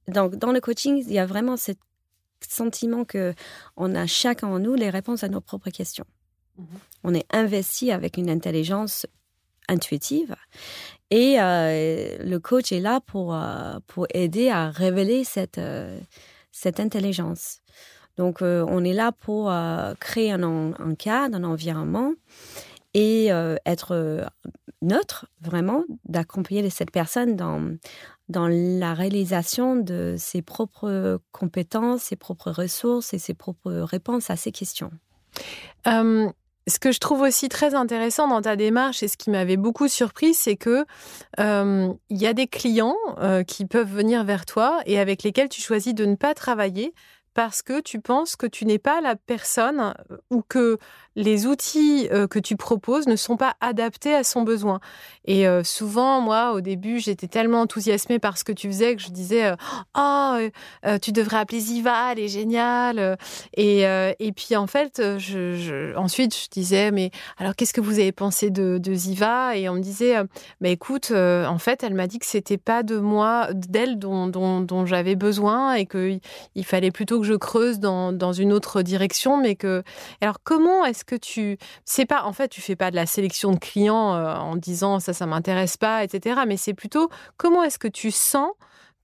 donc 0.06 0.36
dans 0.36 0.52
le 0.52 0.60
coaching, 0.60 1.02
il 1.04 1.12
y 1.12 1.18
a 1.18 1.26
vraiment 1.26 1.56
ce 1.56 1.72
sentiment 2.48 3.04
que 3.04 3.34
on 3.76 3.96
a 3.96 4.06
chacun 4.06 4.46
en 4.46 4.60
nous 4.60 4.74
les 4.74 4.90
réponses 4.90 5.24
à 5.24 5.28
nos 5.28 5.40
propres 5.40 5.70
questions. 5.70 6.06
Mhm. 6.56 6.66
On 7.02 7.14
est 7.14 7.26
investi 7.34 7.90
avec 7.90 8.16
une 8.16 8.30
intelligence 8.30 9.06
intuitive 9.68 10.36
et 11.10 11.40
euh, 11.40 12.18
le 12.20 12.38
coach 12.38 12.72
est 12.72 12.80
là 12.80 13.00
pour, 13.00 13.34
euh, 13.34 13.78
pour 13.86 14.06
aider 14.12 14.50
à 14.50 14.70
révéler 14.70 15.24
cette, 15.24 15.58
euh, 15.58 15.98
cette 16.52 16.80
intelligence. 16.80 17.60
Donc, 18.16 18.42
on 18.42 18.82
est 18.82 18.94
là 18.94 19.12
pour 19.12 19.52
créer 20.00 20.32
un, 20.32 20.94
cadre, 20.98 21.36
un 21.36 21.44
environnement 21.44 22.14
et 22.92 23.26
être 23.64 24.26
neutre, 24.82 25.26
vraiment, 25.40 25.84
d'accompagner 26.04 26.68
cette 26.68 26.90
personne 26.90 27.36
dans, 27.36 27.76
dans 28.28 28.48
la 28.48 28.94
réalisation 28.94 29.76
de 29.76 30.16
ses 30.18 30.42
propres 30.42 31.20
compétences, 31.30 32.02
ses 32.02 32.16
propres 32.16 32.50
ressources 32.50 33.14
et 33.14 33.20
ses 33.20 33.34
propres 33.34 33.70
réponses 33.70 34.30
à 34.30 34.36
ces 34.36 34.50
questions. 34.50 34.90
Ce 36.68 36.78
que 36.78 36.92
je 36.92 36.98
trouve 36.98 37.22
aussi 37.22 37.48
très 37.48 37.74
intéressant 37.74 38.28
dans 38.28 38.42
ta 38.42 38.56
démarche 38.56 39.02
et 39.02 39.08
ce 39.08 39.16
qui 39.16 39.30
m'avait 39.30 39.56
beaucoup 39.56 39.88
surpris, 39.88 40.34
c'est 40.34 40.56
que 40.56 40.84
euh, 41.40 41.92
il 42.10 42.18
y 42.18 42.26
a 42.26 42.34
des 42.34 42.46
clients 42.46 42.96
euh, 43.18 43.42
qui 43.42 43.64
peuvent 43.64 43.90
venir 43.90 44.24
vers 44.24 44.44
toi 44.44 44.80
et 44.84 44.98
avec 44.98 45.22
lesquels 45.22 45.48
tu 45.48 45.60
choisis 45.60 45.94
de 45.94 46.04
ne 46.04 46.14
pas 46.14 46.34
travailler 46.34 46.94
parce 47.34 47.62
que 47.62 47.80
tu 47.80 48.00
penses 48.00 48.36
que 48.36 48.46
tu 48.46 48.64
n'es 48.64 48.78
pas 48.78 49.00
la 49.00 49.16
personne 49.16 49.94
euh, 50.10 50.16
ou 50.30 50.42
que 50.46 50.78
les 51.14 51.46
outils 51.46 52.08
euh, 52.12 52.26
que 52.26 52.38
tu 52.38 52.56
proposes 52.56 53.06
ne 53.06 53.16
sont 53.16 53.36
pas 53.36 53.54
adaptés 53.60 54.14
à 54.14 54.24
son 54.24 54.42
besoin. 54.42 54.80
Et 55.24 55.46
euh, 55.46 55.64
souvent, 55.64 56.20
moi, 56.20 56.52
au 56.52 56.60
début, 56.60 57.00
j'étais 57.00 57.28
tellement 57.28 57.60
enthousiasmée 57.60 58.18
par 58.18 58.38
ce 58.38 58.44
que 58.44 58.52
tu 58.52 58.68
faisais 58.68 58.96
que 58.96 59.02
je 59.02 59.10
disais 59.10 59.52
Oh, 59.96 60.36
tu 61.02 61.12
devrais 61.12 61.38
appeler 61.38 61.60
Ziva, 61.60 62.12
elle 62.12 62.20
est 62.20 62.28
géniale. 62.28 63.18
Et, 63.56 63.82
et 63.82 64.32
puis, 64.32 64.56
en 64.56 64.66
fait, 64.66 65.02
ensuite, 65.96 66.34
je 66.34 66.48
disais 66.50 66.90
Mais 66.90 67.10
alors, 67.36 67.54
qu'est-ce 67.56 67.72
que 67.72 67.80
vous 67.80 67.98
avez 67.98 68.12
pensé 68.12 68.50
de, 68.50 68.78
de 68.78 68.94
Ziva? 68.94 69.56
Et 69.56 69.68
on 69.68 69.74
me 69.74 69.80
disait 69.80 70.16
Mais 70.60 70.72
écoute, 70.72 71.10
en 71.10 71.58
fait, 71.58 71.82
elle 71.82 71.94
m'a 71.94 72.06
dit 72.06 72.18
que 72.18 72.26
c'était 72.26 72.58
pas 72.58 72.82
de 72.82 72.98
moi, 72.98 73.48
d'elle 73.52 73.98
dont, 73.98 74.28
dont, 74.28 74.60
dont 74.60 74.86
j'avais 74.86 75.16
besoin 75.16 75.74
et 75.74 75.86
qu'il 75.86 76.20
il 76.54 76.64
fallait 76.64 76.90
plutôt 76.90 77.20
que 77.20 77.27
je 77.28 77.34
creuse 77.34 77.78
dans, 77.78 78.12
dans 78.12 78.32
une 78.32 78.52
autre 78.52 78.82
direction, 78.82 79.36
mais 79.36 79.54
que. 79.54 79.82
Alors, 80.20 80.38
comment 80.42 80.84
est-ce 80.84 81.04
que 81.04 81.16
tu. 81.16 81.58
C'est 81.84 82.06
pas. 82.06 82.24
En 82.24 82.32
fait, 82.32 82.48
tu 82.48 82.60
fais 82.60 82.76
pas 82.76 82.90
de 82.90 82.96
la 82.96 83.06
sélection 83.06 83.52
de 83.52 83.58
clients 83.58 84.14
euh, 84.14 84.34
en 84.34 84.56
disant 84.56 85.00
ça, 85.00 85.12
ça 85.12 85.26
m'intéresse 85.26 85.76
pas, 85.76 86.04
etc. 86.04 86.40
Mais 86.46 86.56
c'est 86.56 86.74
plutôt 86.74 87.08
comment 87.36 87.62
est-ce 87.62 87.78
que 87.78 87.88
tu 87.88 88.10
sens 88.10 88.50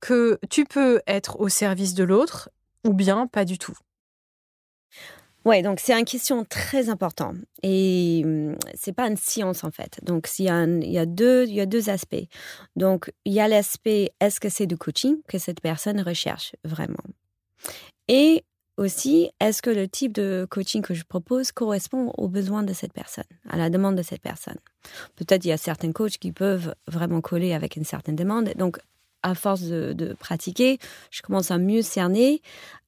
que 0.01 0.39
tu 0.51 0.65
peux 0.65 1.01
être 1.07 1.41
au 1.41 1.49
service 1.49 1.95
de 1.95 2.05
l'autre 2.05 2.51
ou 2.85 2.93
bien 2.93 3.27
pas 3.27 3.45
du 3.45 3.59
tout? 3.59 3.77
Ouais, 5.45 5.61
donc 5.61 5.79
c'est 5.79 5.93
une 5.93 6.07
question 6.07 6.45
très 6.47 6.89
importante 6.89 7.37
et 7.63 8.23
hum, 8.25 8.57
c'est 8.75 8.95
pas 8.95 9.09
une 9.09 9.17
science 9.19 9.63
en 9.63 9.71
fait. 9.71 10.01
Donc 10.03 10.27
il 10.39 10.47
y, 10.47 10.49
a 10.49 10.65
il 10.65 10.91
y 10.91 10.99
a 10.99 11.05
deux 11.05 11.45
il 11.47 11.55
y 11.55 11.61
a 11.61 11.67
deux 11.67 11.91
aspects. 11.91 12.27
Donc 12.77 13.13
il 13.27 13.35
y 13.35 13.41
a 13.41 13.49
l'aspect 13.49 14.11
est-ce 14.21 14.41
que 14.41 14.49
c'est 14.49 14.67
du 14.67 14.79
coaching 14.79 15.17
que 15.29 15.39
cette 15.39 15.61
personne 15.61 16.01
recherche 16.01 16.57
vraiment? 16.65 17.05
Et 18.09 18.45
aussi, 18.77 19.31
est-ce 19.41 19.63
que 19.63 19.71
le 19.71 19.87
type 19.89 20.13
de 20.13 20.47
coaching 20.51 20.83
que 20.83 20.95
je 20.95 21.05
propose 21.05 21.53
correspond 21.53 22.13
aux 22.19 22.29
besoins 22.29 22.65
de 22.65 22.73
cette 22.73 22.93
personne, 22.93 23.25
à 23.49 23.57
la 23.57 23.71
demande 23.71 23.97
de 23.97 24.03
cette 24.03 24.21
personne? 24.21 24.59
Peut-être 25.17 25.45
il 25.45 25.49
y 25.49 25.53
a 25.53 25.57
certains 25.57 25.93
coachs 25.93 26.19
qui 26.19 26.33
peuvent 26.33 26.75
vraiment 26.89 27.21
coller 27.21 27.53
avec 27.53 27.77
une 27.77 27.85
certaine 27.85 28.17
demande. 28.17 28.53
Donc, 28.57 28.79
à 29.25 29.35
force 29.35 29.63
de, 29.63 30.15
pratiquer, 30.19 30.79
je 31.11 31.23
commence 31.23 31.51
à 31.51 31.59
mieux 31.59 31.83
cerner 31.83 32.43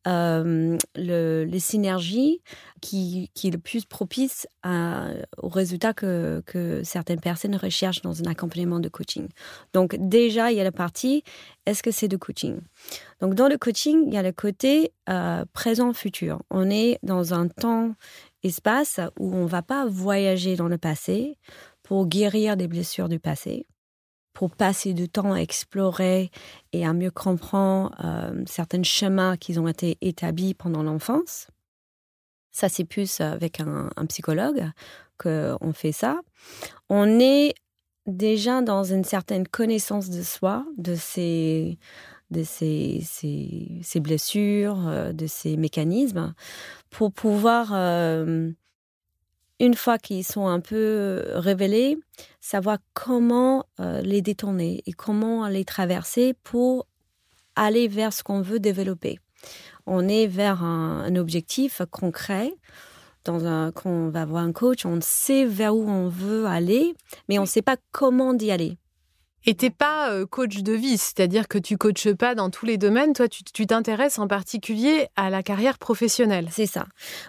euh, 0.06 0.76
les 0.94 1.58
synergies 1.58 2.40
qui, 2.80 3.30
qui 3.34 3.50
le 3.50 3.58
plus 3.58 3.86
propice 3.86 4.46
à, 4.62 5.08
aux 5.38 5.48
résultats 5.48 5.94
que, 5.94 6.42
certaines 6.84 7.20
personnes 7.20 7.56
recherchent 7.56 8.02
dans 8.02 8.22
un 8.22 8.26
accompagnement 8.26 8.78
de 8.78 8.88
coaching. 8.88 9.26
Donc 9.72 9.96
déjà, 9.98 10.52
il 10.52 10.58
y 10.58 10.60
a 10.60 10.64
la 10.64 10.72
partie, 10.72 11.24
est-ce 11.64 11.82
que 11.82 11.90
c'est 11.90 12.06
de 12.06 12.16
coaching? 12.16 12.60
Donc 13.20 13.34
dans 13.34 13.48
le 13.48 13.56
coaching, 13.56 14.04
il 14.06 14.14
y 14.14 14.18
a 14.18 14.22
le 14.22 14.32
côté 14.32 14.92
euh, 15.08 15.44
présent-futur. 15.54 16.42
On 16.50 16.70
est 16.70 16.98
dans 17.02 17.34
un 17.34 17.48
temps, 17.48 17.94
espace 18.42 19.00
où 19.18 19.34
on 19.34 19.44
ne 19.44 19.48
va 19.48 19.62
pas 19.62 19.86
voyager 19.86 20.54
dans 20.54 20.68
le 20.68 20.78
passé 20.78 21.36
pour 21.82 22.06
guérir 22.06 22.56
des 22.56 22.68
blessures 22.68 23.08
du 23.08 23.18
passé 23.18 23.66
pour 24.36 24.50
passer 24.50 24.92
du 24.92 25.08
temps 25.08 25.32
à 25.32 25.38
explorer 25.38 26.30
et 26.74 26.86
à 26.86 26.92
mieux 26.92 27.10
comprendre 27.10 27.94
euh, 28.04 28.44
certains 28.44 28.82
schémas 28.82 29.38
qui 29.38 29.58
ont 29.58 29.66
été 29.66 29.96
établis 30.02 30.52
pendant 30.52 30.82
l'enfance. 30.82 31.46
Ça, 32.50 32.68
c'est 32.68 32.84
plus 32.84 33.22
avec 33.22 33.60
un, 33.60 33.88
psychologue 34.10 34.70
qu'on 35.16 35.72
fait 35.72 35.92
ça. 35.92 36.20
On 36.90 37.18
est 37.18 37.54
déjà 38.06 38.60
dans 38.60 38.84
une 38.84 39.04
certaine 39.04 39.48
connaissance 39.48 40.10
de 40.10 40.20
soi, 40.22 40.66
de 40.76 40.96
ses, 40.96 41.78
de 42.30 42.42
ses, 42.42 43.00
ses, 43.02 44.00
blessures, 44.00 44.86
euh, 44.86 45.12
de 45.14 45.26
ses 45.26 45.56
mécanismes, 45.56 46.34
pour 46.90 47.10
pouvoir 47.10 47.70
euh, 47.72 48.50
une 49.60 49.74
fois 49.74 49.98
qu'ils 49.98 50.24
sont 50.24 50.46
un 50.46 50.60
peu 50.60 50.76
euh, 50.76 51.38
révélés, 51.38 51.98
savoir 52.40 52.78
comment 52.94 53.66
euh, 53.80 54.00
les 54.02 54.22
détourner 54.22 54.82
et 54.86 54.92
comment 54.92 55.46
les 55.48 55.64
traverser 55.64 56.34
pour 56.44 56.86
aller 57.54 57.88
vers 57.88 58.12
ce 58.12 58.22
qu'on 58.22 58.42
veut 58.42 58.60
développer. 58.60 59.18
On 59.86 60.08
est 60.08 60.26
vers 60.26 60.62
un, 60.62 61.14
objectif 61.16 61.80
concret. 61.90 62.52
Dans 63.24 63.46
un, 63.46 63.72
quand 63.72 63.90
on 63.90 64.08
va 64.08 64.24
voir 64.24 64.42
un 64.42 64.52
coach, 64.52 64.84
on 64.84 65.00
sait 65.00 65.44
vers 65.44 65.74
où 65.74 65.88
on 65.88 66.08
veut 66.08 66.46
aller, 66.46 66.94
mais 67.28 67.38
on 67.38 67.42
ne 67.42 67.46
sait 67.46 67.62
pas 67.62 67.76
comment 67.92 68.34
d'y 68.34 68.50
aller. 68.50 68.78
Et 69.48 69.54
t'es 69.54 69.70
pas 69.70 70.10
euh, 70.10 70.26
coach 70.26 70.58
de 70.58 70.72
vie, 70.72 70.98
c'est-à-dire 70.98 71.46
que 71.46 71.58
tu 71.58 71.78
coaches 71.78 72.12
pas 72.12 72.34
dans 72.34 72.50
tous 72.50 72.66
les 72.66 72.78
domaines. 72.78 73.12
Toi, 73.12 73.28
tu 73.28 73.66
t'intéresses 73.66 74.18
en 74.18 74.26
particulier 74.26 75.06
à 75.14 75.30
la 75.30 75.44
carrière 75.44 75.78
professionnelle. 75.78 76.48
C'est 76.50 76.66
ça. 76.66 76.86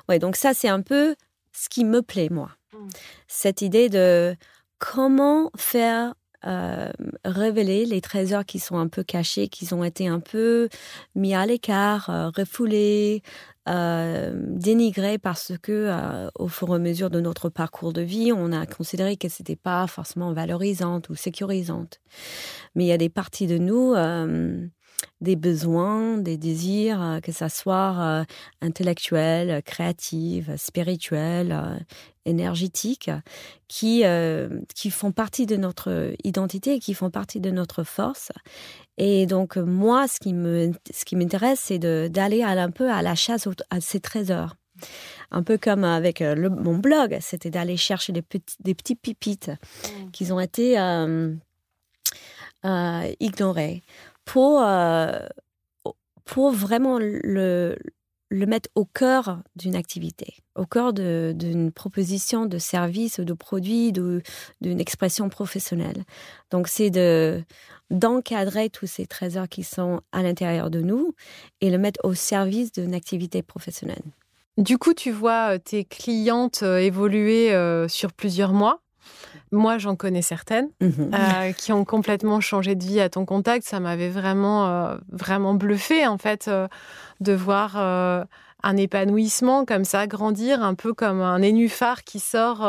Ouais, 0.10 0.18
donc 0.18 0.36
ça, 0.36 0.56
c'est 0.56 0.68
un 0.68 0.82
peu 0.82 1.16
ce 1.58 1.70
qui 1.70 1.86
me 1.86 2.02
plaît, 2.02 2.30
moi. 2.30 2.52
Mmh. 2.74 2.88
Cette 3.28 3.62
idée 3.62 3.90
de 3.90 4.36
comment 4.80 5.52
faire 5.58 6.14
euh, 6.46 6.92
révéler 7.26 7.86
les 7.86 8.00
trésors 8.00 8.46
qui 8.46 8.60
sont 8.60 8.78
un 8.78 8.88
peu 8.88 9.04
cachés, 9.04 9.48
qui 9.48 9.74
ont 9.74 9.84
été 9.84 10.08
un 10.08 10.20
peu 10.20 10.70
mis 11.16 11.34
à 11.34 11.48
l'écart, 11.48 12.12
euh, 12.12 12.30
refoulés, 12.30 13.24
euh, 13.68 14.32
dénigrés 14.36 15.18
parce 15.18 15.54
que, 15.62 16.30
au 16.36 16.48
fur 16.48 16.70
et 16.70 16.76
à 16.76 16.78
mesure 16.78 17.10
de 17.10 17.20
notre 17.20 17.50
parcours 17.50 17.92
de 17.92 18.02
vie, 18.02 18.32
on 18.32 18.52
a 18.52 18.68
considéré 18.68 19.18
que 19.18 19.30
c'était 19.30 19.56
pas 19.56 19.88
forcément 19.88 20.32
valorisante 20.32 21.10
ou 21.10 21.16
sécurisante. 21.16 22.00
Mais 22.76 22.86
il 22.86 22.88
y 22.88 22.94
a 22.94 22.98
des 22.98 23.10
parties 23.10 23.48
de 23.48 23.58
nous 23.58 23.96
des 25.22 25.36
besoins, 25.36 26.18
des 26.18 26.38
désirs, 26.38 27.02
euh, 27.02 27.20
que 27.20 27.32
ça 27.32 27.50
soit 27.50 27.96
euh, 28.00 28.26
intellectuels, 28.62 29.64
créatifs, 29.64 30.50
spirituels, 30.58 31.52
euh, 31.52 31.78
énergétiques, 32.26 33.10
qui, 33.70 34.04
qui 34.76 34.92
font 34.92 35.14
partie 35.14 35.46
de 35.46 35.56
notre 35.56 36.14
identité 36.26 36.74
et 36.74 36.80
qui 36.80 36.94
font 36.94 37.10
partie 37.10 37.40
de 37.40 37.52
notre 37.52 37.86
force. 37.86 38.34
Et 38.98 39.26
donc, 39.26 39.56
moi, 39.56 40.10
ce 40.10 40.20
qui 40.20 40.34
me, 40.34 40.74
ce 40.94 41.06
qui 41.06 41.16
m'intéresse, 41.16 41.62
c'est 41.62 41.80
d'aller 41.80 42.44
un 42.44 42.70
peu 42.70 42.92
à 42.92 43.02
la 43.02 43.16
chasse 43.16 43.48
à 43.70 43.80
ces 43.80 44.02
trésors. 44.02 44.58
Un 45.32 45.42
peu 45.42 45.58
comme 45.58 45.86
avec 45.86 46.20
mon 46.20 46.78
blog, 46.78 47.18
c'était 47.22 47.50
d'aller 47.50 47.78
chercher 47.78 48.12
des 48.12 48.22
petits, 48.22 48.58
des 48.60 48.76
petits 48.76 48.96
pipites 48.96 49.50
mmh. 49.50 50.12
qui 50.12 50.30
ont 50.30 50.42
été 50.42 50.74
ignorés 53.22 53.84
pour, 54.28 54.62
euh, 54.62 55.20
pour 56.26 56.52
vraiment 56.52 57.00
le, 57.00 57.78
mettre 58.30 58.70
au 58.76 58.84
cœur 58.84 59.42
d'une 59.56 59.76
activité, 59.76 60.36
au 60.56 60.66
cœur 60.66 60.92
d'une 60.92 61.72
proposition 61.72 62.46
de 62.46 62.58
service 62.58 63.22
de 63.22 63.34
produit, 63.34 63.94
d'une 63.94 64.22
expression 64.80 65.30
professionnelle. 65.30 66.04
Donc, 66.52 66.68
c'est 66.68 66.92
de 66.92 67.42
d'encadrer 67.90 68.70
tous 68.70 68.86
ces 68.86 69.08
trésors 69.08 69.48
qui 69.48 69.64
sont 69.64 70.02
à 70.12 70.22
l'intérieur 70.22 70.70
de 70.70 70.82
nous 70.82 71.16
et 71.62 71.70
le 71.70 71.78
mettre 71.78 72.02
au 72.04 72.14
service 72.14 72.74
d'une 72.74 72.94
activité 72.94 73.42
professionnelle. 73.42 74.04
Du 74.58 74.78
coup, 74.78 74.94
tu 74.94 75.10
vois 75.10 75.54
euh, 75.54 75.58
tes 75.58 75.86
clientes 75.86 76.64
euh, 76.64 76.80
évoluer 76.80 77.54
sur 77.88 78.12
plusieurs 78.12 78.52
mois? 78.52 78.82
Moi, 79.52 79.78
j'en 79.78 79.96
connais 79.96 80.22
certaines 80.22 80.70
mhm. 80.82 81.12
euh, 81.14 81.52
qui 81.54 81.72
ont 81.72 81.86
complètement 81.86 82.42
changé 82.42 82.76
de 82.76 82.84
vie 82.84 83.00
à 83.00 83.10
ton 83.10 83.26
contact. 83.26 83.66
Ça 83.66 83.80
m'avait 83.80 84.10
vraiment, 84.10 84.68
euh, 84.68 84.98
vraiment 85.10 85.54
bluffé, 85.54 86.06
en 86.06 86.18
fait, 86.18 86.48
euh, 86.48 86.68
de 87.22 87.34
voir 87.34 87.78
un 87.78 88.76
épanouissement 88.76 89.66
comme 89.66 89.86
ça 89.86 90.08
grandir, 90.08 90.62
un 90.64 90.74
peu 90.74 90.94
comme 90.94 91.22
un 91.22 91.40
nénuphar 91.40 92.04
qui 92.04 92.20
sort 92.20 92.68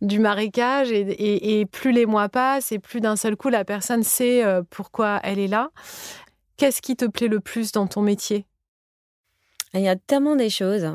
du 0.00 0.18
marécage. 0.18 0.90
Et, 0.92 1.60
et, 1.60 1.66
plus 1.66 1.92
les 1.92 2.06
mois 2.06 2.28
passent, 2.28 2.72
et 2.72 2.78
plus 2.78 3.00
d'un 3.00 3.16
seul 3.16 3.36
coup, 3.36 3.48
la 3.48 3.64
personne 3.64 4.02
sait 4.02 4.44
pourquoi 4.70 5.20
elle 5.22 5.38
est 5.38 5.48
là. 5.48 5.70
Qu'est-ce 6.56 6.82
qui 6.82 6.96
te 6.96 7.04
plaît 7.04 7.28
le 7.28 7.40
plus 7.40 7.72
dans 7.72 7.86
ton 7.86 8.02
métier? 8.02 8.46
Il 9.74 9.80
y 9.80 9.88
a 9.88 9.96
tellement 9.96 10.36
des 10.36 10.50
choses. 10.50 10.90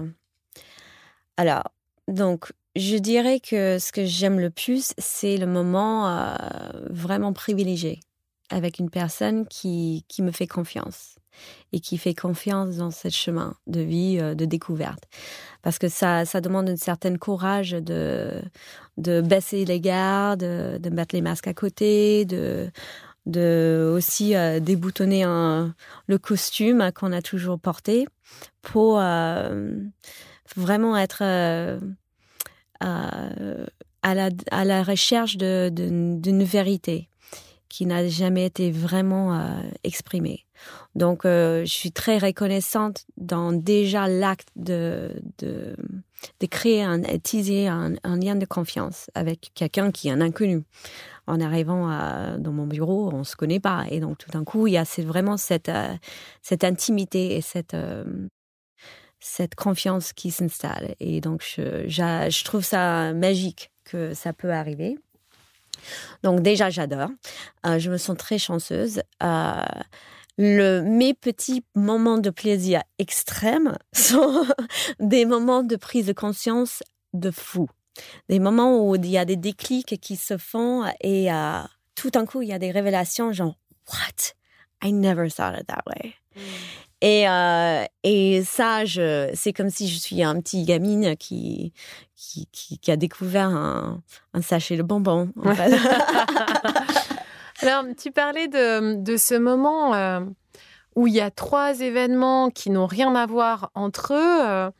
Alors, 1.37 1.71
donc, 2.07 2.51
je 2.75 2.97
dirais 2.97 3.39
que 3.39 3.77
ce 3.77 3.91
que 3.91 4.05
j'aime 4.05 4.39
le 4.39 4.49
plus, 4.49 4.93
c'est 4.97 5.37
le 5.37 5.45
moment 5.45 6.07
euh, 6.07 6.35
vraiment 6.89 7.33
privilégié 7.33 7.99
avec 8.49 8.79
une 8.79 8.89
personne 8.89 9.47
qui, 9.47 10.05
qui 10.07 10.21
me 10.21 10.31
fait 10.31 10.47
confiance 10.47 11.15
et 11.71 11.79
qui 11.79 11.97
fait 11.97 12.13
confiance 12.13 12.77
dans 12.77 12.91
ce 12.91 13.09
chemin 13.09 13.55
de 13.67 13.79
vie, 13.79 14.17
euh, 14.19 14.35
de 14.35 14.45
découverte. 14.45 15.03
Parce 15.61 15.79
que 15.79 15.87
ça, 15.87 16.25
ça 16.25 16.41
demande 16.41 16.69
un 16.69 16.75
certain 16.75 17.15
courage 17.17 17.71
de, 17.71 18.41
de 18.97 19.21
baisser 19.21 19.65
les 19.65 19.79
gardes, 19.79 20.41
de, 20.41 20.89
mettre 20.89 21.15
les 21.15 21.21
masques 21.21 21.47
à 21.47 21.53
côté, 21.53 22.25
de, 22.25 22.69
de 23.25 23.91
aussi 23.95 24.35
euh, 24.35 24.59
déboutonner 24.59 25.23
un, 25.23 25.75
le 26.07 26.17
costume 26.17 26.91
qu'on 26.93 27.11
a 27.11 27.21
toujours 27.21 27.59
porté 27.59 28.07
pour 28.61 28.97
vraiment 30.55 30.97
être 30.97 31.23
à, 32.83 34.15
la, 34.15 34.29
à 34.51 34.65
la 34.65 34.83
recherche 34.83 35.37
d'une 35.37 36.43
vérité 36.43 37.09
qui 37.73 37.87
n'a 37.87 38.07
jamais 38.07 38.45
été 38.45 38.69
vraiment 38.69 39.33
euh, 39.33 39.61
exprimée. 39.83 40.45
Donc, 40.93 41.25
euh, 41.25 41.65
je 41.65 41.73
suis 41.73 41.91
très 41.91 42.19
reconnaissante 42.19 43.05
dans 43.17 43.51
déjà 43.51 44.07
l'acte 44.07 44.49
de, 44.55 45.09
de, 45.39 45.75
de, 46.39 46.45
créer, 46.45 46.83
un, 46.83 47.01
teaser 47.01 47.67
un, 47.67 47.95
lien 48.03 48.35
de 48.35 48.45
confiance 48.45 49.09
avec 49.15 49.49
quelqu'un 49.55 49.89
qui 49.89 50.07
est 50.07 50.11
un 50.11 50.21
inconnu. 50.21 50.63
En 51.25 51.41
arrivant 51.41 51.87
dans 52.37 52.51
mon 52.51 52.67
bureau, 52.67 53.09
on 53.11 53.23
se 53.23 53.35
connaît 53.35 53.61
pas. 53.61 53.85
Et 53.89 53.99
donc, 53.99 54.19
tout 54.19 54.29
d'un 54.29 54.43
coup, 54.43 54.67
il 54.67 54.73
y 54.73 54.77
a 54.77 54.83
vraiment 54.99 55.37
cette, 55.37 55.69
euh, 55.69 55.95
cette 56.43 56.63
intimité 56.63 57.35
et 57.35 57.41
cette, 57.41 57.75
cette 59.23 59.55
confiance 59.55 60.11
qui 60.11 60.31
s'installe. 60.31 60.95
Et 60.99 61.21
donc, 61.21 61.41
je, 61.41 61.87
je, 61.87 62.43
trouve 62.43 62.63
ça 62.63 63.13
magique 63.13 63.71
que 63.85 64.13
ça 64.13 64.33
peut 64.33 64.51
arriver. 64.51 64.99
Donc 66.23 66.41
déjà, 66.41 66.69
j'adore. 66.69 67.09
Euh, 67.65 67.79
je 67.79 67.89
me 67.89 67.97
sens 67.97 68.17
très 68.17 68.37
chanceuse. 68.37 69.01
Euh, 69.23 69.61
le, 70.37 70.81
mes 70.81 71.13
petits 71.13 71.63
moments 71.73 72.17
de 72.17 72.29
plaisir 72.29 72.83
extrêmes 72.99 73.77
sont 73.93 74.45
des 74.99 75.25
moments 75.25 75.63
de 75.63 75.77
prise 75.77 76.07
de 76.07 76.13
conscience 76.13 76.83
de 77.13 77.31
fou. 77.31 77.69
Des 78.27 78.39
moments 78.39 78.85
où 78.85 78.95
il 78.95 79.05
y 79.05 79.17
a 79.17 79.23
des 79.23 79.37
déclics 79.37 80.01
qui 80.01 80.17
se 80.17 80.37
font 80.37 80.83
et 80.99 81.31
euh, 81.31 81.61
tout 81.95 82.09
d'un 82.09 82.25
coup, 82.25 82.41
il 82.41 82.49
y 82.49 82.53
a 82.53 82.59
des 82.59 82.71
révélations 82.71 83.31
genre, 83.31 83.55
What? 83.87 84.33
I 84.81 84.91
never 84.91 85.29
thought 85.29 85.57
it 85.57 85.67
that 85.67 85.83
way. 85.87 86.15
Mm. 86.35 86.41
Et, 87.03 87.27
euh, 87.27 87.83
et 88.03 88.43
ça, 88.45 88.83
c'est 89.33 89.51
comme 89.51 89.69
si 89.69 89.89
je 89.89 89.99
suis 89.99 90.23
un 90.23 90.39
petit 90.39 90.63
gamine 90.63 91.17
qui, 91.17 91.73
qui, 92.15 92.47
qui, 92.53 92.91
a 92.91 92.95
découvert 92.95 93.49
un, 93.49 94.01
un, 94.33 94.41
sachet 94.41 94.77
de 94.77 94.83
bonbons. 94.83 95.29
Alors, 97.61 97.83
tu 98.01 98.11
parlais 98.11 98.47
de, 98.47 99.03
de 99.03 99.17
ce 99.17 99.35
moment 99.35 99.93
euh, 99.93 100.21
où 100.95 101.07
il 101.07 101.13
y 101.13 101.19
a 101.19 101.29
trois 101.29 101.81
événements 101.81 102.49
qui 102.49 102.69
n'ont 102.69 102.87
rien 102.87 103.13
à 103.15 103.25
voir 103.25 103.69
entre 103.75 104.13
eux. 104.13 104.71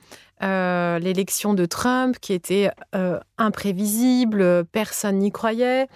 Euh, 0.44 1.00
l'élection 1.00 1.54
de 1.54 1.66
Trump 1.66 2.18
qui 2.20 2.34
était 2.34 2.70
euh, 2.96 3.20
imprévisible, 3.38 4.66
personne 4.66 5.20
n'y 5.20 5.32
croyait. 5.32 5.88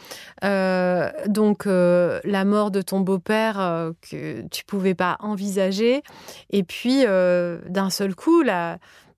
Euh, 0.43 1.09
donc 1.27 1.65
la 1.65 2.45
mort 2.45 2.71
de 2.71 2.81
ton 2.81 3.01
beau-père 3.01 3.91
que 4.01 4.41
tu 4.49 4.63
pouvais 4.65 4.95
pas 4.95 5.17
envisager. 5.19 6.01
Et 6.49 6.63
puis 6.63 7.03
d'un 7.03 7.89
seul 7.89 8.15
coup, 8.15 8.43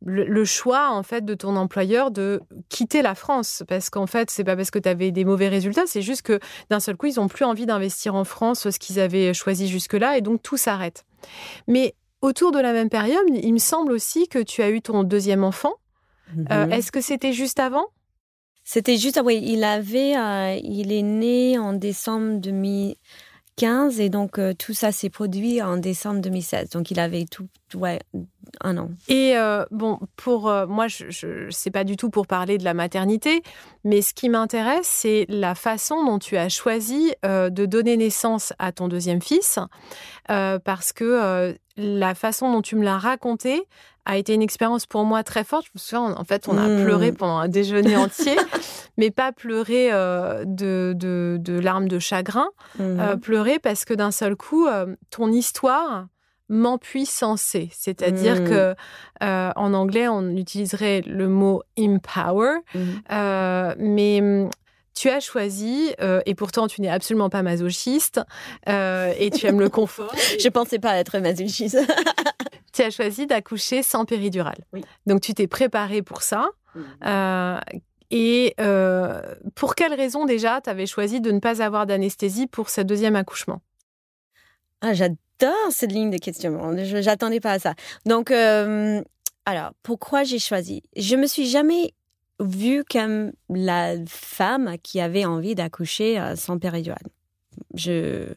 le, 0.06 0.46
choix 0.46 0.92
en 0.92 1.04
fait 1.04 1.26
de 1.26 1.34
ton 1.34 1.56
employeur 1.56 2.12
de 2.12 2.42
quitter 2.70 3.02
la 3.02 3.16
France 3.16 3.64
parce 3.68 3.90
qu'en 3.90 4.08
fait 4.08 4.32
c'est 4.32 4.44
pas 4.44 4.56
parce 4.56 4.72
que 4.72 4.80
tu 4.80 4.88
avais 4.88 5.12
des 5.12 5.26
mauvais 5.26 5.50
résultats 5.50 5.86
c'est 5.86 6.02
juste 6.02 6.22
que 6.22 6.40
d'un 6.70 6.80
seul 6.80 6.96
coup 6.96 7.08
ils 7.08 7.20
ont 7.20 7.28
plus 7.28 7.44
envie 7.44 7.66
d'investir 7.66 8.16
en 8.16 8.24
France 8.24 8.70
ce 8.70 8.80
qu'ils 8.80 9.00
avaient 9.00 9.34
choisi 9.34 9.68
jusque-là 9.68 10.18
et 10.18 10.22
donc 10.22 10.42
tout 10.42 10.58
s'arrête. 10.58 11.06
Mais 11.68 11.96
Autour 12.22 12.52
de 12.52 12.60
la 12.60 12.74
même 12.74 12.90
période, 12.90 13.24
il 13.32 13.54
me 13.54 13.60
semble 13.60 13.94
aussi 13.94 14.28
que 14.28 14.40
tu 14.40 14.62
as 14.62 14.70
eu 14.70 14.82
ton 14.82 15.04
deuxième 15.04 15.44
enfant. 15.44 15.74
Euh, 16.52 16.66
mhm. 16.66 16.74
Est-ce 16.74 16.92
que 16.92 17.02
c'était 17.02 17.34
juste 17.34 17.60
avant? 17.60 17.88
C'était 18.64 18.98
juste, 18.98 19.18
ah 19.18 19.24
oui, 19.24 19.42
il 19.44 19.64
avait, 19.64 20.16
euh, 20.16 20.60
il 20.62 20.92
est 20.92 21.02
né 21.02 21.58
en 21.58 21.74
décembre 21.74 22.40
2015 22.40 24.00
et 24.00 24.10
donc 24.10 24.38
euh, 24.38 24.54
tout 24.54 24.74
ça 24.74 24.92
s'est 24.92 25.10
produit 25.10 25.62
en 25.62 25.78
décembre 25.78 26.22
2016. 26.22 26.70
Donc 26.70 26.92
il 26.92 27.00
avait 27.00 27.26
tout, 27.26 27.48
ouais, 27.74 28.00
un 28.62 28.78
an. 28.78 28.92
Et 29.08 29.34
bon, 29.72 29.98
pour 30.18 30.52
moi, 30.68 30.88
je 30.88 31.46
ne 31.46 31.50
sais 31.52 31.72
pas 31.72 31.86
du 31.86 31.96
tout 31.96 32.10
pour 32.10 32.28
parler 32.28 32.58
de 32.58 32.64
la 32.64 32.74
maternité, 32.76 33.42
mais 33.86 34.02
ce 34.02 34.14
qui 34.14 34.30
m'intéresse, 34.30 34.88
c'est 34.88 35.26
la 35.30 35.56
façon 35.56 36.06
dont 36.06 36.20
tu 36.20 36.38
as 36.38 36.50
choisi 36.50 37.14
de 37.24 37.66
donner 37.66 37.98
naissance 37.98 38.54
à 38.60 38.72
ton 38.72 38.88
deuxième 38.88 39.22
fils, 39.22 39.58
parce 40.28 40.94
que 40.94 41.56
la 41.80 42.14
façon 42.14 42.52
dont 42.52 42.62
tu 42.62 42.76
me 42.76 42.84
l'as 42.84 42.98
raconté 42.98 43.64
a 44.06 44.18
été 44.18 44.34
une 44.34 44.42
expérience 44.42 44.86
pour 44.86 45.06
moi 45.06 45.24
très 45.24 45.44
forte. 45.44 45.66
Je 45.66 45.72
me 45.76 45.80
souviens, 45.80 46.16
en 46.16 46.24
fait, 46.24 46.48
on 46.48 46.58
a 46.58 46.68
mmh. 46.68 46.84
pleuré 46.84 47.12
pendant 47.18 47.38
un 47.38 47.48
déjeuner 47.48 47.96
entier, 47.96 48.36
mais 48.98 49.12
pas 49.12 49.32
pleurer 49.32 49.90
euh, 49.92 50.44
de, 50.46 51.60
larmes 51.60 51.88
de 51.88 52.00
chagrin, 52.00 52.50
euh, 52.80 53.16
mmh. 53.16 53.20
pleurer 53.20 53.60
parce 53.60 53.86
que 53.86 53.94
d'un 53.94 54.12
seul 54.12 54.36
coup, 54.36 54.68
euh, 54.68 54.96
ton 55.10 55.32
histoire 55.32 56.08
m'empuissançait. 56.50 57.70
C'est-à-dire 57.72 58.42
mmh. 58.42 58.46
que 58.46 58.76
en 59.22 59.74
anglais, 59.74 60.08
on 60.08 60.36
utiliserait 60.36 61.02
le 61.02 61.28
mot 61.28 61.62
empower, 61.78 62.58
mais 63.10 64.50
tu 65.00 65.10
as 65.10 65.22
choisi, 65.22 65.94
euh, 66.02 66.20
et 66.26 66.36
pourtant 66.36 66.68
tu 66.68 66.82
n'es 66.82 66.90
absolument 66.90 67.30
pas 67.30 67.42
masochiste, 67.42 68.20
euh, 68.68 69.14
et 69.18 69.30
tu 69.30 69.46
aimes 69.46 69.62
le 69.62 69.70
confort. 69.80 70.14
Je 70.38 70.50
pensais 70.50 70.78
pas 70.78 70.98
être 70.98 71.20
masochiste. 71.20 71.80
tu 72.74 72.82
as 72.82 72.90
choisi 72.90 73.26
d'accoucher 73.26 73.82
sans 73.82 74.04
péridurale. 74.04 74.58
Donc 75.06 75.22
tu 75.22 75.34
t'es 75.34 75.48
préparée 75.48 76.02
pour 76.02 76.22
ça. 76.22 76.50
Euh, 77.06 77.58
et 78.12 78.56
pour 79.56 79.76
quelle 79.76 79.94
raison 79.94 80.26
déjà 80.26 80.60
tu 80.60 80.70
avais 80.70 80.86
choisi 80.86 81.22
de 81.22 81.32
ne 81.32 81.40
pas 81.40 81.62
avoir 81.62 81.86
d'anesthésie 81.86 82.48
pour 82.48 82.70
ce 82.70 82.82
deuxième 82.82 83.16
accouchement? 83.16 83.62
Ah, 84.82 84.94
J'adore 84.94 85.18
cette 85.70 85.94
ligne 85.94 86.10
de 86.10 86.18
questionnement. 86.18 86.76
Je 86.76 86.98
n'attendais 86.98 87.40
pas 87.40 87.54
à 87.54 87.60
ça. 87.60 87.74
Donc, 88.06 88.32
alors, 88.32 89.72
pourquoi 89.82 90.26
j'ai 90.26 90.40
choisi? 90.40 90.84
Je 90.98 91.16
me 91.16 91.26
suis 91.26 91.48
jamais 91.48 91.94
vue 92.40 92.84
comme 92.90 93.32
la 93.50 93.96
femme 94.08 94.76
qui 94.82 95.02
avait 95.02 95.26
envie 95.26 95.56
d'accoucher 95.56 96.20
euh, 96.20 96.36
sans 96.36 96.58
péridurale. 96.60 97.08
Je 97.74 98.28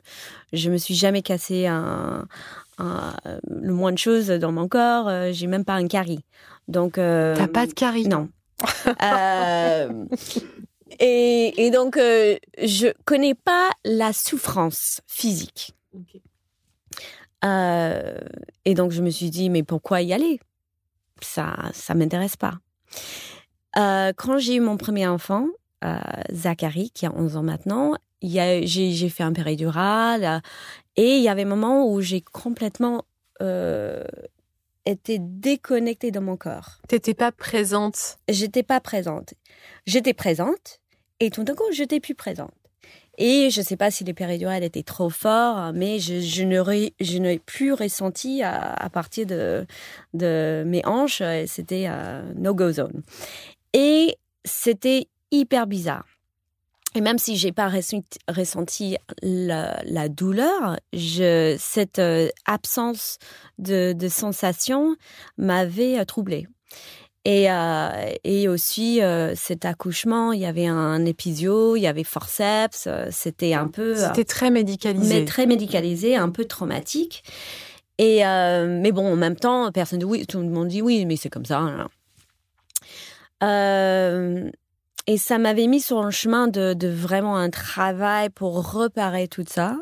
je 0.53 0.71
me 0.71 0.77
suis 0.77 0.95
jamais 0.95 1.23
cassé 1.23 1.67
un, 1.67 2.27
le 2.79 3.73
moins 3.73 3.93
de 3.93 3.99
choses 3.99 4.29
dans 4.29 4.53
mon 4.53 4.69
corps. 4.69 5.09
Euh, 5.09 5.31
j'ai 5.33 5.47
même 5.47 5.65
pas 5.65 5.75
un 5.75 5.87
carie. 5.87 6.21
Donc 6.69 6.99
euh, 6.99 7.37
t'as 7.37 7.49
pas 7.49 7.67
de 7.67 7.73
carie? 7.73 8.09
Non. 8.09 8.29
et, 11.01 11.67
et, 11.67 11.71
donc 11.71 11.97
je 11.97 12.93
connais 13.05 13.35
pas 13.35 13.71
la 13.85 14.13
souffrance 14.13 15.01
physique. 15.07 15.75
et 17.45 18.75
donc 18.75 18.93
je 18.93 19.03
me 19.03 19.11
suis 19.11 19.31
dit 19.31 19.51
mais 19.51 19.63
pourquoi 19.63 20.03
y 20.03 20.13
aller? 20.13 20.41
Ça, 21.21 21.71
ça 21.73 21.95
m'intéresse 21.95 22.37
pas. 22.37 22.55
Euh, 23.77 24.13
quand 24.17 24.39
j'ai 24.39 24.57
eu 24.57 24.61
mon 24.61 24.77
premier 24.77 25.07
enfant, 25.07 25.47
euh, 25.85 25.97
Zachary, 26.33 26.91
qui 26.91 27.07
a 27.07 27.13
11 27.15 27.37
ans 27.37 27.43
maintenant, 27.43 27.95
j'ai 28.23 29.09
fait 29.09 29.23
un 29.23 29.33
péridural 29.33 30.25
euh, 30.25 30.41
et 30.97 31.17
il 31.17 31.23
y 31.23 31.29
avait 31.29 31.43
un 31.43 31.47
moment 31.47 31.91
où 31.91 32.01
j'ai 32.01 32.21
complètement 32.21 33.05
été 34.85 35.19
déconnectée 35.19 36.13
de 36.13 36.21
mon 36.21 36.37
corps. 36.37 36.79
T'étais 36.87 37.15
pas 37.15 37.33
présente 37.33 38.19
J'étais 38.29 38.63
pas 38.63 38.79
présente. 38.79 39.35
J'étais 39.85 40.15
présente 40.15 40.81
et 41.19 41.31
tout 41.31 41.43
d'un 41.43 41.57
coup, 41.57 41.65
j'étais 41.73 41.99
plus 41.99 42.15
présente. 42.15 42.53
Et 43.19 43.51
je 43.51 43.61
ne 43.61 43.65
sais 43.65 43.77
pas 43.77 43.91
si 43.91 44.05
les 44.05 44.15
péridurales 44.15 44.63
étaient 44.63 44.83
trop 44.83 45.11
forts, 45.11 45.73
mais 45.75 45.99
je, 45.99 46.21
je 46.21 47.19
n'ai 47.19 47.39
plus 47.41 47.73
ressenti 47.73 48.43
à, 48.43 48.89
partir 48.91 49.27
de, 49.27 49.67
de 50.15 50.63
mes 50.67 50.85
hanches, 50.87 51.23
c'était 51.47 51.89
no-go 52.37 52.73
zone. 52.73 53.03
Et 53.73 54.17
c'était 54.45 55.09
hyper 55.31 55.67
bizarre. 55.67 56.05
Et 56.95 57.01
même 57.01 57.19
si 57.19 57.37
j'ai 57.37 57.53
pas 57.53 57.71
ressenti 58.29 58.97
la, 59.23 60.09
douleur, 60.09 60.79
je, 60.93 61.57
cette 61.59 61.99
euh, 61.99 62.29
absence 62.45 63.19
de, 63.59 63.95
de 63.95 64.09
sensation 64.09 64.97
m'avait 65.39 65.99
euh, 65.99 66.05
troublée. 66.05 66.47
Et, 67.25 67.51
euh, 67.51 67.89
et 68.25 68.49
aussi, 68.49 69.01
euh, 69.01 69.35
cet 69.37 69.65
accouchement, 69.65 70.33
il 70.33 70.41
y 70.41 70.45
avait 70.45 70.67
un 70.67 71.05
épisio, 71.07 71.77
il 71.77 71.83
y 71.83 71.87
avait 71.87 72.05
forceps, 72.05 72.89
c'était 73.11 73.55
un 73.55 73.69
peu... 73.69 73.95
C'était 73.95 74.25
très 74.25 74.51
médicalisé. 74.51 75.21
Mais 75.21 75.25
très 75.25 75.47
médicalisé, 75.47 76.17
un 76.17 76.31
peu 76.31 76.45
traumatique. 76.45 77.23
Et, 77.99 78.23
mais 78.25 78.91
bon, 78.91 79.13
en 79.13 79.17
même 79.17 79.37
temps, 79.37 79.71
personne 79.71 80.01
dit 80.01 80.05
oui, 80.05 80.27
tout 80.27 80.41
le 80.41 80.49
monde 80.49 80.67
dit 80.67 80.83
oui, 80.83 81.07
mais 81.07 81.15
c'est 81.15 81.31
comme 81.31 81.45
ça. 81.45 81.87
Hein. 83.43 84.51
et 85.07 85.17
ça 85.19 85.39
m'avait 85.39 85.67
mis 85.67 85.81
sur 85.81 85.99
un 85.99 86.11
chemin 86.11 86.49
de, 86.49 86.89
vraiment 86.89 87.37
un 87.37 87.51
travail 87.51 88.31
pour 88.31 88.65
réparer 88.65 89.29
tout 89.29 89.45
ça, 89.47 89.77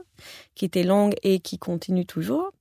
qui 0.54 0.64
était 0.64 0.82
long 0.82 1.10
et 1.22 1.40
qui 1.40 1.58
continue 1.58 2.06
toujours. 2.06 2.52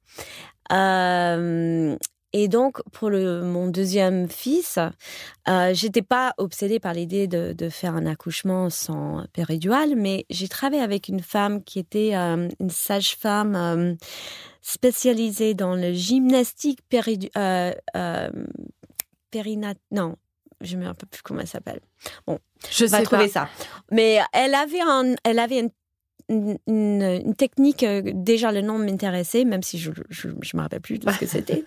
Euh, 0.72 1.96
et 2.32 2.48
donc, 2.48 2.82
pour 2.92 3.10
le, 3.10 3.42
mon 3.42 3.68
deuxième 3.68 4.30
fils, 4.30 4.78
euh, 5.48 5.74
j'étais 5.74 6.04
pas 6.04 6.34
obsédée 6.38 6.80
par 6.80 6.94
l'idée 6.94 7.28
de, 7.28 7.70
faire 7.70 7.96
un 7.96 8.06
accouchement 8.06 8.70
sans 8.70 9.26
péridurale, 9.34 9.96
mais 9.96 10.26
j'ai 10.30 10.48
travaillé 10.48 10.82
avec 10.82 11.08
une 11.08 11.22
femme 11.22 11.64
qui 11.64 11.80
était 11.80 12.16
euh, 12.16 12.48
une 12.60 12.70
sage-femme 12.70 13.56
euh, 13.56 13.96
spécialisée 14.62 15.56
dans 15.56 15.76
le 15.76 15.92
gymnastique. 15.92 16.80
Euh, 17.36 18.30
périnat... 19.32 19.74
Non, 19.92 20.16
je 20.62 20.78
me 20.78 20.86
rappelle 20.86 21.08
peu 21.08 21.08
plus 21.08 21.22
comment 21.22 21.42
elle 21.42 21.48
s'appelle. 21.48 21.80
Bon, 22.28 22.40
je 22.70 22.86
vais 22.86 23.04
trouver 23.04 23.30
ça. 23.30 23.50
Mais 23.92 24.20
elle 24.34 24.56
avait 24.56 24.82
un, 24.82 25.16
elle 25.24 25.40
avait 25.40 25.60
une 25.60 25.70
une, 26.30 26.60
une, 26.68 27.34
technique, 27.36 27.84
déjà 27.84 28.52
le 28.52 28.62
nom 28.62 28.78
m'intéressait, 28.78 29.46
même 29.46 29.64
si 29.64 29.80
je 29.80 29.90
ne 29.90 30.34
me 30.34 30.62
rappelle 30.62 30.80
plus 30.80 31.00
de 31.00 31.10
ce 31.10 31.18
que 31.18 31.26
c'était. 31.26 31.64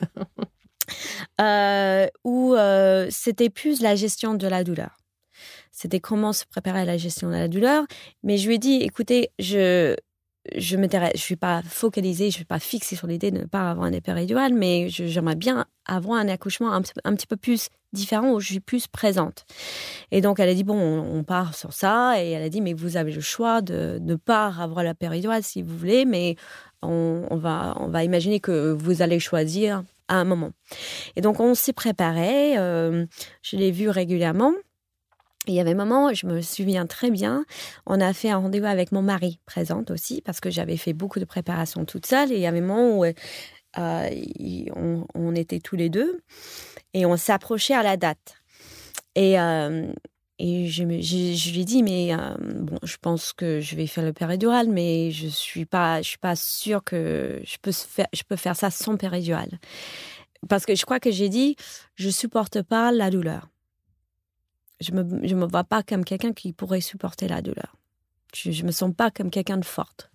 euh, 1.41 2.07
où 2.25 2.55
euh, 2.55 3.09
c'était 3.11 3.51
plus 3.51 3.81
la 3.81 3.97
gestion 3.97 4.35
de 4.35 4.47
la 4.47 4.65
douleur. 4.65 4.99
C'était 5.73 6.01
comment 6.01 6.33
se 6.33 6.45
préparer 6.45 6.81
à 6.81 6.85
la 6.85 6.97
gestion 6.97 7.29
de 7.29 7.35
la 7.35 7.49
douleur. 7.49 7.85
Mais 8.23 8.37
je 8.37 8.47
lui 8.47 8.57
ai 8.57 8.59
dit, 8.59 8.77
écoutez, 8.83 9.31
je 9.39 9.97
je 10.57 10.77
je 10.77 11.21
suis 11.21 11.37
pas 11.37 11.63
focalisée, 11.63 12.31
je 12.31 12.37
suis 12.37 12.45
pas 12.45 12.59
fixée 12.59 12.97
sur 12.97 13.07
l'idée 13.07 13.31
de 13.31 13.39
ne 13.39 13.45
pas 13.45 13.71
avoir 13.71 13.87
un 13.87 14.01
péridurale, 14.01 14.55
mais 14.55 14.89
j'aimerais 14.89 15.37
bien 15.37 15.67
avoir 15.87 16.19
un 16.19 16.29
accouchement 16.29 16.73
un, 16.73 16.83
petit 16.83 17.27
peu 17.27 17.37
plus 17.37 17.69
différent 17.93 18.33
où 18.33 18.41
je 18.41 18.47
suis 18.47 18.61
plus 18.61 18.87
présente. 18.89 19.45
Et 20.11 20.21
donc 20.21 20.41
elle 20.41 20.49
a 20.49 20.55
dit 20.55 20.65
bon, 20.65 20.79
on, 20.79 21.23
part 21.23 21.55
sur 21.55 21.73
ça, 21.73 22.21
et 22.21 22.31
elle 22.31 22.43
a 22.43 22.49
dit 22.49 22.61
mais 22.61 22.73
vous 22.73 22.97
avez 22.97 23.13
le 23.13 23.21
choix 23.21 23.63
de 23.63 23.99
ne 24.03 24.17
pas 24.17 24.53
avoir 24.59 24.83
la 24.83 24.95
péridurale 24.95 25.43
si 25.43 25.63
vous 25.63 25.77
voulez, 25.77 26.05
mais 26.05 26.37
on, 26.83 27.37
va 27.37 27.77
on 27.79 27.89
va 27.89 28.03
imaginer 28.03 28.41
que 28.41 28.73
vous 28.73 29.03
allez 29.03 29.21
choisir 29.21 29.85
à 30.09 30.17
un 30.17 30.25
moment. 30.25 30.51
Et 31.15 31.21
donc 31.21 31.39
on 31.39 31.55
s'est 31.55 31.73
préparé, 31.73 32.59
euh, 32.59 33.07
je 33.43 33.57
l'ai 33.57 33.71
vu 33.71 33.89
régulièrement. 33.89 34.53
Il 35.49 35.55
y 35.55 35.61
avait 35.61 35.73
un 35.73 35.75
moment, 35.75 36.13
je 36.15 36.27
me 36.27 36.41
souviens 36.41 36.87
très 36.87 37.11
bien, 37.11 37.45
on 37.87 38.01
a 38.01 38.13
fait 38.13 38.31
un 38.31 38.39
rendez-vous 38.39 38.67
avec 38.67 38.93
mon 38.93 39.03
mari 39.03 39.41
présente 39.45 39.91
aussi, 39.91 40.23
parce 40.23 40.41
que 40.41 40.51
j'avais 40.51 40.77
fait 40.77 40.93
beaucoup 40.93 41.19
de 41.19 41.25
préparation 41.25 41.85
toute 41.85 42.07
seule. 42.07 42.31
Et 42.31 42.37
il 42.37 42.41
y 42.41 42.47
avait 42.47 42.59
un 42.59 42.63
moment 42.63 42.99
où 42.99 43.05
euh, 43.05 43.13
on, 45.15 45.35
était 45.35 45.61
tous 45.61 45.77
les 45.77 45.89
deux 45.89 46.21
et 46.95 47.07
on 47.07 47.17
s'approchait 47.17 47.75
à 47.75 47.83
la 47.83 47.97
date. 47.97 48.37
Et, 49.17 49.39
euh, 49.41 49.93
je, 50.39 50.83
lui 50.83 51.61
ai 51.61 51.65
dit, 51.65 51.83
mais 51.83 52.15
euh, 52.15 52.35
bon, 52.39 52.79
je 52.83 52.97
pense 53.01 53.33
que 53.33 53.61
je 53.61 53.77
vais 53.77 53.87
faire 53.87 54.05
le 54.05 54.13
péridurale, 54.13 54.69
mais 54.69 55.11
je 55.11 55.27
suis 55.27 55.67
pas, 55.67 56.03
suis 56.03 56.19
pas 56.19 56.37
sûre 56.37 56.85
que 56.85 57.41
je 57.45 57.57
peux 57.61 57.73
faire, 57.73 58.09
je 58.13 58.23
peux 58.29 58.37
faire 58.37 58.57
ça 58.57 58.71
sans 58.71 58.97
péridurale. 58.97 59.59
Parce 60.49 60.67
que 60.67 60.75
je 60.75 60.85
crois 60.85 61.01
que 61.01 61.11
j'ai 61.11 61.29
dit, 61.29 61.57
je 61.95 62.11
supporte 62.11 62.63
pas 62.63 62.93
la 62.93 63.11
douleur. 63.11 63.49
Je 64.83 64.93
me, 64.93 65.27
je 65.27 65.35
me 65.35 65.47
vois 65.47 65.65
pas 65.65 65.83
comme 65.83 66.05
quelqu'un 66.05 66.33
qui 66.33 66.53
pourrait 66.53 66.81
supporter 66.81 67.29
la 67.29 67.41
douleur. 67.41 67.77
Je, 68.35 68.51
je 68.51 68.65
me 68.65 68.73
sens 68.73 68.93
pas 68.95 69.11
comme 69.11 69.31
quelqu'un 69.31 69.59
de 69.59 69.65
forte. 69.65 70.11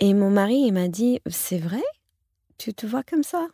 Et 0.00 0.14
mon 0.14 0.30
mari, 0.30 0.56
il 0.66 0.72
m'a 0.72 0.88
dit, 0.88 1.20
c'est 1.26 1.58
vrai? 1.58 1.82
Tu 2.58 2.74
te 2.74 2.86
vois 2.86 3.02
comme 3.02 3.22
ça? 3.22 3.46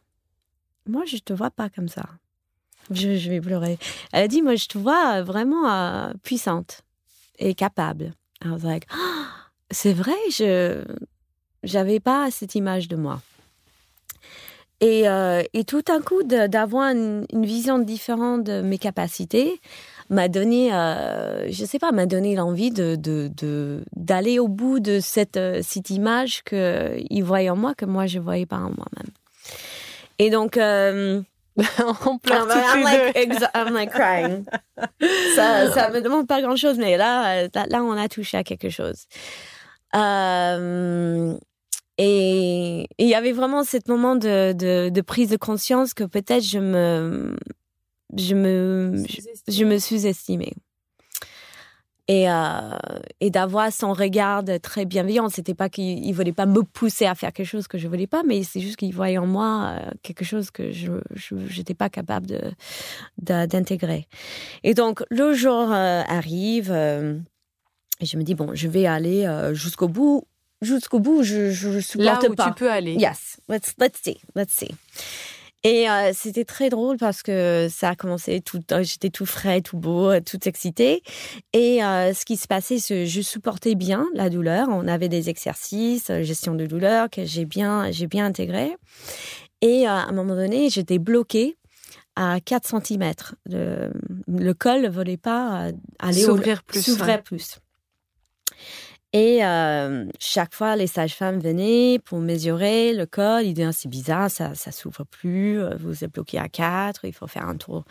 Moi, 0.86 1.04
je 1.04 1.18
te 1.18 1.32
vois 1.32 1.50
pas 1.50 1.68
comme 1.68 1.88
ça. 1.88 2.04
Je, 2.90 3.28
vais 3.28 3.40
pleurer. 3.40 3.78
Elle 4.12 4.24
a 4.24 4.28
dit, 4.28 4.40
moi, 4.40 4.56
je 4.56 4.66
te 4.66 4.78
vois 4.78 5.22
vraiment 5.22 5.70
euh, 5.70 6.12
puissante 6.22 6.82
et 7.38 7.54
capable. 7.54 8.14
Like, 8.42 8.86
c'est 9.70 9.92
vrai, 9.92 10.16
je 10.30 10.84
j'avais 11.64 12.00
pas 12.00 12.30
cette 12.30 12.54
image 12.54 12.88
de 12.88 12.96
moi. 12.96 13.20
Et, 14.80 15.08
euh, 15.08 15.42
et 15.54 15.64
tout 15.64 15.82
un 15.88 16.00
coup, 16.00 16.22
d'avoir 16.22 16.90
une, 16.90 17.26
vision 17.32 17.78
différente 17.78 18.44
de 18.44 18.60
mes 18.62 18.78
capacités 18.78 19.60
m'a 20.08 20.28
donné, 20.28 20.72
euh, 20.72 21.50
je 21.50 21.64
sais 21.64 21.78
pas, 21.78 21.92
m'a 21.92 22.06
donné 22.06 22.34
l'envie 22.34 22.70
de 22.70 22.96
d'aller 23.96 24.36
de, 24.36 24.40
au 24.40 24.48
bout 24.48 24.80
de 24.80 25.00
cette, 25.00 25.38
cette 25.62 25.90
image 25.90 26.44
qu'ils 26.44 27.24
voyaient 27.24 27.50
en 27.50 27.56
moi 27.56 27.74
que 27.74 27.84
moi 27.84 28.06
je 28.06 28.18
voyais 28.18 28.46
pas 28.46 28.56
en 28.56 28.70
moi-même. 28.70 29.10
Et 30.20 30.30
donc, 30.30 30.56
on 30.56 32.18
pleure 32.18 32.46
toutes 32.46 32.56
I'm, 32.56 32.82
like, 32.82 33.16
I'm 33.54 33.74
like 33.74 33.90
crying. 33.90 34.44
ça, 35.34 35.72
ça 35.72 35.90
me 35.90 36.00
demande 36.00 36.28
pas 36.28 36.40
grand 36.40 36.56
chose, 36.56 36.78
mais 36.78 36.96
là, 36.96 37.44
là, 37.46 37.82
on 37.82 37.92
a 37.92 38.08
touché 38.08 38.36
à 38.36 38.44
quelque 38.44 38.70
chose. 38.70 39.06
Euh, 39.94 41.36
et 41.98 42.86
il 42.98 43.08
y 43.08 43.14
avait 43.14 43.32
vraiment 43.32 43.64
ce 43.64 43.76
moment 43.88 44.14
de, 44.14 44.52
de, 44.52 44.88
de, 44.88 45.00
prise 45.00 45.30
de 45.30 45.36
conscience 45.36 45.94
que 45.94 46.04
peut-être 46.04 46.44
je 46.44 46.60
me, 46.60 47.36
je 48.16 48.36
me, 48.36 49.04
je, 49.48 49.64
me 49.64 49.78
sous-estimais. 49.80 50.52
et, 52.06 52.30
euh, 52.30 52.78
et 53.20 53.30
d'avoir 53.30 53.72
son 53.72 53.92
regard 53.92 54.44
très 54.62 54.84
bienveillant. 54.84 55.28
C'était 55.28 55.54
pas 55.54 55.68
qu'il 55.68 56.08
ne 56.08 56.14
voulait 56.14 56.32
pas 56.32 56.46
me 56.46 56.62
pousser 56.62 57.04
à 57.04 57.16
faire 57.16 57.32
quelque 57.32 57.46
chose 57.48 57.66
que 57.66 57.78
je 57.78 57.88
voulais 57.88 58.06
pas, 58.06 58.22
mais 58.22 58.44
c'est 58.44 58.60
juste 58.60 58.76
qu'il 58.76 58.94
voyait 58.94 59.18
en 59.18 59.26
moi 59.26 59.72
euh, 59.72 59.90
quelque 60.04 60.24
chose 60.24 60.52
que 60.52 60.70
je 60.70 60.92
n'étais 61.34 61.74
pas 61.74 61.90
capable 61.90 62.28
de 62.28 62.40
d'intégrer. 63.18 64.06
Et 64.62 64.74
donc 64.74 65.02
le 65.10 65.32
jour 65.34 65.72
euh, 65.72 66.02
arrive, 66.06 66.70
et 66.70 68.06
je 68.06 68.16
me 68.16 68.22
dis 68.22 68.36
bon, 68.36 68.54
je 68.54 68.68
vais 68.68 68.86
aller 68.86 69.26
jusqu'au 69.52 69.88
bout. 69.88 70.22
Jusqu'au 70.60 70.98
bout, 70.98 71.22
je, 71.22 71.50
je, 71.50 71.78
supporte 71.78 72.22
Là 72.22 72.30
où 72.30 72.34
pas. 72.34 72.48
tu 72.48 72.54
peux 72.54 72.70
aller. 72.70 72.94
Yes, 72.94 73.38
let's 73.48 73.74
let's 73.78 74.00
see, 74.02 74.18
let's 74.34 74.52
see. 74.52 74.74
Et 75.64 75.90
euh, 75.90 76.12
c'était 76.14 76.44
très 76.44 76.68
drôle 76.68 76.98
parce 76.98 77.22
que 77.22 77.66
ça 77.68 77.90
a 77.90 77.96
commencé 77.96 78.40
tout, 78.40 78.62
euh, 78.70 78.84
j'étais 78.84 79.10
tout 79.10 79.26
frais, 79.26 79.60
tout 79.60 79.76
beau, 79.76 80.10
euh, 80.10 80.20
tout 80.20 80.48
excité. 80.48 81.02
Et 81.52 81.78
ce 81.80 82.24
qui 82.24 82.36
se 82.36 82.46
passait, 82.46 82.78
c'est 82.78 83.06
je 83.06 83.20
supportais 83.20 83.74
bien 83.74 84.06
la 84.14 84.30
douleur. 84.30 84.68
On 84.70 84.86
avait 84.86 85.08
des 85.08 85.28
exercices, 85.28 86.12
gestion 86.22 86.54
de 86.54 86.66
douleur 86.66 87.10
que 87.10 87.24
j'ai 87.24 87.44
bien, 87.44 87.90
j'ai 87.90 88.06
bien 88.06 88.26
intégré. 88.26 88.76
Et 89.60 89.86
à 89.86 90.04
un 90.04 90.12
moment 90.12 90.36
donné, 90.36 90.70
j'étais 90.70 90.98
bloquée 90.98 91.56
à 92.14 92.38
4 92.40 92.80
cm. 92.84 93.12
Le, 93.46 93.90
le 94.28 94.54
col 94.54 94.82
ne 94.82 94.88
voulait 94.88 95.16
pas 95.16 95.70
aller 95.98 96.22
s'ouvrir 96.22 96.62
plus. 96.62 96.82
S'ouvrir 96.82 97.22
plus. 97.22 97.58
Et 99.14 99.42
euh, 99.42 100.04
chaque 100.18 100.52
fois, 100.52 100.76
les 100.76 100.86
sages-femmes 100.86 101.40
venaient 101.40 101.98
pour 102.04 102.18
mesurer 102.18 102.92
le 102.92 103.06
col. 103.06 103.44
Ils 103.44 103.54
disaient, 103.54 103.68
ah, 103.68 103.72
c'est 103.72 103.88
bizarre, 103.88 104.30
ça 104.30 104.54
ça 104.54 104.70
s'ouvre 104.70 105.04
plus, 105.04 105.58
euh, 105.58 105.76
vous 105.80 106.04
êtes 106.04 106.12
bloqué 106.12 106.38
à 106.38 106.48
quatre, 106.50 107.06
il 107.06 107.14
faut 107.14 107.26
faire 107.26 107.48
un 107.48 107.56
tour, 107.56 107.84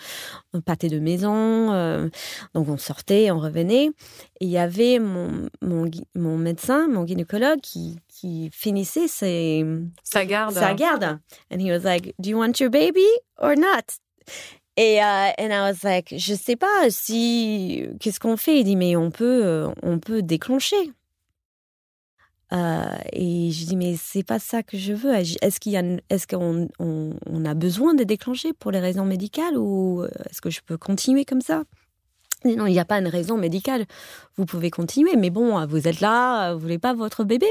un 0.54 0.62
pâté 0.62 0.90
de 0.90 1.00
maison. 1.00 1.74
Euh. 1.74 2.08
donc 2.54 2.70
on 2.70 2.78
sortait, 2.78 3.32
on 3.32 3.40
revenait. 3.40 3.88
Et 4.40 4.46
il 4.46 4.50
y 4.50 4.60
avait 4.60 5.00
mon, 5.00 5.50
mon, 5.64 5.90
mon 6.14 6.38
médecin, 6.38 6.88
mon 6.88 7.06
gynécologue, 7.08 7.62
qui, 7.62 7.98
qui 8.08 8.52
finissait 8.54 9.08
ses, 9.08 9.66
sa 10.04 10.24
garde. 10.24 10.54
Sa 10.54 10.76
garde. 10.76 11.20
And 11.52 11.60
he 11.60 11.72
was 11.72 11.84
like, 11.84 12.14
do 12.20 12.30
you 12.30 12.38
want 12.38 12.60
your 12.60 12.70
baby 12.70 13.08
or 13.40 13.56
not? 13.56 13.98
Et 14.80 15.00
uh, 15.00 15.34
and 15.40 15.52
I 15.52 15.62
was 15.72 15.84
like, 15.84 16.14
je 16.16 16.36
sais 16.36 16.56
pas 16.56 16.92
si 16.92 17.88
qu'est-ce 18.00 18.20
qu'on 18.20 18.38
fait? 18.38 18.60
Il 18.60 18.64
dit 18.66 18.76
mais 18.76 18.96
on 18.96 19.10
peut 19.10 19.68
on 19.82 19.98
peut 19.98 20.22
déclencher. 20.22 20.92
Euh, 22.54 22.86
et 23.12 23.52
je 23.52 23.66
dis 23.66 23.76
mais 23.76 23.96
c'est 23.98 24.24
pas 24.24 24.40
ça 24.40 24.64
que 24.64 24.78
je 24.78 24.94
veux. 24.94 25.14
Est-ce 25.14 25.60
qu'il 25.60 25.74
y 25.74 25.78
a, 25.78 25.84
est-ce 26.10 26.28
qu'on 26.28 26.68
on, 26.80 27.46
a 27.46 27.54
besoin 27.54 27.94
de 27.94 28.04
déclencher 28.04 28.54
pour 28.54 28.72
les 28.72 28.80
raisons 28.80 29.06
médicales 29.06 29.58
ou 29.58 30.06
est-ce 30.30 30.42
que 30.42 30.50
je 30.50 30.62
peux 30.66 30.78
continuer 30.78 31.26
comme 31.26 31.42
ça? 31.42 31.64
Non, 32.46 32.68
il 32.68 32.74
n'y 32.74 32.80
a 32.80 32.86
pas 32.86 33.00
une 33.00 33.08
raison 33.08 33.36
médicale. 33.36 33.86
Vous 34.38 34.46
pouvez 34.46 34.70
continuer, 34.70 35.16
mais 35.18 35.30
bon, 35.30 35.66
vous 35.66 35.88
êtes 35.88 36.00
là, 36.00 36.54
vous 36.54 36.60
voulez 36.60 36.80
pas 36.80 36.94
votre 36.94 37.24
bébé. 37.24 37.48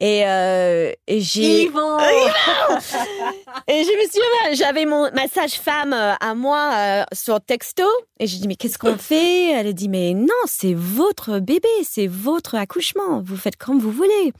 Et, 0.00 0.24
euh, 0.26 0.92
et 1.08 1.20
j'ai. 1.20 1.62
et 1.66 1.68
je 1.68 1.70
me 3.68 4.08
suis 4.08 4.20
j'avais 4.56 4.86
mon 4.86 5.10
ma 5.12 5.26
sage-femme 5.26 5.92
euh, 5.92 6.14
à 6.20 6.34
moi 6.36 6.72
euh, 6.76 7.04
sur 7.12 7.40
texto 7.40 7.82
et 8.20 8.28
je 8.28 8.36
dis 8.36 8.46
mais 8.46 8.54
qu'est-ce 8.54 8.78
qu'on 8.78 8.96
fait? 8.96 9.50
Elle 9.50 9.66
a 9.66 9.72
dit 9.72 9.88
mais 9.88 10.14
non 10.14 10.28
c'est 10.46 10.74
votre 10.74 11.40
bébé, 11.40 11.68
c'est 11.82 12.06
votre 12.06 12.54
accouchement, 12.54 13.20
vous 13.22 13.36
faites 13.36 13.56
comme 13.56 13.80
vous 13.80 13.90
voulez. 13.90 14.32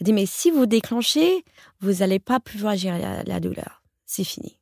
Elle 0.00 0.04
dit 0.04 0.12
mais 0.12 0.26
si 0.26 0.50
vous 0.50 0.66
déclenchez, 0.66 1.44
vous 1.80 2.02
allez 2.02 2.18
pas 2.18 2.40
pouvoir 2.40 2.76
gérer 2.76 3.00
la, 3.24 3.38
douleur, 3.38 3.84
c'est 4.06 4.24
fini. 4.24 4.58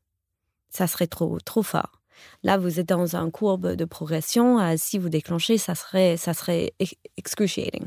Ça 0.69 0.87
serait 0.87 1.07
trop 1.07 1.39
trop 1.41 1.63
fort. 1.63 2.03
Là, 2.43 2.59
vous 2.59 2.79
êtes 2.79 2.89
dans 2.89 3.17
un 3.17 3.31
courbe 3.31 3.75
de 3.75 3.85
progression. 3.85 4.61
Euh, 4.61 4.75
si 4.77 4.99
vous 4.99 5.09
déclenchez, 5.09 5.59
ça 5.59 5.75
serait, 5.75 6.17
ça 6.17 6.35
serait 6.35 6.73
excruciating. 7.17 7.87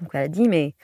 Donc, 0.00 0.10
elle 0.14 0.22
a 0.22 0.28
dit, 0.28 0.48
mais 0.48 0.74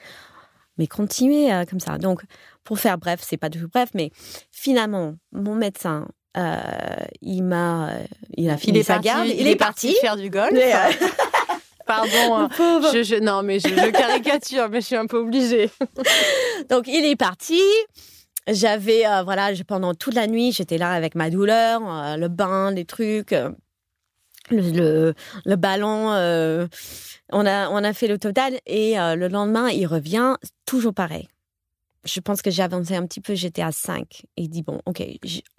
mais 0.81 0.87
continuer 0.87 1.53
euh, 1.53 1.63
comme 1.69 1.79
ça. 1.79 1.99
Donc, 1.99 2.23
pour 2.63 2.79
faire 2.79 2.97
bref, 2.97 3.19
c'est 3.21 3.37
pas 3.37 3.49
du 3.49 3.59
tout 3.59 3.69
bref, 3.71 3.89
mais 3.93 4.09
finalement, 4.51 5.13
mon 5.31 5.53
médecin, 5.53 6.07
euh, 6.37 6.57
il 7.21 7.43
m'a, 7.43 7.91
euh, 7.91 8.03
il 8.35 8.49
a 8.49 8.57
fini 8.57 8.83
sa 8.83 8.97
garde, 8.97 9.27
il, 9.27 9.47
est, 9.47 9.55
parti, 9.55 9.93
faire 10.01 10.17
du 10.17 10.31
golf. 10.31 10.57
Pardon, 11.85 12.35
hein. 12.35 12.49
je, 12.57 13.19
non 13.19 13.43
mais 13.43 13.59
je, 13.59 13.91
caricature, 13.91 14.69
mais 14.69 14.81
je 14.81 14.87
suis 14.87 14.95
un 14.95 15.05
peu 15.05 15.17
obligée. 15.17 15.69
Donc 16.69 16.87
il 16.87 17.05
est 17.05 17.15
parti. 17.15 17.61
J'avais 18.47 19.03
voilà, 19.23 19.51
pendant 19.67 19.93
toute 19.93 20.15
la 20.15 20.25
nuit, 20.25 20.51
j'étais 20.51 20.79
là 20.79 20.93
avec 20.93 21.13
ma 21.13 21.29
douleur, 21.29 21.81
le 22.17 22.27
bain, 22.27 22.71
les 22.71 22.85
trucs, 22.85 23.35
le, 24.49 25.13
ballon 25.55 26.67
on 27.31 27.45
a, 27.45 27.69
on 27.69 27.83
a 27.83 27.93
fait 27.93 28.07
le 28.07 28.17
total 28.17 28.59
et 28.65 28.99
euh, 28.99 29.15
le 29.15 29.27
lendemain, 29.27 29.69
il 29.69 29.85
revient 29.85 30.35
toujours 30.65 30.93
pareil. 30.93 31.27
Je 32.03 32.19
pense 32.19 32.41
que 32.41 32.51
j'ai 32.51 32.63
avancé 32.63 32.95
un 32.95 33.05
petit 33.05 33.21
peu, 33.21 33.35
j'étais 33.35 33.61
à 33.61 33.71
5. 33.71 34.23
Il 34.35 34.49
dit, 34.49 34.63
bon, 34.63 34.81
ok, 34.85 35.03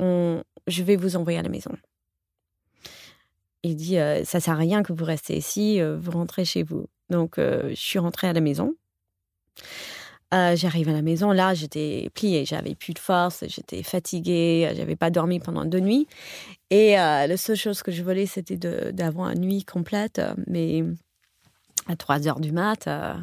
je 0.01 0.83
vais 0.83 0.97
vous 0.97 1.17
envoyer 1.17 1.39
à 1.39 1.43
la 1.43 1.49
maison. 1.49 1.71
Il 3.63 3.77
dit, 3.77 3.99
euh, 3.99 4.25
ça 4.25 4.41
sert 4.41 4.55
à 4.55 4.57
rien 4.57 4.83
que 4.83 4.93
vous 4.93 5.05
restez 5.05 5.37
ici, 5.37 5.81
euh, 5.81 5.97
vous 5.97 6.11
rentrez 6.11 6.45
chez 6.45 6.63
vous. 6.63 6.87
Donc, 7.11 7.35
je 7.37 7.75
suis 7.75 7.99
rentrée 7.99 8.29
à 8.29 8.33
la 8.33 8.41
maison. 8.41 8.75
J'arrive 10.33 10.89
à 10.89 10.93
la 10.93 11.03
maison, 11.03 11.31
là, 11.31 11.53
j'étais 11.55 12.09
pliée, 12.15 12.45
j'avais 12.47 12.75
plus 12.75 12.95
de 12.95 12.99
force, 12.99 13.45
j'étais 13.49 13.83
fatiguée, 13.83 14.73
j'avais 14.75 14.97
pas 14.97 15.11
dormi 15.11 15.41
pendant 15.41 15.67
deux 15.67 15.81
nuits. 15.81 16.07
Et 16.71 16.93
la 16.95 17.37
seule 17.37 17.57
chose 17.57 17.83
que 17.83 17.93
je 17.93 18.03
voulais, 18.03 18.27
c'était 18.27 18.57
d'avoir 18.57 19.31
une 19.31 19.43
nuit 19.43 19.65
complète, 19.65 20.23
mais 20.47 20.85
à 21.89 21.97
3 21.97 22.29
heures 22.29 22.41
du 22.41 22.53
mat, 22.53 22.87
euh, 22.87 23.15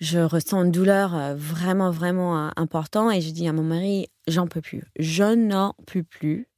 je 0.00 0.18
ressens 0.18 0.64
une 0.64 0.70
douleur 0.70 1.14
euh, 1.14 1.34
vraiment, 1.34 1.90
vraiment 1.90 2.46
euh, 2.46 2.50
importante 2.56 3.12
et 3.14 3.20
je 3.20 3.30
dis 3.30 3.48
à 3.48 3.52
mon 3.52 3.62
mari, 3.62 4.08
j'en 4.26 4.46
peux 4.46 4.60
plus. 4.60 4.84
Je 4.98 5.34
n'en 5.34 5.74
peux 5.86 6.02
plus. 6.02 6.48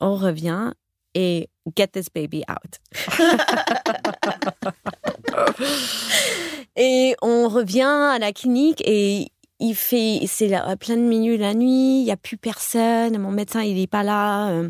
On 0.00 0.16
revient 0.16 0.72
et 1.14 1.48
get 1.76 1.88
this 1.88 2.08
baby 2.10 2.44
out. 2.48 2.78
et 6.76 7.14
on 7.22 7.48
revient 7.48 7.82
à 7.82 8.18
la 8.18 8.32
clinique 8.32 8.82
et 8.84 9.28
il 9.58 9.74
fait, 9.74 10.20
c'est 10.26 10.50
plein 10.78 10.96
de 10.96 11.02
minutes 11.02 11.40
la 11.40 11.54
nuit, 11.54 12.00
il 12.00 12.04
n'y 12.04 12.10
a 12.10 12.16
plus 12.16 12.36
personne, 12.36 13.18
mon 13.18 13.30
médecin 13.30 13.62
il 13.62 13.76
n'est 13.76 13.86
pas 13.86 14.02
là, 14.02 14.62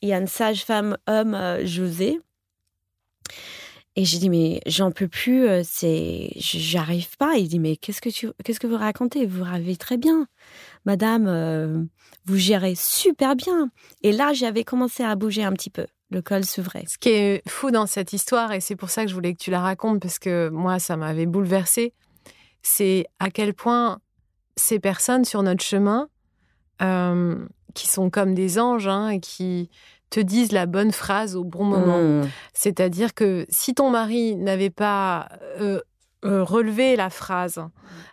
il 0.00 0.08
y 0.08 0.12
a 0.12 0.18
une 0.18 0.26
sage-femme 0.26 0.96
homme, 1.06 1.36
José, 1.64 2.18
et 3.94 4.06
j'ai 4.06 4.18
dit 4.18 4.30
mais 4.30 4.60
j'en 4.66 4.90
peux 4.90 5.08
plus, 5.08 5.46
euh, 5.46 5.62
c'est 5.64 6.30
j'arrive 6.36 7.16
pas. 7.18 7.36
Il 7.36 7.48
dit 7.48 7.58
mais 7.58 7.76
qu'est-ce 7.76 8.00
que 8.00 8.08
tu 8.08 8.30
qu'est-ce 8.42 8.58
que 8.58 8.66
vous 8.66 8.78
racontez? 8.78 9.26
Vous 9.26 9.44
rêvez 9.44 9.76
très 9.76 9.98
bien, 9.98 10.26
Madame, 10.86 11.26
euh, 11.28 11.82
vous 12.24 12.36
gérez 12.36 12.74
super 12.74 13.36
bien. 13.36 13.70
Et 14.02 14.12
là 14.12 14.32
j'avais 14.32 14.64
commencé 14.64 15.02
à 15.02 15.14
bouger 15.14 15.44
un 15.44 15.52
petit 15.52 15.70
peu. 15.70 15.86
Le 16.12 16.20
col 16.20 16.44
s'ouvrait. 16.44 16.84
Ce 16.86 16.98
qui 16.98 17.08
est 17.08 17.48
fou 17.48 17.70
dans 17.70 17.86
cette 17.86 18.12
histoire 18.12 18.52
et 18.52 18.60
c'est 18.60 18.76
pour 18.76 18.90
ça 18.90 19.02
que 19.02 19.08
je 19.08 19.14
voulais 19.14 19.32
que 19.32 19.38
tu 19.38 19.50
la 19.50 19.60
racontes 19.60 20.00
parce 20.00 20.18
que 20.18 20.50
moi 20.50 20.78
ça 20.78 20.96
m'avait 20.96 21.24
bouleversée, 21.24 21.94
c'est 22.62 23.06
à 23.18 23.30
quel 23.30 23.54
point 23.54 23.98
ces 24.56 24.78
personnes 24.78 25.24
sur 25.24 25.42
notre 25.42 25.64
chemin 25.64 26.08
euh, 26.82 27.46
qui 27.74 27.88
sont 27.88 28.10
comme 28.10 28.34
des 28.34 28.58
anges 28.58 28.88
hein, 28.88 29.08
et 29.08 29.20
qui 29.20 29.70
te 30.10 30.20
disent 30.20 30.52
la 30.52 30.66
bonne 30.66 30.92
phrase 30.92 31.34
au 31.34 31.44
bon 31.44 31.64
moment. 31.64 31.98
Mmh. 32.02 32.28
C'est-à-dire 32.52 33.14
que 33.14 33.46
si 33.48 33.74
ton 33.74 33.88
mari 33.88 34.36
n'avait 34.36 34.68
pas 34.68 35.30
euh, 35.58 35.80
euh, 36.26 36.44
relevé 36.44 36.96
la 36.96 37.08
phrase 37.08 37.64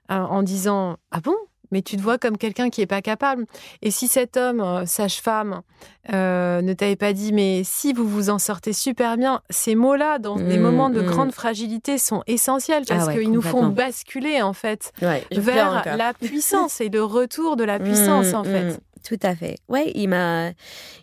en 0.08 0.42
disant 0.42 0.96
Ah 1.12 1.20
bon? 1.20 1.36
Mais 1.72 1.82
tu 1.82 1.98
te 1.98 2.02
vois 2.02 2.18
comme 2.18 2.38
quelqu'un 2.38 2.70
qui 2.70 2.82
n'est 2.82 2.88
pas 2.88 3.02
capable. 3.02 3.46
Et 3.82 3.92
si 3.92 4.08
cet 4.08 4.38
homme, 4.38 4.86
sage-femme, 4.86 5.62
ne 6.10 6.74
t'avait 6.74 6.96
pas 6.96 7.14
dit, 7.14 7.34
mais 7.34 7.62
si 7.64 7.94
vous 7.94 8.08
vous 8.08 8.30
en 8.30 8.40
sortez 8.40 8.74
super 8.74 9.18
bien, 9.18 9.42
ces 9.50 9.76
mots-là, 9.76 10.20
dans 10.20 10.36
des 10.36 10.58
mmh, 10.58 10.62
moments 10.62 10.90
de 10.90 11.02
mmh. 11.02 11.06
grande 11.06 11.32
fragilité, 11.32 11.98
sont 11.98 12.24
essentiels 12.28 12.84
parce 12.88 13.08
ah 13.08 13.14
qu'ils 13.14 13.32
nous 13.32 13.42
font 13.42 13.68
basculer, 13.68 14.42
en 14.42 14.54
fait, 14.54 14.92
vers 15.32 15.98
la 15.98 16.14
puissance 16.22 16.82
et 16.82 16.90
le 16.90 17.04
retour 17.04 17.56
de 17.56 17.64
la 17.64 17.80
puissance, 17.80 18.34
en 18.34 18.44
fait. 18.44 18.80
Tout 19.04 19.20
à 19.24 19.36
fait. 19.36 19.58
Oui, 19.70 19.92
il 19.96 20.10
m'a... 20.10 20.52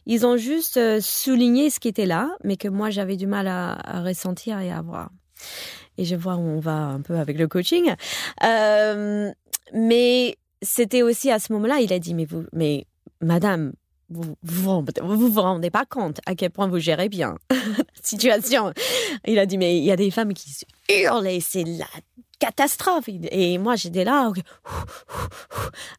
ils 0.07 0.27
ont 0.27 0.37
juste 0.37 0.77
euh, 0.77 1.01
souligné 1.01 1.71
ce 1.71 1.81
qui 1.81 1.89
était 1.89 2.07
là, 2.07 2.31
mais 2.45 2.57
que 2.57 2.69
moi 2.69 2.91
j'avais 2.91 3.17
du 3.17 3.27
mal 3.27 3.49
à, 3.49 4.03
ressentir 4.03 4.61
et 4.61 4.71
à 4.71 4.83
voir. 4.83 5.11
Et 5.99 6.05
je 6.05 6.15
vois 6.15 6.37
où 6.37 6.41
on 6.41 6.61
va 6.61 6.77
un 6.77 7.01
peu 7.01 7.17
avec 7.17 7.39
le 7.39 7.49
coaching. 7.49 7.95
Euh, 8.45 9.31
mais 9.73 10.37
c'était 10.63 11.03
aussi 11.03 11.31
à 11.31 11.39
ce 11.39 11.53
moment-là, 11.53 11.81
il 11.81 11.93
a 11.93 11.99
dit, 11.99 12.15
mais 12.15 12.25
vous, 12.25 12.45
mais 12.53 12.87
madame, 13.21 13.73
vous 14.09 14.37
vous, 14.43 15.31
vous 15.31 15.41
rendez 15.41 15.71
pas 15.71 15.85
compte 15.85 16.21
à 16.27 16.35
quel 16.35 16.51
point 16.51 16.69
vous 16.69 16.79
gérez 16.79 17.09
bien 17.09 17.37
la 17.51 17.57
situation. 18.03 18.73
Il 19.27 19.39
a 19.39 19.47
dit, 19.47 19.59
mais 19.59 19.79
il 19.79 19.85
y 19.85 19.91
a 19.91 19.97
des 19.97 20.11
femmes 20.11 20.33
qui 20.33 20.51
hurlent 20.89 21.27
et 21.27 21.41
c'est 21.41 21.65
la 21.65 21.87
catastrophe. 22.39 23.09
Et 23.09 23.59
moi, 23.59 23.77
j'étais 23.77 24.05
là 24.05 24.33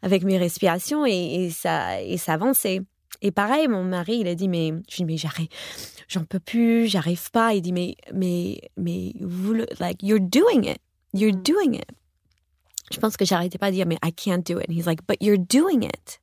avec 0.01 0.23
mes 0.23 0.37
respirations 0.37 1.05
et, 1.05 1.49
ça, 1.51 2.01
et 2.01 2.17
ça 2.17 2.33
avançait. 2.33 2.81
Et 3.21 3.31
pareil, 3.31 3.67
mon 3.67 3.83
mari, 3.83 4.19
il 4.19 4.27
a 4.27 4.35
dit, 4.35 4.47
mais 4.47 4.73
je 4.89 5.03
mais 5.03 5.17
j'arrive, 5.17 5.47
j'en 6.07 6.23
peux 6.23 6.39
plus, 6.39 6.87
j'arrive 6.87 7.31
pas. 7.31 7.53
Il 7.53 7.61
dit, 7.61 7.73
mais, 7.73 7.95
mais, 8.13 8.59
mais, 8.77 9.13
vous, 9.21 9.53
like, 9.79 10.03
you're 10.03 10.19
doing 10.19 10.65
it. 10.65 10.79
You're 11.13 11.35
doing 11.35 11.75
it. 11.75 11.89
Je 12.91 12.99
pense 12.99 13.17
que 13.17 13.25
j'arrêtais 13.25 13.57
pas 13.57 13.69
de 13.69 13.75
dire, 13.75 13.85
mais 13.85 13.97
I 14.03 14.11
can't 14.13 14.43
do 14.45 14.59
it. 14.59 14.69
And 14.69 14.73
he's 14.73 14.85
like, 14.85 15.05
but 15.07 15.17
you're 15.21 15.37
doing 15.37 15.83
it. 15.83 16.19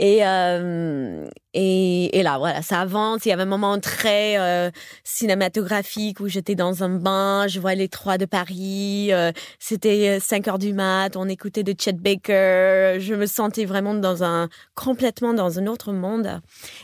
Et, 0.00 0.26
euh, 0.26 1.28
et, 1.52 2.18
et, 2.18 2.22
là, 2.24 2.38
voilà, 2.38 2.62
ça 2.62 2.80
avance. 2.80 3.24
Il 3.26 3.28
y 3.28 3.32
avait 3.32 3.42
un 3.42 3.46
moment 3.46 3.78
très 3.78 4.36
euh, 4.38 4.70
cinématographique 5.04 6.18
où 6.18 6.26
j'étais 6.26 6.56
dans 6.56 6.82
un 6.82 6.88
bain, 6.88 7.46
je 7.46 7.60
vois 7.60 7.76
les 7.76 7.88
trois 7.88 8.18
de 8.18 8.24
Paris. 8.24 9.12
Euh, 9.12 9.30
C'était 9.60 10.18
5 10.18 10.48
heures 10.48 10.58
du 10.58 10.72
mat, 10.72 11.16
on 11.16 11.28
écoutait 11.28 11.62
de 11.62 11.72
Chet 11.78 11.92
Baker. 11.92 12.98
Je 12.98 13.14
me 13.14 13.26
sentais 13.26 13.66
vraiment 13.66 13.94
dans 13.94 14.24
un 14.24 14.48
complètement 14.74 15.32
dans 15.32 15.60
un 15.60 15.68
autre 15.68 15.92
monde. 15.92 16.40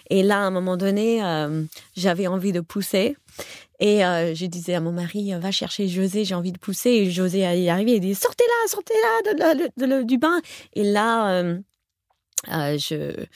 Et 0.09 0.23
là, 0.23 0.37
à 0.37 0.43
un 0.43 0.51
moment 0.51 0.77
donné, 0.77 1.25
euh, 1.25 1.65
j'avais 1.97 2.29
envie 2.29 2.53
de 2.53 2.61
pousser. 2.61 3.17
Et 3.81 4.05
euh, 4.05 4.35
je 4.35 4.47
disais 4.47 4.75
à 4.75 4.81
mon 4.81 4.93
mari, 4.93 5.33
va 5.35 5.51
chercher 5.51 5.89
José, 5.89 6.25
j'ai 6.25 6.35
envie 6.35 6.53
de 6.53 6.59
pousser. 6.59 6.91
Et 6.91 7.11
José 7.11 7.41
y 7.41 7.69
arrivait, 7.71 7.97
il 7.97 8.01
dit, 8.01 8.15
sortez 8.15 8.45
là, 8.45 8.69
sortez 8.69 8.95
là 8.95 9.71
de, 9.75 9.87
de, 9.87 10.03
du 10.03 10.19
bain. 10.19 10.41
Et 10.75 10.85
là, 10.85 11.33
euh, 11.33 11.59
euh, 12.49 12.79
je, 12.79 13.27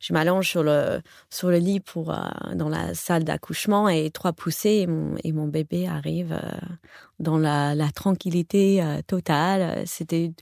je 0.00 0.12
m'allonge 0.12 0.48
sur 0.48 0.62
le, 0.62 1.00
sur 1.30 1.48
le 1.48 1.56
lit 1.56 1.80
pour, 1.80 2.12
euh, 2.12 2.18
dans 2.54 2.68
la 2.68 2.94
salle 2.94 3.24
d'accouchement 3.24 3.88
et 3.88 4.10
trois 4.10 4.34
poussées 4.34 4.86
et 5.24 5.32
mon, 5.32 5.46
bébé 5.48 5.88
arrive 5.88 6.32
euh, 6.32 6.58
dans 7.18 7.38
la 7.38 7.90
tranquillité 7.94 8.84
totale. 9.06 9.82
C'était 9.86 10.32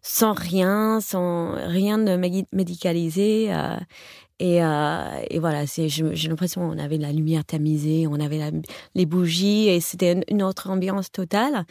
sans 0.00 0.32
rien, 0.32 1.00
sans 1.00 1.54
rien 1.54 1.98
de 1.98 2.16
médicalisé. 2.52 3.52
Et, 4.38 4.56
et, 4.56 5.38
voilà, 5.38 5.64
j'ai 5.64 6.28
l'impression 6.28 6.68
qu'on 6.68 6.78
avait 6.78 6.98
la 6.98 7.10
lumière 7.10 7.44
tamisée, 7.44 8.06
on 8.06 8.20
avait 8.20 8.52
les 8.94 9.06
bougies 9.06 9.68
et 9.68 9.80
c'était 9.80 10.20
une, 10.28 10.42
autre 10.42 10.68
ambiance 10.68 11.10
totale. 11.10 11.64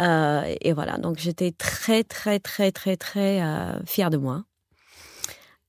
et 0.00 0.72
voilà, 0.74 0.98
donc 0.98 1.18
j'étais 1.18 1.52
très, 1.52 2.04
très, 2.04 2.40
très, 2.40 2.72
très, 2.72 2.96
très 2.96 3.40
fière 3.86 4.10
de 4.10 4.18
moi. 4.18 4.44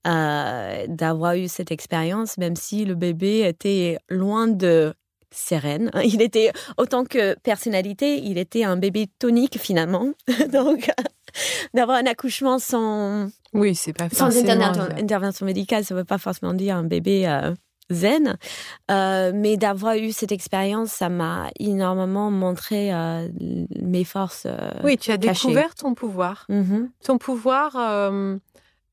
Euh, 0.06 0.86
d'avoir 0.88 1.34
eu 1.34 1.48
cette 1.48 1.72
expérience, 1.72 2.38
même 2.38 2.56
si 2.56 2.86
le 2.86 2.94
bébé 2.94 3.40
était 3.40 3.98
loin 4.08 4.48
de 4.48 4.94
sereine. 5.32 5.90
Il 6.04 6.22
était, 6.22 6.52
autant 6.78 7.06
que 7.06 7.34
personnalité, 7.40 8.20
il 8.24 8.38
était 8.38 8.64
un 8.64 8.78
bébé 8.78 9.08
tonique 9.18 9.58
finalement. 9.60 10.12
Donc, 10.54 10.92
d'avoir 11.74 11.98
un 11.98 12.06
accouchement 12.06 12.60
sans, 12.60 13.30
oui, 13.54 13.76
c'est 13.76 13.94
pas 13.94 14.10
sans 14.10 14.36
intervention, 14.38 15.46
médicale, 15.46 15.86
ça 15.86 15.94
ne 15.94 16.00
veut 16.00 16.06
pas 16.06 16.18
forcément 16.18 16.54
dire 16.54 16.76
un 16.76 16.84
bébé 16.84 17.28
euh, 17.28 17.54
zen. 17.90 18.38
Euh, 18.92 19.32
mais 19.34 19.58
d'avoir 19.58 19.96
eu 19.96 20.12
cette 20.12 20.32
expérience, 20.32 20.90
ça 20.90 21.10
m'a 21.10 21.50
énormément 21.60 22.32
montré 22.32 22.92
mes 23.82 24.04
forces. 24.04 24.48
oui, 24.84 24.98
tu 24.98 25.12
as 25.12 25.18
découvert 25.18 25.76
ton 25.76 25.94
pouvoir. 25.94 26.46
Mm-hmm. 26.50 26.90
Ton 27.04 27.18
pouvoir 27.18 27.76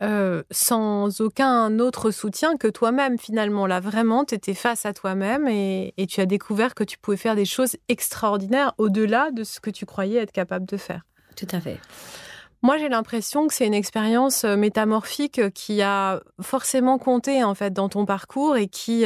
euh, 0.03 0.43
sans 0.51 1.21
aucun 1.21 1.79
autre 1.79 2.11
soutien 2.11 2.57
que 2.57 2.67
toi-même 2.67 3.19
finalement. 3.21 3.69
Là, 3.69 3.79
vraiment, 3.79 4.25
tu 4.25 4.35
étais 4.35 4.55
face 4.55 4.85
à 4.85 4.93
toi-même 4.93 5.47
et, 5.47 5.95
et, 5.97 6.09
tu 6.09 6.21
as 6.21 6.27
découvert 6.27 6.75
que 6.75 6.83
tu 6.83 6.99
pouvais 6.99 7.17
faire 7.17 7.37
des 7.37 7.45
choses 7.45 7.77
extraordinaires 7.89 8.75
au-delà 8.79 9.31
de 9.31 9.45
ce 9.45 9.61
que 9.61 9.71
tu 9.71 9.87
croyais 9.87 10.19
être 10.19 10.33
capable 10.33 10.67
de 10.67 10.77
faire. 10.77 11.03
Tout 11.37 11.47
à 11.53 11.61
fait. 11.61 11.79
Moi, 12.65 12.79
j'ai 12.79 12.89
l'impression 12.89 13.49
que 13.49 13.55
c'est 13.55 13.67
une 13.67 13.75
expérience 13.75 14.45
euh, 14.45 14.55
métamorphique 14.57 15.41
euh, 15.41 15.51
qui 15.51 15.83
a 15.83 16.21
forcément 16.41 16.97
compté 16.97 17.43
en 17.43 17.57
fait 17.57 17.73
dans 17.73 17.89
ton 17.89 18.07
parcours 18.07 18.57
et 18.57 18.69
qui 18.69 19.05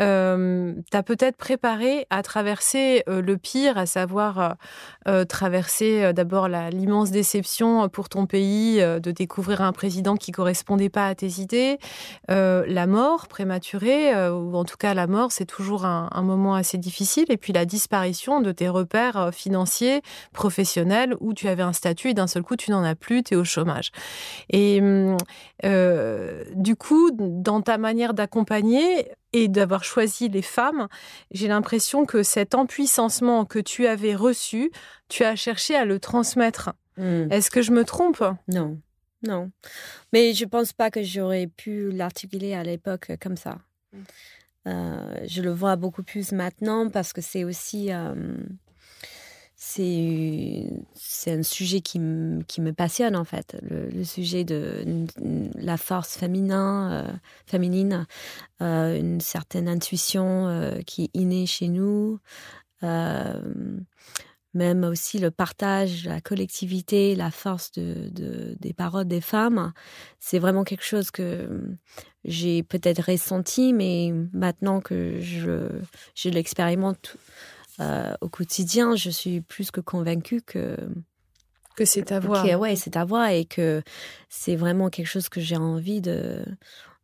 euh, 0.00 0.74
t'a 0.90 1.02
peut-être 1.02 1.38
préparé 1.38 2.06
à 2.10 2.22
traverser 2.22 3.02
le 3.06 3.36
pire, 3.36 3.78
à 3.78 3.86
savoir 3.86 4.56
traverser 5.28 6.12
d'abord 6.12 6.48
l'immense 6.48 7.10
déception 7.10 7.88
pour 7.88 8.08
ton 8.08 8.26
pays 8.26 8.80
de 8.80 9.10
découvrir 9.10 9.60
un 9.60 9.72
président 9.72 10.16
qui 10.16 10.32
correspondait 10.32 10.88
pas 10.88 11.06
à 11.06 11.14
tes 11.14 11.40
idées, 11.40 11.78
la 12.28 12.86
mort 12.86 13.28
prématurée 13.28 14.14
ou 14.30 14.56
en 14.56 14.64
tout 14.64 14.76
cas 14.76 14.94
la 14.94 15.06
mort, 15.06 15.32
c'est 15.32 15.46
toujours 15.46 15.84
un, 15.84 16.08
un, 16.12 16.22
moment 16.22 16.54
assez 16.54 16.78
difficile 16.78 17.26
et 17.28 17.36
puis 17.36 17.52
la 17.52 17.64
disparition 17.64 18.40
de 18.40 18.52
tes 18.52 18.68
repères 18.68 19.30
financiers, 19.32 20.02
professionnels 20.32 21.14
où 21.20 21.34
tu 21.34 21.48
avais 21.48 21.62
un 21.62 21.72
statut 21.72 22.10
et 22.10 22.14
d'un 22.14 22.26
seul 22.26 22.42
coup 22.42 22.56
tu 22.56 22.70
n'en 22.70 22.81
a 22.82 22.94
plus, 22.94 23.22
tu 23.22 23.34
es 23.34 23.36
au 23.36 23.44
chômage. 23.44 23.90
Et 24.50 24.80
hum, 24.80 25.16
euh, 25.64 26.44
du 26.54 26.76
coup, 26.76 27.10
dans 27.12 27.62
ta 27.62 27.78
manière 27.78 28.14
d'accompagner 28.14 29.10
et 29.32 29.48
d'avoir 29.48 29.84
choisi 29.84 30.28
les 30.28 30.42
femmes, 30.42 30.88
j'ai 31.30 31.48
l'impression 31.48 32.04
que 32.04 32.22
cet 32.22 32.54
empuissancement 32.54 33.44
que 33.44 33.58
tu 33.58 33.86
avais 33.86 34.14
reçu, 34.14 34.70
tu 35.08 35.24
as 35.24 35.36
cherché 35.36 35.74
à 35.74 35.84
le 35.84 35.98
transmettre. 35.98 36.72
Hmm. 36.96 37.30
Est-ce 37.30 37.50
que 37.50 37.62
je 37.62 37.72
me 37.72 37.84
trompe? 37.84 38.22
Non, 38.48 38.78
non. 39.26 39.50
Mais 40.12 40.34
je 40.34 40.44
pense 40.44 40.72
pas 40.72 40.90
que 40.90 41.02
j'aurais 41.02 41.46
pu 41.46 41.90
l'articuler 41.90 42.54
à 42.54 42.62
l'époque 42.62 43.12
comme 43.20 43.36
ça. 43.36 43.58
Hmm. 43.92 44.02
Euh, 44.68 45.24
je 45.26 45.42
le 45.42 45.50
vois 45.50 45.76
beaucoup 45.76 46.04
plus 46.04 46.32
maintenant 46.32 46.88
parce 46.88 47.12
que 47.12 47.20
c'est 47.20 47.42
aussi 47.42 47.92
euh, 47.92 48.14
c'est 49.64 51.30
un 51.30 51.42
sujet 51.44 51.80
qui, 51.80 52.00
me 52.00 52.70
passionne 52.72 53.14
en 53.14 53.22
fait, 53.22 53.56
le, 53.62 54.02
sujet 54.02 54.42
de 54.42 55.06
la 55.54 55.76
force 55.76 56.16
féminin, 56.16 56.90
euh, 56.92 57.12
féminine, 57.46 58.06
euh, 58.60 58.98
une 58.98 59.20
certaine 59.20 59.68
intuition 59.68 60.48
euh, 60.48 60.80
qui 60.84 61.04
est 61.04 61.10
innée 61.14 61.46
chez 61.46 61.68
nous, 61.68 62.18
même 64.54 64.84
aussi 64.84 65.20
le 65.20 65.30
partage, 65.30 66.06
la 66.06 66.20
collectivité, 66.20 67.14
la 67.14 67.30
force 67.30 67.70
de, 67.70 68.08
de 68.10 68.56
des 68.58 68.72
paroles 68.72 69.06
des 69.06 69.20
femmes. 69.20 69.72
C'est 70.18 70.40
vraiment 70.40 70.64
quelque 70.64 70.84
chose 70.84 71.12
que 71.12 71.78
j'ai 72.24 72.64
peut-être 72.64 73.10
ressenti, 73.10 73.72
mais 73.72 74.12
maintenant 74.32 74.80
que 74.80 75.20
je, 75.20 75.68
je 76.16 76.28
l'expérimente 76.28 77.16
euh, 77.82 78.14
au 78.20 78.28
quotidien, 78.28 78.94
je 78.96 79.10
suis 79.10 79.40
plus 79.40 79.70
que 79.70 79.80
convaincue 79.80 80.42
que 80.42 80.76
que 81.76 81.86
c'est 81.86 82.02
ta 82.02 82.20
voix. 82.20 82.42
ouais, 82.42 82.76
c'est 82.76 82.90
ta 82.90 83.04
voix 83.04 83.32
et 83.32 83.46
que 83.46 83.82
c'est 84.28 84.56
vraiment 84.56 84.90
quelque 84.90 85.06
chose 85.06 85.30
que 85.30 85.40
j'ai 85.40 85.56
envie 85.56 86.02
de, 86.02 86.44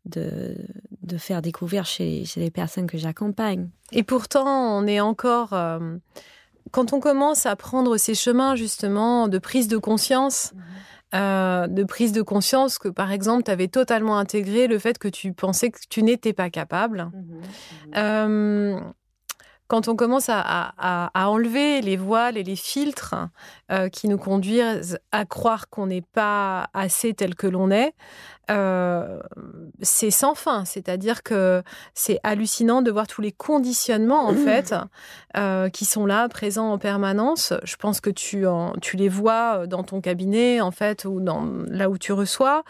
de, 0.05 0.57
de, 1.01 1.17
faire 1.17 1.41
découvrir 1.41 1.87
chez, 1.87 2.27
chez 2.27 2.41
les 2.41 2.51
personnes 2.51 2.87
que 2.87 2.99
j'accompagne. 2.99 3.71
Et 3.93 4.03
pourtant, 4.03 4.47
on 4.47 4.87
est 4.87 5.01
encore. 5.01 5.55
Euh, 5.55 5.97
quand 6.71 6.93
on 6.93 7.01
commence 7.01 7.47
à 7.47 7.57
prendre 7.57 7.97
ces 7.97 8.15
chemins, 8.15 8.57
justement, 8.57 9.29
de 9.29 9.39
prise 9.39 9.69
de 9.69 9.79
conscience, 9.79 10.53
mhm. 10.53 10.63
euh, 11.15 11.67
de 11.67 11.85
prise 11.85 12.13
de 12.13 12.21
conscience 12.21 12.79
que, 12.79 12.89
par 12.89 13.11
exemple, 13.11 13.45
tu 13.45 13.51
avais 13.51 13.69
totalement 13.69 14.19
intégré 14.19 14.67
le 14.67 14.79
fait 14.79 14.99
que 14.99 15.09
tu 15.09 15.33
pensais 15.33 15.71
que 15.71 15.79
tu 15.89 16.03
n'étais 16.03 16.35
pas 16.35 16.51
capable. 16.51 17.11
Mhm 17.95 18.93
quand 19.69 19.87
on 19.89 19.97
commence 19.97 20.31
à, 20.31 21.11
enlever 21.15 21.83
les 21.83 21.97
voiles 21.97 22.37
et 22.39 22.43
les 22.43 22.57
filtres 22.57 23.15
euh, 23.71 23.89
qui 23.89 24.09
nous 24.09 24.19
conduisent 24.19 24.99
à 25.13 25.27
croire 25.27 25.69
qu'on 25.69 25.87
n'est 25.87 26.03
pas 26.03 26.69
assez 26.73 27.13
tel 27.15 27.35
que 27.35 27.47
l'on 27.47 27.71
est, 27.71 27.93
euh, 28.51 29.21
c'est 29.83 30.11
sans 30.11 30.35
fin. 30.35 30.65
C'est-à-dire 30.65 31.23
que 31.23 31.63
c'est 31.95 32.21
hallucinant 32.23 32.83
de 32.83 32.91
voir 32.91 33.07
tous 33.07 33.21
les 33.21 33.33
conditionnements, 33.33 34.27
en 34.27 34.35
fait, 34.35 34.75
euh, 35.37 35.69
qui 35.69 35.85
sont 35.85 36.07
là, 36.07 36.29
présents 36.29 36.73
en 36.73 36.79
permanence. 36.79 37.53
Je 37.65 37.77
pense 37.77 38.01
que 38.01 38.11
tu, 38.11 38.45
tu 38.81 38.97
les 38.97 39.09
vois 39.09 39.67
dans 39.67 39.83
ton 39.83 40.01
cabinet, 40.01 40.61
en 40.61 40.71
fait, 40.71 41.05
ou 41.05 41.21
dans, 41.21 41.47
là 41.69 41.91
où 41.91 41.99
tu 41.99 42.13
reçois. 42.13 42.65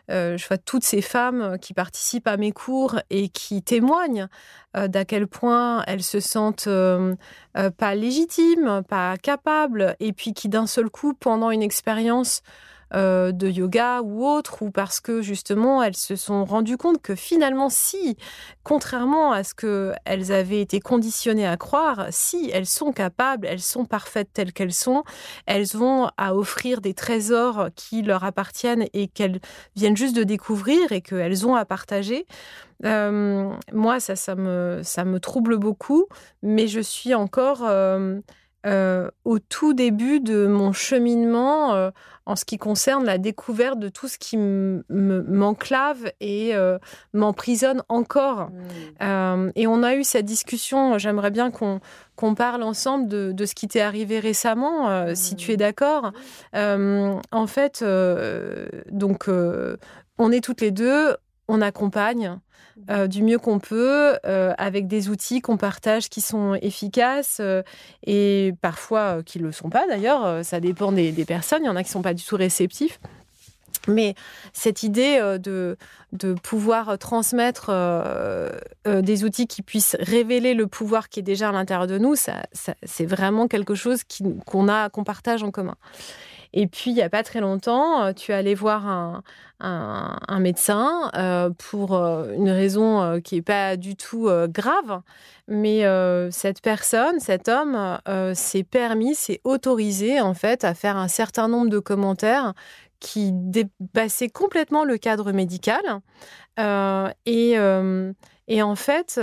Euh, 0.09 0.37
je 0.37 0.47
vois 0.47 0.57
toutes 0.57 0.83
ces 0.83 1.01
femmes 1.01 1.57
qui 1.61 1.73
participent 1.73 2.27
à 2.27 2.37
mes 2.37 2.51
cours 2.51 2.99
et 3.09 3.29
qui 3.29 3.61
témoignent 3.61 4.27
euh, 4.75 4.87
d'à 4.87 5.05
quel 5.05 5.27
point 5.27 5.83
elles 5.87 6.03
se 6.03 6.19
sentent 6.19 6.67
euh, 6.67 7.15
pas 7.77 7.95
légitimes, 7.95 8.81
pas 8.87 9.17
capables, 9.17 9.95
et 9.99 10.13
puis 10.13 10.33
qui 10.33 10.49
d'un 10.59 10.67
seul 10.67 10.89
coup, 10.89 11.13
pendant 11.13 11.51
une 11.51 11.61
expérience 11.61 12.41
euh, 12.93 13.31
de 13.31 13.47
yoga 13.47 14.01
ou 14.01 14.27
autre, 14.27 14.61
ou 14.61 14.71
parce 14.71 14.99
que 14.99 15.21
justement 15.21 15.83
elles 15.83 15.95
se 15.95 16.15
sont 16.15 16.43
rendues 16.43 16.75
compte 16.75 17.01
que 17.01 17.15
finalement, 17.15 17.69
si, 17.69 18.17
contrairement 18.63 19.31
à 19.31 19.43
ce 19.45 19.53
qu'elles 19.53 20.31
avaient 20.33 20.59
été 20.59 20.81
conditionnées 20.81 21.47
à 21.47 21.55
croire, 21.55 22.07
si 22.09 22.49
elles 22.51 22.65
sont 22.65 22.91
capables, 22.91 23.47
elles 23.47 23.61
sont 23.61 23.85
parfaites 23.85 24.33
telles 24.33 24.51
qu'elles 24.51 24.73
sont, 24.73 25.03
elles 25.45 25.77
ont 25.77 26.09
à 26.17 26.35
offrir 26.35 26.81
des 26.81 26.93
trésors 26.93 27.69
qui 27.75 28.01
leur 28.01 28.25
appartiennent 28.25 28.87
et 28.93 29.07
qu'elles 29.07 29.39
viennent 29.77 29.97
juste 29.97 30.15
de 30.15 30.23
découvrir 30.23 30.91
et 30.91 31.01
qu'elles 31.01 31.47
ont 31.47 31.55
à 31.55 31.63
partager. 31.63 32.25
Euh, 32.85 33.51
moi, 33.71 33.99
ça, 33.99 34.15
ça 34.15 34.35
me, 34.35 34.81
ça 34.83 35.05
me 35.05 35.19
trouble 35.19 35.57
beaucoup, 35.57 36.07
mais 36.41 36.67
je 36.67 36.79
suis 36.79 37.13
encore 37.13 37.61
euh, 37.63 38.19
euh, 38.65 39.09
au 39.23 39.39
tout 39.39 39.73
début 39.73 40.19
de 40.19 40.45
mon 40.45 40.73
cheminement 40.73 41.73
euh, 41.75 41.91
en 42.25 42.35
ce 42.35 42.43
qui 42.43 42.57
concerne 42.57 43.05
la 43.05 43.17
découverte 43.17 43.79
de 43.79 43.87
tout 43.87 44.09
ce 44.09 44.17
qui 44.17 44.35
m'enclave 44.37 46.11
et 46.19 46.53
euh, 46.53 46.77
m'emprisonne 47.13 47.83
encore. 47.87 48.49
Mmh. 48.99 49.51
et 49.55 49.65
on 49.65 49.81
a 49.81 49.95
eu 49.95 50.03
cette 50.03 50.25
discussion, 50.25 50.97
j'aimerais 50.97 51.31
bien 51.31 51.51
qu'on 51.51 52.35
parle 52.35 52.63
ensemble 52.63 53.07
de, 53.07 53.45
ce 53.45 53.55
qui 53.55 53.69
t'est 53.69 53.79
arrivé 53.79 54.19
récemment, 54.19 55.15
si 55.15 55.37
tu 55.37 55.51
es 55.51 55.55
mmh. 55.55 55.57
d'accord. 55.57 56.11
en 56.53 57.47
fait, 57.47 57.83
donc, 58.91 59.29
on 60.17 60.31
est 60.31 60.43
toutes 60.43 60.61
les 60.61 60.71
deux, 60.71 61.15
on 61.49 61.61
accompagne. 61.61 62.39
Euh, 62.89 63.07
du 63.07 63.23
mieux 63.23 63.37
qu'on 63.37 63.59
peut, 63.59 64.17
euh, 64.25 64.53
avec 64.57 64.87
des 64.87 65.09
outils 65.09 65.41
qu'on 65.41 65.57
partage 65.57 66.07
qui 66.09 66.21
sont 66.21 66.57
efficaces 66.61 67.39
euh, 67.41 67.61
et 68.05 68.53
parfois 68.61 69.21
qui 69.21 69.39
ne 69.39 69.43
le 69.43 69.51
sont 69.51 69.69
pas 69.69 69.85
d'ailleurs. 69.85 70.45
Ça 70.45 70.61
dépend 70.61 70.93
des, 70.93 71.11
personnes. 71.25 71.63
Il 71.63 71.65
y 71.65 71.69
en 71.69 71.75
a 71.75 71.83
qui 71.83 71.89
ne 71.89 71.93
sont 71.93 72.01
pas 72.01 72.13
du 72.13 72.23
tout 72.23 72.37
réceptifs. 72.37 73.01
Mais 73.87 74.15
cette 74.53 74.83
idée 74.83 75.19
de, 75.41 75.77
de 76.13 76.33
pouvoir 76.33 76.97
transmettre 76.97 77.71
des 78.85 79.23
outils 79.23 79.47
qui 79.47 79.61
puissent 79.61 79.95
révéler 79.99 80.53
le 80.53 80.67
pouvoir 80.67 81.09
qui 81.09 81.19
est 81.19 81.23
déjà 81.23 81.49
à 81.49 81.51
l'intérieur 81.51 81.87
de 81.87 81.97
nous, 81.97 82.15
ça, 82.15 82.43
c'est 82.83 83.05
vraiment 83.05 83.47
quelque 83.47 83.75
chose 83.75 84.01
qu'on 84.45 84.67
a, 84.69 84.89
qu'on 84.89 85.03
partage 85.03 85.43
en 85.43 85.51
commun. 85.51 85.75
Et 86.53 86.67
puis, 86.67 86.91
il 86.91 86.95
n'y 86.95 87.01
a 87.01 87.09
pas 87.09 87.23
très 87.23 87.41
longtemps, 87.41 88.13
tu 88.13 88.31
es 88.31 88.35
allé 88.35 88.55
voir 88.55 89.23
un, 89.59 90.39
médecin 90.39 91.11
euh, 91.15 91.49
pour 91.49 91.95
euh, 91.95 92.33
une 92.33 92.49
raison 92.49 93.01
euh, 93.01 93.19
qui 93.19 93.35
n'est 93.35 93.41
pas 93.41 93.77
du 93.77 93.95
tout 93.95 94.29
grave, 94.47 95.01
mais 95.47 95.83
cette 96.31 96.61
personne, 96.61 97.19
cet 97.19 97.49
homme, 97.49 97.99
s'est 98.33 98.63
permis, 98.63 99.15
s'est 99.15 99.41
autorisé 99.43 100.21
en 100.21 100.33
fait 100.33 100.63
à 100.63 100.73
faire 100.73 100.97
un 100.97 101.07
certain 101.07 101.47
nombre 101.47 101.69
de 101.69 101.79
commentaires 101.79 102.53
qui 102.99 103.31
dépassaient 103.31 104.29
complètement 104.29 104.83
le 104.83 104.97
cadre 104.97 105.31
médical. 105.31 105.81
et 107.25 107.57
en 108.61 108.75
fait, 108.75 109.21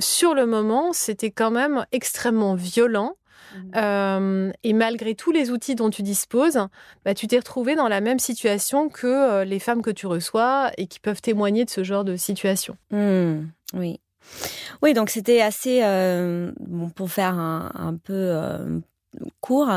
sur 0.00 0.34
le 0.34 0.46
moment, 0.46 0.92
c'était 0.92 1.30
quand 1.30 1.50
même 1.50 1.86
extrêmement 1.92 2.54
violent 2.54 3.16
Mmh. 3.54 3.58
Euh, 3.76 4.52
et 4.62 4.72
malgré 4.72 5.14
tous 5.14 5.32
les 5.32 5.50
outils 5.50 5.74
dont 5.74 5.90
tu 5.90 6.02
disposes, 6.02 6.58
bah, 7.04 7.14
tu 7.14 7.26
t'es 7.26 7.38
retrouvé 7.38 7.74
dans 7.74 7.88
la 7.88 8.00
même 8.00 8.18
situation 8.18 8.88
que 8.88 9.06
euh, 9.06 9.44
les 9.44 9.58
femmes 9.58 9.82
que 9.82 9.90
tu 9.90 10.06
reçois 10.06 10.70
et 10.78 10.86
qui 10.86 11.00
peuvent 11.00 11.20
témoigner 11.20 11.64
de 11.64 11.70
ce 11.70 11.84
genre 11.84 12.04
de 12.04 12.16
situation. 12.16 12.76
Mmh. 12.90 13.46
oui. 13.74 14.00
Oui, 14.82 14.94
donc 14.94 15.10
c'était 15.10 15.40
assez 15.40 15.80
euh, 15.82 16.52
bon 16.60 16.90
pour 16.90 17.10
faire 17.10 17.34
un, 17.34 17.96
peu 18.04 18.32
court. 19.40 19.68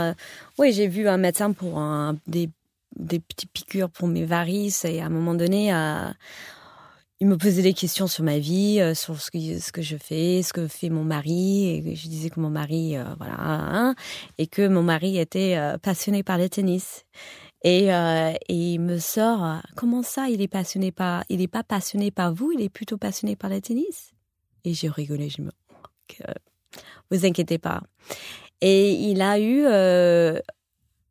oui, 0.59 0.71
j'ai 0.71 0.87
vu 0.87 1.07
un 1.07 1.17
médecin 1.17 1.51
pour 1.51 1.81
des, 2.27 2.51
des 2.95 3.19
petites 3.19 3.51
piqûres 3.51 3.89
pour 3.89 4.07
mes 4.07 4.23
varices 4.23 4.85
et 4.85 5.01
à 5.01 5.07
un 5.07 5.09
moment 5.09 5.33
donné, 5.33 5.73
il 7.21 7.27
me 7.27 7.37
posait 7.37 7.61
des 7.61 7.73
questions 7.73 8.07
sur 8.07 8.23
ma 8.23 8.39
vie, 8.39 8.79
euh, 8.81 8.93
sur 8.93 9.21
ce 9.21 9.31
que, 9.31 9.59
ce 9.59 9.71
que 9.71 9.81
je 9.81 9.95
fais, 9.95 10.41
ce 10.43 10.51
que 10.51 10.67
fait 10.67 10.89
mon 10.89 11.03
mari. 11.03 11.69
Et 11.69 11.95
je 11.95 12.07
disais 12.09 12.29
que 12.29 12.39
mon 12.39 12.49
mari, 12.49 12.97
euh, 12.97 13.05
voilà, 13.17 13.35
hein, 13.39 13.95
et 14.37 14.47
que 14.47 14.67
mon 14.67 14.83
mari 14.83 15.17
était 15.17 15.55
euh, 15.57 15.77
passionné 15.77 16.23
par 16.23 16.37
le 16.37 16.49
tennis. 16.49 17.05
Et, 17.63 17.85
et, 17.87 18.37
il 18.49 18.77
me 18.77 18.99
sort, 18.99 19.59
comment 19.75 20.03
ça, 20.03 20.29
il 20.29 20.39
est 20.39 20.47
passionné 20.47 20.91
par, 20.91 21.23
il 21.29 21.39
n'est 21.39 21.47
pas 21.47 21.63
passionné 21.63 22.11
par 22.11 22.31
vous, 22.31 22.51
il 22.51 22.61
est 22.61 22.69
plutôt 22.69 22.97
passionné 22.97 23.35
par 23.35 23.49
le 23.49 23.59
tennis? 23.59 24.11
Et 24.65 24.75
j'ai 24.75 24.87
rigolé, 24.87 25.29
je 25.29 25.41
me, 25.41 25.49
vous 27.09 27.25
inquiétez 27.25 27.57
pas. 27.57 27.81
Et 28.61 28.91
il 28.91 29.19
a 29.23 29.39
eu 29.39 29.65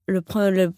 le, 0.07 0.23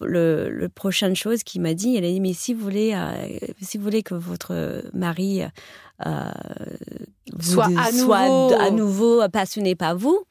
le, 0.00 0.50
le, 0.50 0.68
prochaine 0.68 1.16
chose 1.16 1.42
qu'il 1.42 1.60
m'a 1.60 1.74
dit, 1.74 1.96
elle 1.96 2.04
a 2.04 2.08
dit 2.08 2.20
mais 2.20 2.32
si 2.32 2.54
vous 2.54 2.62
voulez, 2.62 2.94
euh, 2.94 3.38
si 3.60 3.76
vous 3.76 3.84
voulez 3.84 4.02
que 4.02 4.14
votre 4.14 4.84
mari 4.92 5.42
euh, 5.42 6.30
soit, 7.40 7.68
à, 7.76 7.90
soit 7.92 8.28
nouveau... 8.28 8.54
à 8.54 8.70
nouveau 8.70 9.28
passionné 9.28 9.74
par 9.74 9.96
vous, 9.96 10.24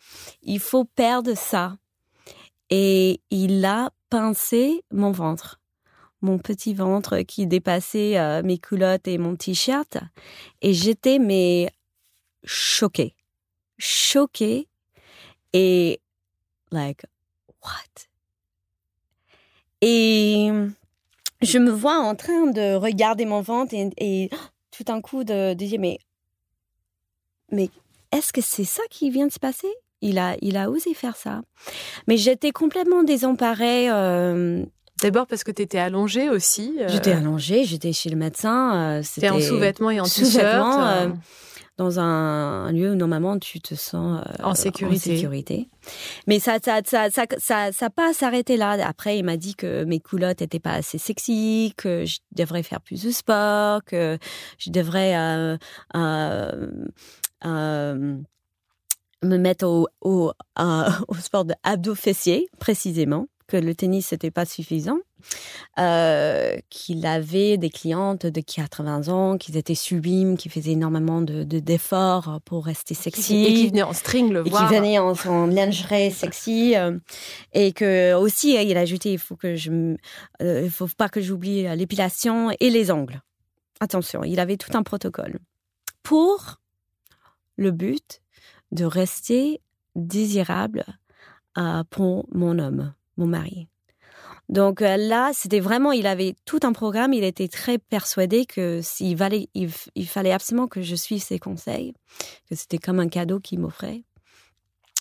il 0.43 0.59
faut 0.59 0.85
perdre 0.85 1.35
ça. 1.35 1.77
Et 2.69 3.21
il 3.29 3.63
a 3.65 3.91
pincé 4.09 4.83
mon 4.91 5.11
ventre, 5.11 5.59
mon 6.21 6.39
petit 6.39 6.73
ventre 6.73 7.19
qui 7.19 7.45
dépassait 7.45 8.17
euh, 8.17 8.41
mes 8.43 8.57
culottes 8.57 9.07
et 9.07 9.17
mon 9.17 9.35
t-shirt, 9.35 9.97
et 10.61 10.73
j'étais 10.73 11.19
mais 11.19 11.69
choquée, 12.43 13.15
choquée. 13.77 14.67
Et 15.53 16.01
like 16.71 17.05
what? 17.63 18.07
Et 19.81 20.49
je 21.41 21.57
me 21.57 21.71
vois 21.71 21.97
en 21.97 22.15
train 22.15 22.47
de 22.47 22.75
regarder 22.75 23.25
mon 23.25 23.41
ventre 23.41 23.73
et, 23.75 24.29
tout 24.71 24.83
d'un 24.83 25.01
coup 25.01 25.23
de, 25.23 25.53
dire 25.53 25.79
mais 25.79 25.99
mais 27.51 27.69
est-ce 28.11 28.33
que 28.33 28.41
c'est 28.41 28.65
ça 28.65 28.83
qui 28.89 29.09
vient 29.09 29.27
de 29.27 29.31
se 29.31 29.39
passer? 29.39 29.71
Il 30.01 30.19
a 30.19 30.35
il 30.41 30.57
a 30.57 30.69
osé 30.69 30.93
faire 30.93 31.15
ça 31.15 31.41
mais 32.07 32.17
j'étais 32.17 32.51
complètement 32.51 33.03
désemparée 33.03 33.89
euh, 33.89 34.65
D'abord 35.01 35.27
parce 35.27 35.43
que 35.43 35.51
tu 35.51 35.61
étais 35.61 35.77
allongée 35.77 36.29
aussi. 36.29 36.77
Euh. 36.79 36.87
J'étais 36.87 37.11
allongée, 37.11 37.65
j'étais 37.65 37.91
chez 37.91 38.09
le 38.09 38.15
médecin. 38.15 38.75
Euh, 38.75 39.01
c'était 39.03 39.29
en 39.29 39.41
sous-vêtements 39.41 39.91
et 39.91 39.99
en 39.99 40.05
t-shirt 40.05 41.11
dans 41.77 41.99
un, 41.99 42.71
lieu 42.71 42.91
où 42.91 42.95
normalement 42.95 43.37
tu 43.37 43.59
te 43.59 43.75
sens 43.75 44.21
euh, 44.21 44.43
en, 44.43 44.55
sécurité. 44.55 45.15
sécurité. 45.15 45.69
Mais 46.27 46.39
ça 46.39 46.57
ça 46.63 46.81
ça 46.85 47.09
ça 47.09 47.25
ça, 47.37 47.71
ça 47.71 47.89
pas 47.89 48.13
s'arrêter 48.13 48.57
là. 48.57 48.71
Après, 48.87 49.17
il 49.17 49.23
m'a 49.23 49.37
dit 49.37 49.55
que 49.55 49.83
mes 49.83 49.99
culottes 49.99 50.41
étaient 50.41 50.59
pas 50.59 50.73
assez 50.73 50.97
sexy, 50.97 51.73
que 51.77 52.05
je 52.05 52.19
devrais 52.31 52.63
faire 52.63 52.81
plus 52.81 53.03
de 53.03 53.11
sport, 53.11 53.83
que 53.83 54.17
je 54.57 54.69
devrais 54.71 55.15
euh, 55.15 55.57
euh, 55.95 56.67
euh 57.45 58.17
me 59.23 59.37
mettre 59.37 59.65
au, 59.65 59.87
au, 60.01 60.33
au 61.07 61.15
sport 61.15 61.45
de 61.45 61.55
abdos 61.63 61.95
fessiers 61.95 62.47
précisément 62.59 63.27
que 63.47 63.57
le 63.57 63.75
tennis 63.75 64.11
n'était 64.11 64.31
pas 64.31 64.45
suffisant, 64.45 64.99
euh, 65.77 66.57
qu'il 66.69 67.05
avait 67.05 67.57
des 67.57 67.69
clientes 67.69 68.25
de 68.25 68.41
80 68.41 69.09
ans, 69.09 69.37
qui 69.37 69.57
étaient 69.57 69.75
sublimes, 69.75 70.37
qui 70.37 70.49
faisaient 70.49 70.71
énormément 70.71 71.21
de, 71.21 71.43
d'efforts 71.43 72.39
pour 72.45 72.65
rester 72.65 72.93
sexy. 72.93 73.43
Et 73.43 73.53
qui 73.53 73.67
venaient 73.67 73.83
en 73.83 73.93
string, 73.93 74.31
le 74.31 74.41
et 74.45 74.49
qui 74.49 74.65
venaient 74.65 74.99
en, 74.99 75.47
lingerie 75.47 76.11
sexy. 76.11 76.75
Euh, 76.75 76.97
et 77.53 77.73
que 77.73 78.13
aussi, 78.13 78.55
il 78.55 78.77
a 78.77 78.81
ajouté, 78.81 79.13
il 79.13 79.19
faut 79.19 79.35
que 79.35 79.55
je, 79.55 79.95
euh, 80.41 80.69
faut 80.69 80.87
pas 80.97 81.09
que 81.09 81.21
j'oublie 81.21 81.63
l'épilation 81.75 82.51
et 82.59 82.69
les 82.69 82.91
ongles. 82.91 83.21
Attention, 83.79 84.23
il 84.23 84.39
avait 84.39 84.57
tout 84.57 84.75
un 84.77 84.83
protocole 84.83 85.39
pour 86.03 86.61
le 87.57 87.71
but 87.71 88.21
de 88.71 88.85
rester 88.85 89.61
désirable 89.95 90.85
pour 91.89 92.27
mon 92.33 92.59
homme 92.59 92.93
mon 93.17 93.27
mari. 93.27 93.67
Donc 94.49 94.81
euh, 94.81 94.97
là, 94.97 95.31
c'était 95.33 95.59
vraiment, 95.59 95.91
il 95.91 96.07
avait 96.07 96.35
tout 96.45 96.59
un 96.63 96.73
programme, 96.73 97.13
il 97.13 97.23
était 97.23 97.47
très 97.47 97.77
persuadé 97.77 98.45
que 98.45 98.79
s'il 98.81 99.17
fallait, 99.17 99.49
il, 99.53 100.07
fallait 100.07 100.31
absolument 100.31 100.67
que 100.67 100.81
je 100.81 100.95
suive 100.95 101.21
ses 101.21 101.39
conseils, 101.39 101.93
que 102.49 102.55
c'était 102.55 102.77
comme 102.77 102.99
un 102.99 103.09
cadeau 103.09 103.39
qu'il 103.39 103.59
m'offrait. 103.59 104.03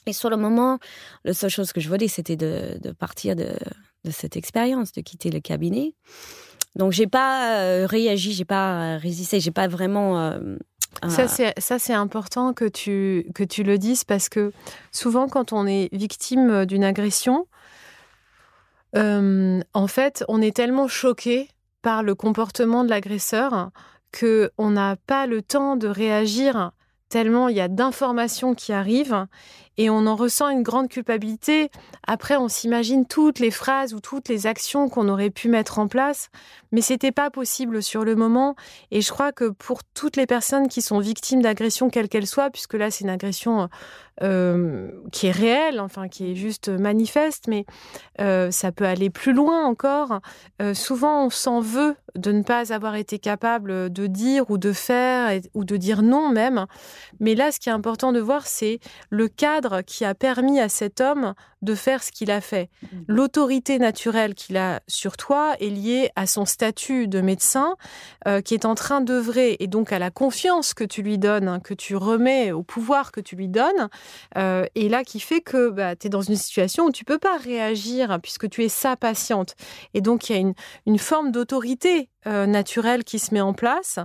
Et 0.07 0.13
sur 0.13 0.31
le 0.31 0.37
moment, 0.37 0.79
la 1.25 1.33
seule 1.33 1.51
chose 1.51 1.73
que 1.73 1.81
je 1.81 1.89
voulais, 1.89 2.09
c'était 2.09 2.37
de, 2.37 2.79
partir 2.99 3.37
de, 3.37 3.55
cette 4.11 4.37
expérience, 4.37 4.93
de 4.93 5.01
quitter 5.01 5.31
le 5.31 5.41
cabinet. 5.41 5.95
Donc 6.77 6.93
j'ai 6.93 7.07
pas 7.07 7.61
euh, 7.61 7.87
réagi, 7.87 8.33
j'ai 8.33 8.45
pas 8.45 8.97
résisté, 8.99 9.41
j'ai 9.41 9.51
pas 9.51 9.69
vraiment 9.69 10.19
euh, 10.19 10.57
ça, 11.09 11.29
c'est, 11.29 11.59
ça, 11.59 11.79
c'est 11.79 11.93
important 11.93 12.53
que 12.53 12.65
tu, 12.67 13.27
que 13.35 13.45
tu 13.45 13.63
le 13.63 13.79
dises 13.79 14.05
parce 14.05 14.29
que 14.29 14.53
souvent, 14.93 15.29
quand 15.29 15.53
on 15.53 15.67
est 15.67 15.89
victime 15.93 16.67
d'une 16.67 16.85
agression, 16.85 17.47
euh, 18.97 19.61
en 19.73 19.87
fait, 19.87 20.25
on 20.29 20.41
est 20.41 20.57
tellement 20.57 20.89
choqué 20.89 21.49
par 21.83 22.03
le 22.03 22.15
comportement 22.15 22.85
de 22.85 22.91
l'agresseur 22.91 23.71
que 24.13 24.51
on 24.59 24.71
n'a 24.71 24.97
pas 24.97 25.27
le 25.27 25.43
temps 25.43 25.77
de 25.77 25.89
réagir 25.89 26.73
tellement 27.09 27.49
il 27.49 27.57
y 27.57 27.61
a 27.61 27.69
d'informations 27.69 28.55
qui 28.55 28.73
arrivent 28.73 29.27
et 29.77 29.91
on 29.91 30.07
en 30.07 30.17
ressent 30.17 30.49
une 30.49 30.63
grande 30.63 30.89
culpabilité. 30.89 31.71
Après, 32.07 32.37
on 32.37 32.49
s'imagine 32.49 33.07
toutes 33.07 33.39
les 33.39 33.51
phrases 33.51 33.95
ou 33.95 34.01
toutes 34.01 34.29
les 34.29 34.47
actions 34.47 34.89
qu'on 34.89 35.09
aurait 35.09 35.31
pu 35.31 35.49
mettre 35.49 35.79
en 35.79 35.89
place, 35.89 36.31
mais 36.73 36.81
c'était 36.81 37.13
pas 37.13 37.31
possible 37.31 37.83
sur 37.83 38.05
le 38.05 38.15
moment. 38.15 38.57
Et 38.91 39.01
je 39.01 39.11
crois 39.11 39.33
que 39.33 39.49
pour 39.51 39.83
toutes 39.85 40.17
les 40.17 40.27
personnes 40.27 40.69
qui 40.69 40.83
sont 40.83 40.99
victimes 40.99 41.43
d'agressions, 41.43 41.91
quelle 41.91 42.09
qu'elle 42.09 42.27
soit, 42.27 42.51
puisque 42.51 42.75
là 42.75 42.91
c'est 42.91 43.05
une 43.05 43.11
agression 43.11 43.69
euh, 44.23 44.93
qui 45.11 45.27
est 45.27 45.33
réelle, 45.33 45.81
enfin 45.81 46.07
qui 46.07 46.31
est 46.31 46.35
juste 46.37 46.69
manifeste, 46.69 47.49
mais 47.49 47.67
euh, 48.21 48.53
ça 48.53 48.71
peut 48.71 48.85
aller 48.85 49.11
plus 49.11 49.33
loin 49.33 49.67
encore. 49.67 50.21
Euh, 50.63 50.73
souvent, 50.73 51.27
on 51.27 51.31
s'en 51.31 51.59
veut 51.59 51.97
de 52.15 52.31
ne 52.31 52.45
pas 52.45 52.73
avoir 52.73 52.95
été 52.95 53.19
capable 53.19 53.93
de 53.93 54.07
dire 54.07 54.49
ou 54.51 54.59
de 54.59 54.73
faire 54.73 55.41
ou 55.55 55.65
de 55.65 55.77
dire 55.77 56.03
non 56.03 56.29
même. 56.29 56.67
Mais 57.19 57.35
là, 57.35 57.51
ce 57.51 57.59
qui 57.59 57.71
est 57.71 57.73
important 57.73 58.13
de 58.13 58.21
voir, 58.21 58.47
c'est 58.47 58.79
le 59.11 59.27
cadre 59.27 59.64
qui 59.87 60.05
a 60.05 60.15
permis 60.15 60.61
à 60.61 60.69
cet 60.69 61.01
homme 61.01 61.35
de 61.65 61.75
faire 61.75 62.03
ce 62.03 62.13
qu'il 62.13 62.31
a 62.31 62.41
fait. 62.41 62.71
Mmh. 62.83 62.87
L'autorité 63.09 63.79
naturelle 63.79 64.35
qu'il 64.35 64.57
a 64.57 64.81
sur 64.87 65.17
toi 65.17 65.57
est 65.61 65.71
liée 65.71 66.11
à 66.17 66.27
son 66.27 66.45
statut 66.45 67.09
de 67.09 67.21
médecin 67.21 67.77
euh, 68.27 68.41
qui 68.41 68.55
est 68.55 68.65
en 68.65 68.75
train 68.75 69.01
d'œuvrer 69.01 69.57
et 69.61 69.67
donc 69.67 69.93
à 69.93 69.99
la 69.99 70.11
confiance 70.11 70.75
que 70.75 70.85
tu 70.85 71.03
lui 71.03 71.19
donnes, 71.19 71.49
hein, 71.49 71.61
que 71.61 71.75
tu 71.75 71.97
remets 71.97 72.53
au 72.53 72.63
pouvoir 72.63 73.13
que 73.13 73.21
tu 73.21 73.37
lui 73.37 73.49
donnes, 73.49 73.89
euh, 74.37 74.67
et 74.75 74.89
là 74.89 75.05
qui 75.05 75.21
fait 75.21 75.41
que 75.41 75.71
bah, 75.71 75.97
tu 75.97 76.07
es 76.07 76.11
dans 76.11 76.23
une 76.23 76.37
situation 76.37 76.87
où 76.87 76.93
tu 76.93 77.05
peux 77.05 77.19
pas 77.19 77.37
réagir 77.39 78.11
hein, 78.11 78.19
puisque 78.19 78.49
tu 78.49 78.65
es 78.65 78.69
sa 78.69 78.97
patiente. 78.97 79.55
Et 79.95 80.01
donc 80.01 80.29
il 80.29 80.33
y 80.33 80.37
a 80.37 80.39
une, 80.39 80.55
une 80.87 80.99
forme 80.99 81.33
d'autorité 81.33 82.11
euh, 82.27 82.47
naturelle 82.47 83.05
qui 83.05 83.19
se 83.19 83.35
met 83.35 83.43
en 83.43 83.53
place. 83.53 83.99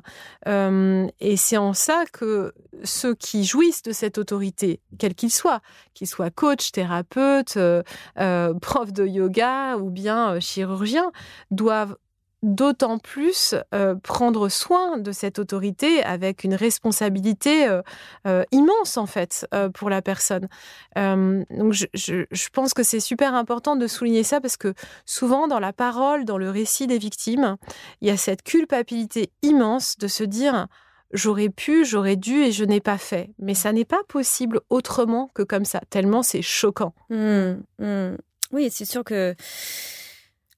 Euh, 0.46 1.08
et 1.22 1.38
c'est 1.38 1.56
en 1.56 1.74
ça 1.74 2.04
que 2.12 2.54
ceux 2.84 3.16
qui 3.16 3.46
jouissent 3.46 3.82
de 3.82 3.94
cette 3.94 4.18
autorité, 4.18 4.82
quel 4.98 5.16
qu'il 5.16 5.32
soit, 5.32 5.62
qu'ils 5.94 6.08
soient 6.08 6.30
coach, 6.30 6.74
thérapeute, 6.74 7.49
euh, 7.58 7.84
prof 8.62 8.92
de 8.94 9.06
yoga 9.06 9.78
ou 9.78 9.90
bien 9.90 10.40
chirurgien, 10.40 11.12
doivent 11.52 11.96
d'autant 12.42 12.98
plus 12.98 13.56
euh, 13.74 13.96
prendre 13.96 14.48
soin 14.50 14.98
de 14.98 15.12
cette 15.12 15.40
autorité 15.40 16.04
avec 16.04 16.44
une 16.44 16.56
responsabilité 16.56 17.68
euh, 17.68 17.82
euh, 18.28 18.44
immense 18.52 18.98
en 18.98 19.06
fait 19.06 19.48
pour 19.74 19.90
la 19.90 20.02
personne. 20.02 20.48
donc 20.96 21.74
je, 21.74 22.50
pense 22.52 22.74
que 22.74 22.84
c'est 22.84 23.00
super 23.00 23.34
important 23.34 23.76
de 23.76 23.88
souligner 23.88 24.24
ça 24.24 24.42
parce 24.42 24.58
que 24.58 24.74
souvent 25.06 25.48
dans 25.48 25.60
la 25.60 25.74
parole, 25.74 26.26
dans 26.26 26.38
le 26.38 26.50
récit 26.50 26.88
des 26.88 26.98
victimes, 26.98 27.58
il 28.02 28.08
y 28.08 28.12
a 28.12 28.18
cette 28.18 28.44
culpabilité 28.44 29.32
immense 29.42 29.98
de 29.98 30.08
se 30.08 30.24
dire 30.24 30.68
j'aurais 31.12 31.50
pu, 31.50 31.86
j'aurais 31.86 32.16
dû 32.16 32.44
et 32.44 32.52
je 32.52 32.64
n'ai 32.64 32.82
pas 32.82 32.98
fait. 32.98 33.30
Mais 33.40 33.54
ça 33.54 33.72
n'est 33.72 33.86
pas 33.86 34.02
possible 34.08 34.62
autrement 34.70 35.30
que 35.34 35.44
comme 35.44 35.66
ça, 35.66 35.82
tellement 35.90 36.24
c'est 36.24 36.42
choquant. 36.42 36.94
Mmh, 37.10 37.54
mmh. 37.80 38.18
Oui, 38.52 38.70
c'est 38.72 38.86
sûr 38.86 39.04
que 39.04 39.36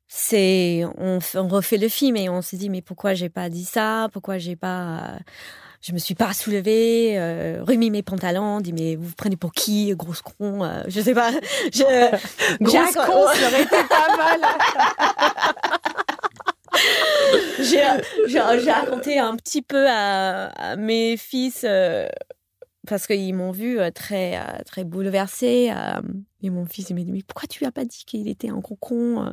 c'est 0.08 0.84
on, 0.98 1.20
refait 1.48 1.78
le 1.78 1.88
film 1.88 2.18
et 2.18 2.30
on 2.30 2.42
se 2.42 2.56
dit 2.56 2.70
mais 2.70 2.82
pourquoi 2.82 3.14
j'ai 3.14 3.30
pas 3.30 3.50
dit 3.50 3.66
ça? 3.66 4.10
Pourquoi 4.12 4.38
j'ai 4.38 4.56
pas 4.56 5.18
je 5.82 5.94
me 5.94 5.98
suis 5.98 6.16
pas 6.16 6.34
soulevée 6.34 7.18
euh, 7.18 7.64
remis 7.64 7.90
mes 7.90 8.04
pantalons 8.04 8.60
dit 8.62 8.74
mais 8.74 8.96
vous, 8.96 9.08
vous 9.08 9.16
prenez 9.16 9.38
pour 9.38 9.52
qui 9.52 9.94
grosse 9.96 10.22
con? 10.22 10.64
Euh, 10.64 10.84
je 10.88 11.02
sais 11.02 11.14
pas 11.14 11.32
je, 11.74 12.18
grosse 12.62 12.94
con 12.94 13.26
ça 13.34 13.48
aurait 13.48 13.64
été 13.64 13.84
pas 13.90 14.18
mal 14.18 14.42
j'ai 17.60 18.72
raconté 18.72 19.20
un 19.20 19.36
petit 19.36 19.62
peu 19.62 19.86
à, 19.90 20.76
mes 20.78 21.18
fils 21.18 21.66
euh, 21.68 22.08
parce 22.88 23.08
qu'ils 23.08 23.34
m'ont 23.34 23.52
vu 23.52 23.80
très 23.94 24.40
très 24.66 24.84
bouleversée 24.84 25.72
et 26.44 26.50
mon 26.50 26.66
fils, 26.66 26.90
il 26.90 26.96
m'a 26.96 27.02
dit, 27.02 27.12
mais 27.12 27.24
pourquoi 27.26 27.48
tu 27.48 27.66
as 27.66 27.72
pas 27.72 27.86
dit 27.86 28.04
qu'il 28.06 28.28
était 28.28 28.50
un 28.50 28.62
cocon 28.62 29.32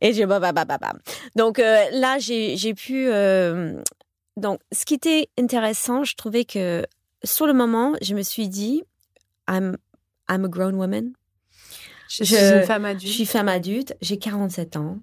Et 0.00 0.12
j'ai, 0.12 0.26
bah, 0.26 0.40
bah, 0.40 0.52
bah, 0.52 0.64
bah, 0.64 0.78
bah. 0.78 0.92
Donc 1.34 1.58
euh, 1.58 1.84
là, 1.92 2.18
j'ai 2.18 2.74
pu. 2.74 3.08
Euh, 3.08 3.80
donc, 4.36 4.60
ce 4.72 4.84
qui 4.84 4.94
était 4.94 5.28
intéressant, 5.38 6.04
je 6.04 6.14
trouvais 6.14 6.44
que 6.44 6.84
sur 7.24 7.46
le 7.46 7.52
moment, 7.52 7.94
je 8.00 8.14
me 8.14 8.22
suis 8.22 8.48
dit, 8.48 8.82
I'm, 9.48 9.76
I'm 10.30 10.44
a 10.44 10.48
grown 10.48 10.74
woman. 10.74 11.12
Je, 12.08 12.24
suis 12.24 12.36
une 12.36 12.62
femme 12.62 12.84
adulte. 12.84 13.06
Je 13.06 13.12
suis 13.12 13.26
femme 13.26 13.48
adulte, 13.48 13.96
j'ai 14.00 14.16
47 14.16 14.76
ans. 14.76 14.98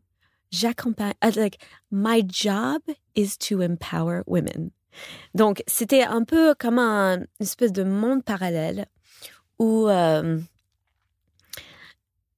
J'accompagne. 0.53 1.13
Uh, 1.23 1.31
like, 1.35 1.57
my 1.89 2.21
job 2.21 2.81
is 3.15 3.37
to 3.39 3.61
empower 3.63 4.23
women. 4.27 4.71
Donc, 5.33 5.63
c'était 5.65 6.03
un 6.03 6.23
peu 6.23 6.53
comme 6.53 6.77
un, 6.77 7.17
une 7.17 7.27
espèce 7.39 7.71
de 7.71 7.83
monde 7.83 8.23
parallèle 8.23 8.85
où. 9.57 9.87
Euh, 9.89 10.39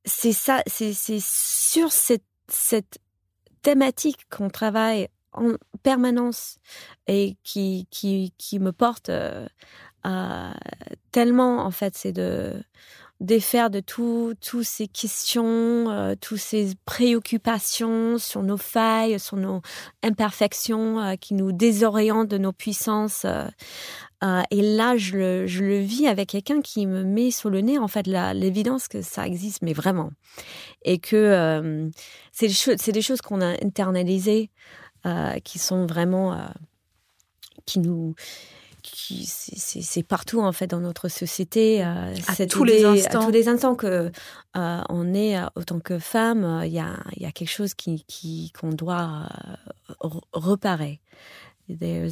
c'est 0.05 0.33
ça, 0.33 0.61
c'est 0.67 0.93
sur 1.19 1.91
cette, 1.91 2.23
cette 2.47 2.99
thématique 3.63 4.27
qu'on 4.29 4.49
travaille 4.49 5.09
en 5.33 5.53
permanence 5.83 6.59
et 7.07 7.37
qui, 7.43 7.87
qui, 7.89 8.33
qui 8.37 8.59
me 8.59 8.71
porte 8.71 9.09
euh, 9.09 9.47
tellement, 11.11 11.65
en 11.65 11.71
fait, 11.71 11.95
c'est 11.95 12.13
de 12.13 12.53
défaire 13.21 13.69
de 13.69 13.79
tout, 13.79 14.33
toutes 14.41 14.65
ces 14.65 14.87
questions, 14.87 15.89
euh, 15.89 16.15
toutes 16.19 16.39
ces 16.39 16.73
préoccupations 16.85 18.17
sur 18.17 18.43
nos 18.43 18.57
failles, 18.57 19.19
sur 19.19 19.37
nos 19.37 19.61
imperfections 20.03 20.99
euh, 20.99 21.15
qui 21.15 21.33
nous 21.33 21.51
désorientent 21.51 22.27
de 22.27 22.37
nos 22.37 22.51
puissances. 22.51 23.25
Euh, 23.25 24.41
et 24.51 24.61
là, 24.61 24.97
je 24.97 25.17
le, 25.17 25.47
je 25.47 25.63
le 25.63 25.79
vis 25.79 26.07
avec 26.07 26.29
quelqu'un 26.29 26.61
qui 26.61 26.87
me 26.87 27.03
met 27.03 27.31
sur 27.31 27.49
le 27.49 27.61
nez, 27.61 27.77
en 27.77 27.87
fait, 27.87 28.07
l'évidence 28.07 28.87
que 28.87 29.01
ça 29.01 29.25
existe, 29.27 29.61
mais 29.61 29.73
vraiment. 29.73 30.09
Et 30.83 30.97
que 30.97 31.91
c'est 32.31 32.47
des, 32.91 33.01
choses 33.01 33.21
qu'on 33.21 33.41
a 33.41 33.49
internalisées, 33.63 34.49
qui 35.43 35.59
sont 35.59 35.85
vraiment. 35.85 36.49
qui 37.67 37.79
nous. 37.79 38.15
C'est 38.85 40.03
partout, 40.03 40.41
en 40.41 40.51
fait, 40.51 40.67
dans 40.67 40.79
notre 40.79 41.07
société. 41.07 41.81
à 41.83 42.13
tous 42.49 42.63
les 42.63 42.85
instants. 42.85 43.21
À 43.21 43.25
tous 43.25 43.31
les 43.31 43.47
instants 43.47 43.75
que 43.75 44.11
on 44.53 45.13
est, 45.13 45.37
autant 45.55 45.79
que 45.79 45.99
femme, 45.99 46.61
il 46.65 46.71
y 46.71 46.79
a, 46.79 46.97
y, 47.17 47.25
a, 47.25 47.31
quelque 47.31 47.49
chose 47.49 47.73
qu'on 47.73 47.97
qui, 48.07 48.51
qu'on 48.51 48.69
doit 48.69 49.27
reparer. 50.33 51.01
Uh, 51.67 52.09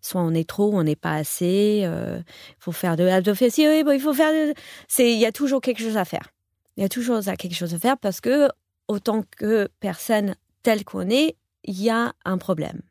soit 0.00 0.20
on 0.20 0.34
est 0.34 0.48
trop, 0.48 0.72
on 0.74 0.82
n'est 0.82 0.96
pas 0.96 1.14
assez. 1.14 1.80
Il 1.82 1.86
euh, 1.86 2.20
faut 2.58 2.72
faire 2.72 2.96
de 2.96 3.04
l'abdophésie. 3.04 3.68
Oui, 3.68 3.84
bon, 3.84 3.92
il 3.92 4.00
faut 4.00 4.14
faire. 4.14 4.54
C'est, 4.88 5.12
il 5.12 5.18
y 5.18 5.26
a 5.26 5.32
toujours 5.32 5.60
quelque 5.60 5.82
chose 5.82 5.96
à 5.96 6.04
faire. 6.04 6.32
Il 6.76 6.82
y 6.82 6.84
a 6.86 6.88
toujours 6.88 7.20
quelque 7.20 7.54
chose 7.54 7.74
à 7.74 7.78
faire 7.78 7.96
parce 7.96 8.20
que 8.20 8.48
autant 8.88 9.22
que 9.38 9.68
personne 9.80 10.34
telle 10.62 10.84
qu'on 10.84 11.08
est, 11.08 11.36
il 11.64 11.80
y 11.80 11.90
a 11.90 12.12
un 12.24 12.38
problème. 12.38 12.82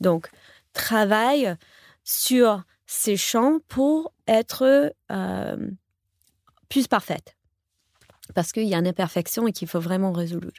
Donc, 0.00 0.30
travaille 0.72 1.54
sur 2.08 2.62
ces 2.86 3.18
champs 3.18 3.58
pour 3.68 4.14
être 4.26 4.94
euh, 5.12 5.70
plus 6.70 6.88
parfaite. 6.88 7.36
Parce 8.34 8.52
qu'il 8.52 8.64
y 8.64 8.74
a 8.74 8.78
une 8.78 8.86
imperfection 8.86 9.46
et 9.46 9.52
qu'il 9.52 9.68
faut 9.68 9.80
vraiment 9.80 10.12
résoudre. 10.12 10.52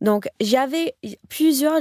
Donc, 0.00 0.28
j'avais 0.40 0.94
plusieurs, 1.28 1.80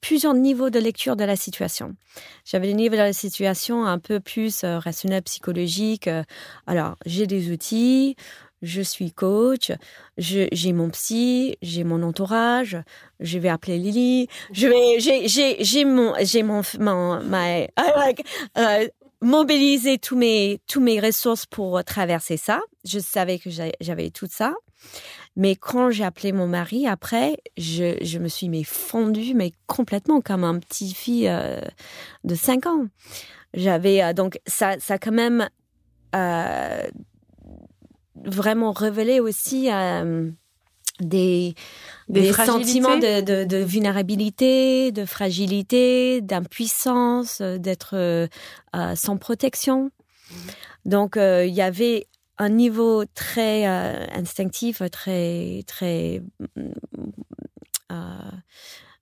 plusieurs 0.00 0.34
niveaux 0.34 0.70
de 0.70 0.78
lecture 0.78 1.16
de 1.16 1.24
la 1.24 1.34
situation. 1.34 1.96
J'avais 2.44 2.68
le 2.68 2.74
niveau 2.74 2.94
de 2.94 3.00
la 3.00 3.12
situation 3.12 3.84
un 3.84 3.98
peu 3.98 4.20
plus 4.20 4.62
euh, 4.62 4.78
rationnel, 4.78 5.22
psychologique. 5.22 6.06
Euh, 6.06 6.22
alors, 6.66 6.96
j'ai 7.04 7.26
des 7.26 7.50
outils, 7.50 8.16
je 8.62 8.80
suis 8.82 9.12
coach, 9.12 9.72
j'ai 10.18 10.72
mon 10.72 10.90
psy, 10.90 11.56
j'ai 11.62 11.84
mon 11.84 12.02
entourage, 12.02 12.78
je 13.20 13.38
vais 13.38 13.48
appeler 13.48 13.78
Lily, 13.78 14.28
je 14.52 14.66
vais, 14.66 15.58
j'ai 15.64 15.84
mon, 15.84 16.14
j'ai 16.20 16.42
mon, 16.42 16.62
mon 16.78 17.20
my, 17.22 17.68
uh, 18.56 18.88
mobiliser 19.20 19.98
tous 19.98 20.16
mes, 20.16 20.60
tous 20.66 20.80
mes 20.80 21.00
ressources 21.00 21.46
pour 21.46 21.82
traverser 21.84 22.36
ça. 22.36 22.60
Je 22.84 22.98
savais 22.98 23.38
que 23.38 23.50
j'avais 23.50 24.10
tout 24.10 24.28
ça. 24.30 24.54
Mais 25.36 25.54
quand 25.54 25.90
j'ai 25.90 26.04
appelé 26.04 26.32
mon 26.32 26.46
mari, 26.46 26.86
après, 26.86 27.36
je, 27.56 27.96
je 28.02 28.18
me 28.18 28.28
suis 28.28 28.48
mais 28.48 28.64
fondue, 28.64 29.34
mais 29.34 29.52
complètement 29.66 30.20
comme 30.20 30.44
un 30.44 30.58
petit 30.58 30.94
fille 30.94 31.28
euh, 31.28 31.60
de 32.24 32.34
5 32.34 32.66
ans. 32.66 32.86
J'avais 33.54 34.02
euh, 34.02 34.12
donc 34.12 34.40
ça, 34.46 34.78
ça 34.78 34.98
quand 34.98 35.12
même 35.12 35.48
euh, 36.14 36.82
vraiment 38.26 38.72
révélé 38.72 39.20
aussi 39.20 39.68
des, 41.00 41.54
des, 42.08 42.32
sentiments 42.32 42.98
de, 42.98 43.20
de, 43.22 43.44
de, 43.44 43.56
vulnérabilité, 43.56 44.92
de 44.92 45.04
fragilité, 45.04 46.20
d'impuissance, 46.20 47.40
d'être 47.40 48.28
sans 48.94 49.16
protection. 49.16 49.90
Donc, 50.84 51.16
il 51.16 51.54
y 51.54 51.62
avait 51.62 52.08
un 52.38 52.48
niveau 52.48 53.04
très 53.06 53.66
euh, 53.66 54.06
instinctif, 54.12 54.82
très 54.90 55.62
très 55.66 56.22
euh, 57.92 58.30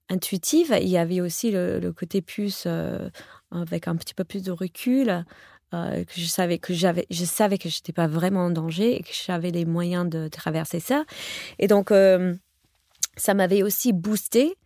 intuitif. 0.09 0.71
Il 0.81 0.89
y 0.89 0.99
avait 0.99 1.21
aussi 1.21 1.51
le, 1.51 1.93
côté 1.93 2.23
plus 2.23 2.65
euh, 2.67 3.09
avec 3.51 3.89
un 3.89 3.97
petit 3.97 4.15
peu 4.15 4.25
plus 4.25 4.43
de 4.43 4.53
recul. 4.53 5.25
Que 6.07 6.21
je 6.21 6.27
savais 6.27 6.59
que 6.59 6.75
j'avais, 6.75 7.07
je 7.11 7.25
savais 7.25 7.59
que 7.59 7.69
j'étais 7.69 7.93
pas 7.93 8.07
vraiment 8.07 8.47
en 8.47 8.51
danger 8.51 8.97
et 8.97 9.03
que 9.03 9.13
j'avais 9.13 9.51
les 9.51 9.65
moyens 9.65 10.09
de 10.09 10.29
traverser 10.29 10.81
ça. 10.81 11.05
Et 11.59 11.67
donc, 11.67 11.93
ça 13.17 13.35
m'avait 13.35 13.63
aussi 13.63 13.93
boosté 13.93 14.57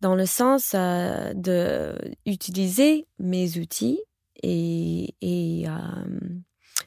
dans 0.00 0.14
le 0.14 0.26
sens 0.26 0.74
de 0.74 1.94
utiliser 2.26 3.06
mes 3.18 3.58
outils 3.58 4.00
et, 4.42 5.14
et 5.20 5.66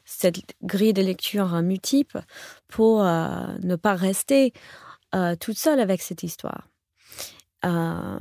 cette 0.06 0.40
grille 0.62 0.92
de 0.92 1.02
lecture 1.02 1.60
multiple 1.62 2.22
pour 2.68 3.04
euh, 3.04 3.46
ne 3.62 3.76
pas 3.76 3.94
rester 3.94 4.52
euh, 5.14 5.36
toute 5.36 5.58
seule 5.58 5.80
avec 5.80 6.00
cette 6.00 6.22
histoire. 6.22 6.68
Euh, 7.64 8.18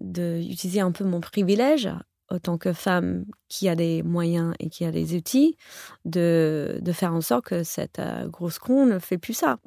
D'utiliser 0.00 0.80
un 0.80 0.92
peu 0.92 1.04
mon 1.04 1.20
privilège 1.20 1.88
autant 2.32 2.58
que 2.58 2.72
femme 2.72 3.24
qui 3.48 3.68
a 3.68 3.74
des 3.74 4.02
moyens 4.02 4.54
et 4.58 4.68
qui 4.68 4.84
a 4.84 4.90
des 4.90 5.14
outils, 5.14 5.56
de, 6.04 6.78
de 6.80 6.92
faire 6.92 7.12
en 7.12 7.20
sorte 7.20 7.44
que 7.44 7.62
cette 7.62 8.00
grosse 8.26 8.58
con 8.58 8.86
ne 8.86 8.98
fait 8.98 9.18
plus 9.18 9.34
ça. 9.34 9.58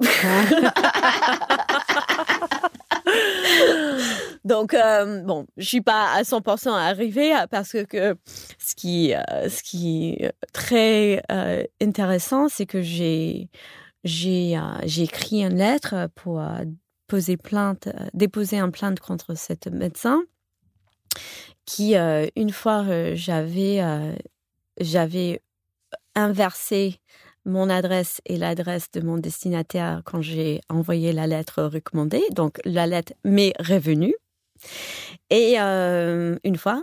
Donc, 4.44 4.74
euh, 4.74 5.22
bon, 5.22 5.46
je 5.56 5.66
suis 5.66 5.80
pas 5.80 6.12
à 6.12 6.22
100% 6.22 6.70
arrivée 6.70 7.34
parce 7.50 7.72
que, 7.72 8.16
ce, 8.58 8.74
qui, 8.76 9.12
euh, 9.12 9.48
ce 9.48 9.62
qui 9.62 10.10
est 10.10 10.32
très 10.52 11.22
euh, 11.32 11.64
intéressant, 11.82 12.48
c'est 12.48 12.66
que 12.66 12.80
j'ai, 12.80 13.48
j'ai, 14.04 14.56
écrit 14.98 15.42
une 15.42 15.56
lettre 15.56 16.08
pour 16.14 16.40
poser 17.08 17.36
plainte, 17.36 17.88
déposer 18.14 18.58
un 18.58 18.70
plainte 18.70 19.00
contre 19.00 19.36
cet 19.36 19.66
médecin 19.66 20.22
qui, 21.66 21.94
une 21.94 22.52
fois, 22.52 22.84
j'avais, 23.14 23.82
j'avais 24.80 25.42
inversé 26.14 27.00
mon 27.46 27.70
adresse 27.70 28.20
et 28.26 28.36
l'adresse 28.36 28.90
de 28.90 29.00
mon 29.00 29.18
destinataire 29.18 30.02
quand 30.04 30.20
j'ai 30.20 30.60
envoyé 30.68 31.12
la 31.12 31.26
lettre 31.26 31.62
recommandée. 31.62 32.24
Donc, 32.32 32.60
la 32.64 32.86
lettre 32.86 33.12
m'est 33.24 33.54
revenue. 33.60 34.14
Et 35.30 35.54
euh, 35.60 36.36
une 36.44 36.56
fois, 36.56 36.82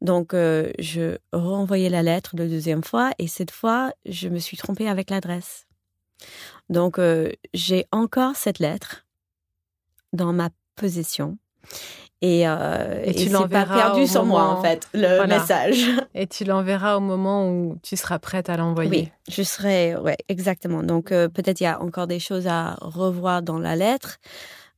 donc, 0.00 0.34
euh, 0.34 0.70
je 0.78 1.16
renvoyais 1.32 1.88
la 1.88 2.02
lettre 2.02 2.36
la 2.36 2.46
deuxième 2.46 2.84
fois 2.84 3.12
et 3.18 3.26
cette 3.26 3.50
fois, 3.50 3.92
je 4.04 4.28
me 4.28 4.38
suis 4.38 4.56
trompée 4.56 4.88
avec 4.88 5.10
l'adresse. 5.10 5.66
Donc, 6.68 6.98
euh, 6.98 7.32
j'ai 7.54 7.86
encore 7.90 8.36
cette 8.36 8.58
lettre 8.58 9.06
dans 10.12 10.32
ma 10.32 10.50
possession. 10.76 11.38
Et, 12.20 12.48
euh, 12.48 13.00
et, 13.04 13.14
tu 13.14 13.30
pas 13.30 13.46
perdu 13.46 14.08
sur 14.08 14.24
moi, 14.24 14.42
en 14.42 14.60
fait, 14.60 14.88
le 14.92 15.24
message. 15.26 15.86
Et 16.14 16.26
tu 16.26 16.44
l'enverras 16.44 16.96
au 16.96 17.00
moment 17.00 17.48
où 17.48 17.78
tu 17.82 17.96
seras 17.96 18.18
prête 18.18 18.50
à 18.50 18.56
l'envoyer. 18.56 18.90
Oui, 18.90 19.12
je 19.28 19.42
serai, 19.44 19.94
ouais, 19.96 20.16
exactement. 20.28 20.82
Donc, 20.82 21.12
euh, 21.12 21.28
peut-être 21.28 21.60
il 21.60 21.64
y 21.64 21.68
a 21.68 21.80
encore 21.80 22.08
des 22.08 22.18
choses 22.18 22.48
à 22.48 22.76
revoir 22.80 23.42
dans 23.42 23.58
la 23.58 23.76
lettre. 23.76 24.18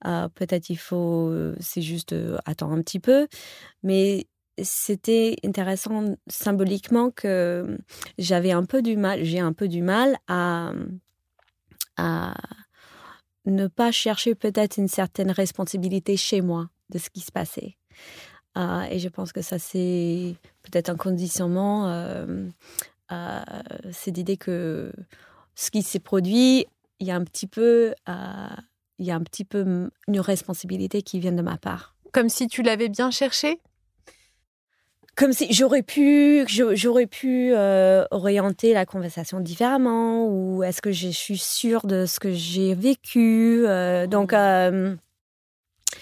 Euh, 0.06 0.28
peut-être 0.34 0.68
il 0.68 0.76
faut, 0.76 1.28
euh, 1.28 1.56
c'est 1.60 1.82
juste 1.82 2.14
attendre 2.44 2.74
un 2.74 2.82
petit 2.82 3.00
peu. 3.00 3.26
Mais 3.82 4.26
c'était 4.62 5.36
intéressant 5.42 6.16
symboliquement 6.26 7.10
que 7.10 7.78
j'avais 8.18 8.52
un 8.52 8.64
peu 8.64 8.82
du 8.82 8.98
mal, 8.98 9.24
j'ai 9.24 9.40
un 9.40 9.54
peu 9.54 9.66
du 9.66 9.80
mal 9.80 10.18
à, 10.28 10.72
à 11.96 12.34
ne 13.46 13.66
pas 13.66 13.92
chercher 13.92 14.34
peut-être 14.34 14.76
une 14.76 14.88
certaine 14.88 15.30
responsabilité 15.30 16.18
chez 16.18 16.42
moi 16.42 16.68
de 16.90 16.98
ce 16.98 17.10
qui 17.10 17.20
se 17.20 17.32
passait. 17.32 17.76
Euh, 18.56 18.82
et 18.90 18.98
je 18.98 19.08
pense 19.08 19.32
que 19.32 19.42
ça, 19.42 19.58
c'est 19.58 20.34
peut-être 20.62 20.90
un 20.90 20.96
conditionnement. 20.96 21.88
Euh, 21.88 22.48
euh, 23.12 23.40
c'est 23.92 24.10
l'idée 24.16 24.36
que 24.36 24.92
ce 25.54 25.70
qui 25.70 25.82
s'est 25.82 26.00
produit, 26.00 26.66
il 26.98 27.06
y 27.06 27.10
a 27.10 27.16
un 27.16 27.24
petit 27.24 27.46
peu, 27.46 27.94
il 28.98 29.06
y 29.06 29.10
a 29.10 29.14
un 29.14 29.22
petit 29.22 29.44
peu 29.44 29.90
une 30.08 30.20
responsabilité 30.20 31.02
qui 31.02 31.20
vient 31.20 31.32
de 31.32 31.42
ma 31.42 31.56
part. 31.56 31.94
Comme 32.12 32.28
si 32.28 32.48
tu 32.48 32.62
l'avais 32.62 32.88
bien 32.88 33.10
cherché? 33.10 33.60
Comme 35.16 35.32
si 35.32 35.52
j'aurais 35.52 35.82
pu, 35.82 36.44
j'aurais 36.46 37.06
pu 37.06 37.52
orienter 38.10 38.72
la 38.72 38.86
conversation 38.86 39.40
différemment, 39.40 40.26
ou 40.26 40.62
est-ce 40.62 40.80
que 40.82 40.92
je 40.92 41.08
suis 41.08 41.38
sûre 41.38 41.86
de 41.86 42.06
ce 42.06 42.20
que 42.20 42.32
j'ai 42.32 42.74
vécu. 42.74 43.64
donc, 44.08 44.32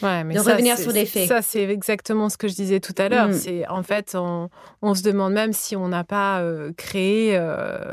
Ouais, 0.03 0.25
mais 0.25 0.35
de 0.35 0.41
revenir 0.41 0.79
sur 0.79 0.93
les 0.93 1.07
faits. 1.07 1.29
Ça, 1.29 1.43
c'est 1.43 1.63
exactement 1.65 2.29
ce 2.29 2.37
que 2.37 2.49
je 2.49 2.55
disais 2.55 2.81
tout 2.81 2.95
à 2.99 3.09
l'heure. 3.09 3.29
Mm. 3.29 3.33
C'est 3.33 3.69
en 3.69 3.83
fait, 3.83 4.15
on, 4.15 4.49
on, 4.83 4.95
se 4.95 5.03
demande 5.03 5.33
même 5.33 5.53
si 5.53 5.77
on 5.77 5.89
n'a 5.89 6.05
pas 6.05 6.41
euh, 6.41 6.73
créé 6.77 7.37
euh, 7.37 7.93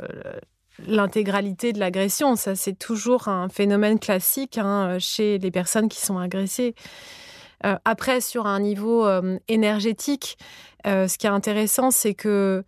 l'intégralité 0.87 1.73
de 1.73 1.79
l'agression. 1.79 2.35
Ça, 2.35 2.55
c'est 2.55 2.77
toujours 2.77 3.27
un 3.27 3.49
phénomène 3.49 3.99
classique 3.99 4.57
hein, 4.57 4.97
chez 4.99 5.37
les 5.37 5.51
personnes 5.51 5.89
qui 5.89 6.01
sont 6.01 6.17
agressées. 6.17 6.75
Euh, 7.65 7.77
après, 7.85 8.21
sur 8.21 8.45
un 8.45 8.59
niveau 8.59 9.07
énergétique, 9.47 10.37
ce 10.85 11.17
qui 11.17 11.25
est 11.25 11.29
intéressant, 11.29 11.91
c'est 11.91 12.13
que 12.13 12.63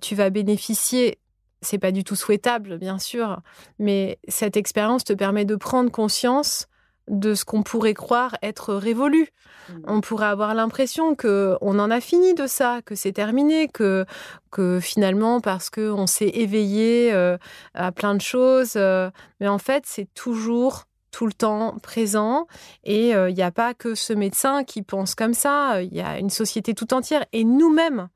tu 0.00 0.14
vas 0.14 0.30
bénéficier 0.30 1.18
c'est 1.64 1.78
pas 1.78 1.92
du 1.92 2.02
tout 2.02 2.16
souhaitable, 2.16 2.76
bien 2.78 2.98
sûr, 2.98 3.40
mais 3.78 4.18
cette 4.26 4.56
expérience 4.56 5.04
te 5.04 5.12
permet 5.12 5.44
de 5.44 5.54
prendre 5.54 5.92
conscience 5.92 6.66
de 7.08 7.34
ce 7.34 7.44
qu'on 7.44 7.62
pourrait 7.62 7.94
croire 7.94 8.36
être 8.42 8.74
révolu. 8.74 9.28
Mmh. 9.68 9.72
On 9.86 10.00
pourrait 10.00 10.26
avoir 10.26 10.54
l'impression 10.54 11.14
que 11.14 11.56
on 11.60 11.78
en 11.78 11.90
a 11.90 12.00
fini 12.00 12.34
de 12.34 12.46
ça, 12.46 12.80
que 12.84 12.94
c'est 12.94 13.12
terminé, 13.12 13.68
que 13.68 14.04
que 14.50 14.80
finalement 14.80 15.40
parce 15.40 15.70
que 15.70 15.90
on 15.90 16.06
s'est 16.06 16.30
éveillé 16.34 17.12
euh, 17.12 17.36
à 17.74 17.92
plein 17.92 18.14
de 18.14 18.20
choses, 18.20 18.74
euh, 18.76 19.10
mais 19.40 19.48
en 19.48 19.58
fait 19.58 19.84
c'est 19.86 20.12
toujours 20.14 20.84
tout 21.10 21.26
le 21.26 21.32
temps 21.32 21.76
présent 21.82 22.46
et 22.84 23.14
euh, 23.14 23.28
il 23.28 23.34
n'y 23.34 23.42
a 23.42 23.50
pas 23.50 23.74
que 23.74 23.94
ce 23.94 24.12
médecin 24.12 24.64
qui 24.64 24.82
pense 24.82 25.14
comme 25.14 25.34
ça, 25.34 25.82
il 25.82 25.94
y 25.94 26.00
a 26.00 26.18
une 26.18 26.30
société 26.30 26.74
tout 26.74 26.94
entière 26.94 27.24
et 27.32 27.44
nous-mêmes, 27.44 28.08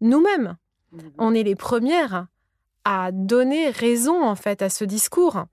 nous-mêmes, 0.00 0.56
mmh. 0.92 0.98
on 1.18 1.34
est 1.34 1.42
les 1.42 1.56
premières 1.56 2.26
à 2.84 3.10
donner 3.12 3.70
raison 3.70 4.24
en 4.24 4.34
fait 4.36 4.62
à 4.62 4.68
ce 4.68 4.84
discours. 4.84 5.44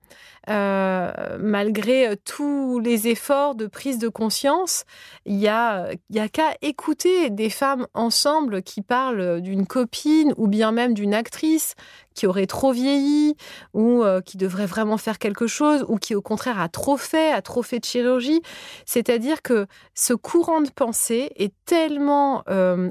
Euh, 0.50 1.38
malgré 1.38 2.08
euh, 2.08 2.16
tous 2.24 2.80
les 2.80 3.06
efforts 3.06 3.54
de 3.54 3.68
prise 3.68 3.98
de 3.98 4.08
conscience, 4.08 4.84
il 5.24 5.36
y 5.36 5.46
a, 5.46 5.90
y 6.10 6.18
a 6.18 6.28
qu'à 6.28 6.56
écouter 6.62 7.30
des 7.30 7.48
femmes 7.48 7.86
ensemble 7.94 8.62
qui 8.62 8.82
parlent 8.82 9.40
d'une 9.40 9.66
copine 9.68 10.34
ou 10.36 10.48
bien 10.48 10.72
même 10.72 10.94
d'une 10.94 11.14
actrice 11.14 11.76
qui 12.14 12.26
aurait 12.26 12.48
trop 12.48 12.72
vieilli 12.72 13.36
ou 13.72 14.02
euh, 14.02 14.20
qui 14.20 14.36
devrait 14.36 14.66
vraiment 14.66 14.96
faire 14.96 15.20
quelque 15.20 15.46
chose 15.46 15.84
ou 15.88 15.96
qui 15.96 16.16
au 16.16 16.22
contraire 16.22 16.60
a 16.60 16.68
trop 16.68 16.96
fait, 16.96 17.30
a 17.30 17.40
trop 17.40 17.62
fait 17.62 17.78
de 17.78 17.84
chirurgie. 17.84 18.42
C'est-à-dire 18.84 19.42
que 19.42 19.68
ce 19.94 20.12
courant 20.12 20.60
de 20.60 20.70
pensée 20.70 21.30
est 21.36 21.54
tellement 21.66 22.42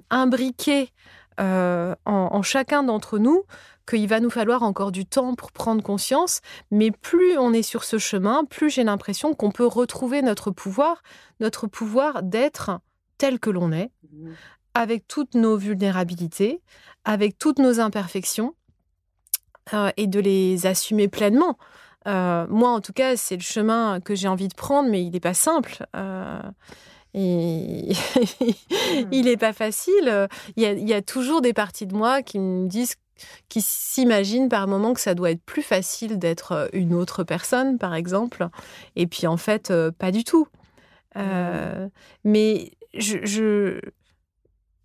imbriqué 0.09 0.89
en, 1.37 1.95
en, 2.05 2.41
chacun 2.43 2.83
d'entre 2.83 3.17
nous 3.17 3.43
qu'il 3.85 4.07
va 4.07 4.19
nous 4.19 4.29
falloir 4.29 4.63
encore 4.63 4.91
du 4.91 5.05
temps 5.05 5.35
pour 5.35 5.51
prendre 5.51 5.83
conscience, 5.83 6.41
mais 6.69 6.91
plus 6.91 7.37
on 7.37 7.53
est 7.53 7.63
sur 7.63 7.83
ce 7.83 7.97
chemin, 7.97 8.45
plus 8.45 8.69
j'ai 8.69 8.83
l'impression 8.83 9.33
qu'on 9.33 9.51
peut 9.51 9.65
retrouver 9.65 10.21
notre 10.21 10.51
pouvoir, 10.51 11.03
notre 11.39 11.67
pouvoir 11.67 12.23
d'être 12.23 12.79
tel 13.17 13.39
que 13.39 13.49
l'on 13.49 13.71
est, 13.71 13.91
avec 14.73 15.07
toutes 15.07 15.35
nos 15.35 15.57
vulnérabilités, 15.57 16.61
avec 17.05 17.37
toutes 17.37 17.59
nos 17.59 17.79
imperfections, 17.79 18.55
euh, 19.73 19.91
et 19.95 20.07
de 20.07 20.19
les 20.19 20.65
assumer 20.65 21.07
pleinement. 21.07 21.57
Euh, 22.07 22.45
moi, 22.49 22.71
en 22.71 22.81
tout 22.81 22.93
cas, 22.93 23.15
c'est 23.15 23.35
le 23.35 23.43
chemin 23.43 23.99
que 24.01 24.15
j'ai 24.15 24.27
envie 24.27 24.47
de 24.47 24.55
prendre, 24.55 24.89
mais 24.89 25.03
il 25.03 25.11
n'est 25.11 25.19
pas 25.19 25.35
simple. 25.35 25.85
Euh, 25.95 26.41
et 27.13 27.93
mmh. 28.41 29.07
il 29.11 29.25
n'est 29.25 29.37
pas 29.37 29.53
facile. 29.53 30.27
Il 30.55 30.63
y, 30.63 30.65
a, 30.65 30.71
il 30.71 30.87
y, 30.87 30.93
a, 30.93 31.01
toujours 31.01 31.41
des 31.41 31.53
parties 31.53 31.85
de 31.85 31.95
moi 31.95 32.23
qui 32.23 32.39
me 32.39 32.67
disent 32.67 32.95
qui 33.49 33.61
s'imaginent 33.61 34.49
par 34.49 34.67
moment 34.67 34.93
que 34.93 34.99
ça 34.99 35.15
doit 35.15 35.31
être 35.31 35.43
plus 35.43 35.61
facile 35.61 36.19
d'être 36.19 36.51
euh, 36.53 36.67
une 36.73 36.93
autre 36.93 37.23
personne, 37.23 37.77
par 37.77 37.93
exemple. 37.93 38.47
Et 38.95 39.07
puis 39.07 39.27
en 39.27 39.37
fait, 39.37 39.71
euh, 39.71 39.91
pas 39.91 40.11
du 40.11 40.23
tout. 40.23 40.47
Euh, 41.17 41.87
mais 42.23 42.71
je, 42.93 43.17
je, 43.23 43.79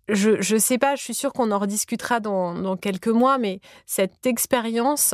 je, 0.09 0.57
sais 0.57 0.77
pas, 0.77 0.95
je 0.95 1.03
suis 1.03 1.13
sûre 1.13 1.33
qu'on 1.33 1.51
en 1.51 1.59
rediscutera 1.59 2.19
dans, 2.19 2.77
quelques 2.77 3.07
mois, 3.07 3.37
mais 3.37 3.61
cette 3.85 4.25
expérience 4.25 5.13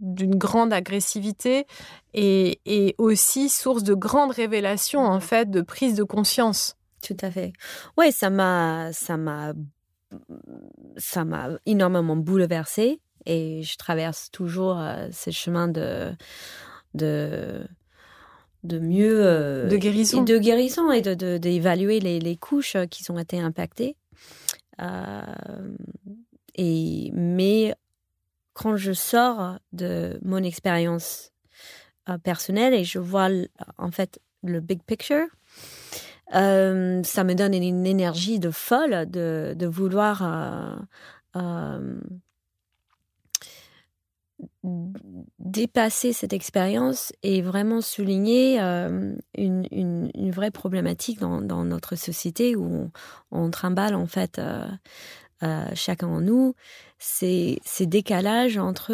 d'une 0.00 0.34
grande 0.36 0.72
agressivité 0.72 1.66
est, 2.14 2.60
est, 2.66 2.94
aussi 2.98 3.48
source 3.48 3.82
de 3.82 3.94
grandes 3.94 4.32
révélations, 4.32 5.04
en 5.04 5.20
fait, 5.20 5.50
de 5.50 5.60
prise 5.60 5.94
de 5.94 6.04
conscience. 6.04 6.76
Tout 7.02 7.16
à 7.22 7.30
fait. 7.30 7.52
Oui, 7.96 8.12
ça 8.12 8.30
m'a, 8.30 8.92
ça 8.92 9.16
m'a 9.16 9.52
ça 10.96 11.24
m'a 11.24 11.50
énormément 11.66 12.16
bouleversée 12.16 13.00
et 13.26 13.62
je 13.62 13.76
traverse 13.76 14.30
toujours 14.30 14.78
euh, 14.78 15.08
ce 15.12 15.30
chemin 15.30 15.68
de, 15.68 16.12
de, 16.94 17.66
de 18.64 18.78
mieux. 18.78 19.24
Euh, 19.24 19.68
de 19.68 19.76
guérison. 19.76 20.22
De 20.22 20.38
guérison 20.38 20.90
et 20.90 21.02
d'évaluer 21.02 21.98
de, 21.98 22.04
les, 22.04 22.20
les, 22.20 22.36
couches 22.36 22.76
qui 22.90 23.08
ont 23.10 23.18
été 23.18 23.38
impactées. 23.38 23.96
Euh, 24.80 25.22
et, 26.54 27.10
mais 27.14 27.74
quand 28.54 28.76
je 28.76 28.92
sors 28.92 29.58
de 29.72 30.18
mon 30.22 30.42
expérience 30.42 31.32
personnelle 32.24 32.74
et 32.74 32.82
je 32.82 32.98
vois 32.98 33.28
en 33.78 33.90
fait 33.92 34.20
le 34.42 34.60
big 34.60 34.82
picture, 34.82 35.26
euh, 36.34 37.02
ça 37.02 37.24
me 37.24 37.34
donne 37.34 37.54
une 37.54 37.86
énergie 37.86 38.38
de 38.38 38.50
folle 38.50 39.10
de, 39.10 39.66
vouloir 39.66 40.22
euh, 40.22 40.76
euh, 41.36 42.00
dépasser 45.38 46.12
cette 46.12 46.32
expérience 46.32 47.12
et 47.22 47.42
vraiment 47.42 47.80
souligner 47.80 48.60
une, 48.60 50.30
vraie 50.30 50.50
problématique 50.50 51.18
dans, 51.18 51.64
notre 51.64 51.96
société 51.96 52.54
où 52.56 52.90
on, 53.30 53.50
trimballe 53.50 53.94
en 53.94 54.06
fait 54.06 54.40
chacun 55.74 56.06
en 56.06 56.20
nous, 56.20 56.54
c'est 56.98 57.58
ces 57.64 57.86
décalages 57.86 58.58
entre 58.58 58.92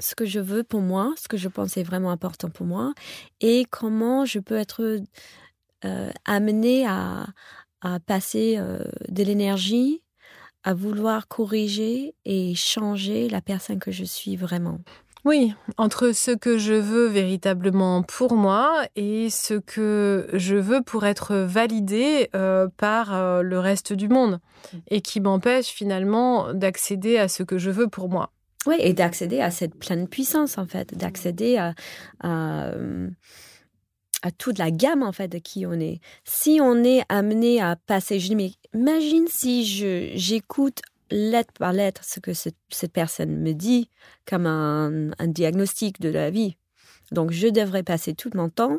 ce 0.00 0.14
que 0.14 0.24
je 0.26 0.40
veux 0.40 0.64
pour 0.64 0.80
moi, 0.80 1.14
ce 1.16 1.28
que 1.28 1.36
je 1.36 1.48
pense 1.48 1.76
est 1.76 1.82
vraiment 1.82 2.10
important 2.10 2.50
pour 2.50 2.66
moi, 2.66 2.92
et 3.40 3.64
comment 3.70 4.24
je 4.24 4.38
peux 4.38 4.56
être 4.56 4.98
amené 6.24 6.86
à, 6.86 7.26
à 7.80 8.00
passer 8.00 8.58
de 9.08 9.22
l'énergie 9.22 10.02
à 10.62 10.74
vouloir 10.74 11.28
corriger 11.28 12.14
et 12.24 12.54
changer 12.54 13.28
la 13.28 13.40
personne 13.40 13.78
que 13.78 13.90
je 13.90 14.04
suis 14.04 14.36
vraiment. 14.36 14.78
Oui, 15.26 15.54
entre 15.76 16.12
ce 16.12 16.30
que 16.30 16.56
je 16.56 16.72
veux 16.72 17.06
véritablement 17.06 18.02
pour 18.02 18.34
moi 18.34 18.86
et 18.96 19.28
ce 19.28 19.54
que 19.54 20.28
je 20.32 20.56
veux 20.56 20.82
pour 20.82 21.04
être 21.04 21.34
validé 21.36 22.30
euh, 22.34 22.68
par 22.78 23.14
euh, 23.14 23.42
le 23.42 23.58
reste 23.58 23.92
du 23.92 24.08
monde 24.08 24.40
et 24.88 25.02
qui 25.02 25.20
m'empêche 25.20 25.66
finalement 25.66 26.54
d'accéder 26.54 27.18
à 27.18 27.28
ce 27.28 27.42
que 27.42 27.58
je 27.58 27.70
veux 27.70 27.88
pour 27.88 28.08
moi. 28.08 28.32
Oui, 28.66 28.76
et 28.78 28.92
d'accéder 28.92 29.40
à 29.40 29.50
cette 29.50 29.74
pleine 29.74 30.06
puissance 30.06 30.58
en 30.58 30.66
fait, 30.66 30.94
d'accéder 30.96 31.56
à, 31.56 31.74
à, 32.20 32.72
à 34.22 34.30
toute 34.30 34.58
la 34.58 34.70
gamme 34.70 35.02
en 35.02 35.12
fait 35.12 35.28
de 35.28 35.38
qui 35.38 35.66
on 35.66 35.74
est. 35.74 36.00
Si 36.24 36.60
on 36.62 36.84
est 36.84 37.02
amené 37.08 37.60
à 37.60 37.76
passer, 37.76 38.20
je 38.20 38.28
dis 38.28 38.36
mais 38.36 38.52
imagine 38.74 39.26
si 39.28 39.64
je 39.64 40.12
j'écoute 40.14 40.80
lettre 41.10 41.52
par 41.58 41.72
lettre 41.72 42.04
ce 42.04 42.20
que 42.20 42.32
cette, 42.34 42.56
personne 42.92 43.36
me 43.36 43.52
dit 43.52 43.88
comme 44.26 44.46
un, 44.46 45.10
diagnostic 45.26 46.00
de 46.00 46.08
la 46.08 46.30
vie. 46.30 46.56
Donc 47.12 47.32
je 47.32 47.48
devrais 47.48 47.82
passer 47.82 48.14
tout 48.14 48.30
mon 48.34 48.48
temps 48.48 48.78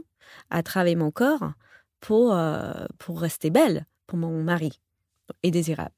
à 0.50 0.64
travailler 0.64 0.96
mon 0.96 1.12
corps 1.12 1.52
pour 2.00 2.34
euh, 2.34 2.86
pour 2.98 3.20
rester 3.20 3.50
belle 3.50 3.86
pour 4.08 4.18
mon 4.18 4.44
mari 4.44 4.80
et 5.44 5.52
désirable. 5.52 5.96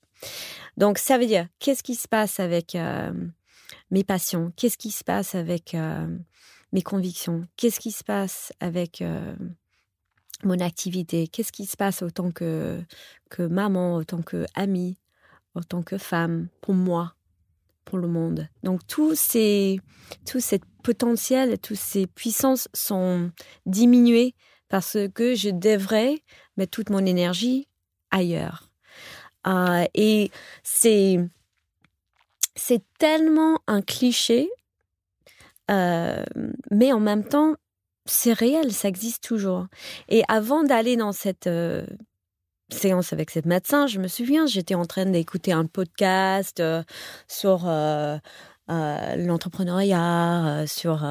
Donc 0.77 0.97
ça 0.97 1.17
veut 1.17 1.25
dire 1.25 1.47
qu'est-ce 1.59 1.83
qui 1.83 1.95
se 1.95 2.07
passe 2.07 2.39
avec 2.39 2.75
euh, 2.75 3.11
mes 3.93 4.03
passions, 4.03 4.51
qu'est-ce 4.57 4.77
qui 4.77 4.89
se 4.89 5.03
passe 5.03 5.35
avec 5.35 5.75
euh, 5.75 6.07
mes 6.71 6.81
convictions, 6.81 7.47
qu'est-ce 7.57 7.79
qui 7.79 7.91
se 7.91 8.03
passe 8.03 8.51
avec 8.59 9.03
euh, 9.03 9.35
mon 10.43 10.59
activité, 10.59 11.27
qu'est-ce 11.27 11.51
qui 11.51 11.67
se 11.67 11.77
passe 11.77 12.01
autant 12.01 12.31
que, 12.31 12.81
que 13.29 13.43
maman, 13.43 13.95
autant 13.95 14.23
que 14.23 14.47
amie, 14.55 14.97
autant 15.53 15.83
que 15.83 15.99
femme, 15.99 16.47
pour 16.59 16.73
moi, 16.73 17.13
pour 17.85 17.99
le 17.99 18.07
monde. 18.07 18.49
Donc 18.63 18.85
tous 18.87 19.13
ces, 19.13 19.79
tous 20.25 20.39
ces 20.39 20.59
potentiels, 20.81 21.59
toutes 21.59 21.77
ces 21.77 22.07
puissances 22.07 22.67
sont 22.73 23.31
diminuées 23.67 24.33
parce 24.69 24.97
que 25.13 25.35
je 25.35 25.51
devrais 25.51 26.23
mettre 26.57 26.71
toute 26.71 26.89
mon 26.89 27.05
énergie 27.05 27.67
ailleurs. 28.09 28.71
Euh, 29.45 29.85
et 29.93 30.31
c'est 30.63 31.19
c'est 32.55 32.83
tellement 32.97 33.59
un 33.67 33.81
cliché 33.81 34.49
euh, 35.71 36.23
mais 36.71 36.91
en 36.93 36.99
même 36.99 37.23
temps, 37.23 37.55
c'est 38.05 38.33
réel, 38.33 38.73
ça 38.73 38.87
existe 38.87 39.23
toujours. 39.23 39.67
Et 40.09 40.23
avant 40.27 40.63
d'aller 40.63 40.97
dans 40.97 41.13
cette 41.13 41.47
euh, 41.47 41.85
séance 42.69 43.13
avec 43.13 43.29
cette 43.29 43.45
médecin, 43.45 43.87
je 43.87 43.99
me 43.99 44.07
souviens, 44.07 44.45
j'étais 44.45 44.75
en 44.75 44.85
train 44.85 45.05
d'écouter 45.05 45.53
un 45.53 45.65
podcast 45.65 46.59
euh, 46.59 46.83
sur 47.27 47.65
l'entrepreneuriat, 48.67 50.65
sur 50.67 51.05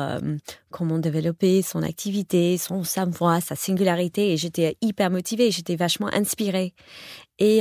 comment 0.70 0.98
développer 0.98 1.62
son 1.62 1.82
activité, 1.82 2.58
son 2.58 2.82
savoir, 2.82 3.42
sa 3.42 3.56
singularité, 3.56 4.32
et 4.32 4.36
j'étais 4.36 4.76
hyper 4.80 5.10
motivée, 5.10 5.50
j'étais 5.50 5.76
vachement 5.76 6.08
inspirée. 6.12 6.74
Et 7.38 7.60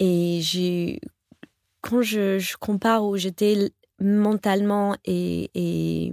et 0.00 0.40
j'ai 0.40 1.00
quand 1.88 2.02
je, 2.02 2.56
compare 2.58 3.04
où 3.04 3.16
j'étais 3.16 3.72
mentalement 3.98 4.96
et, 5.04 6.12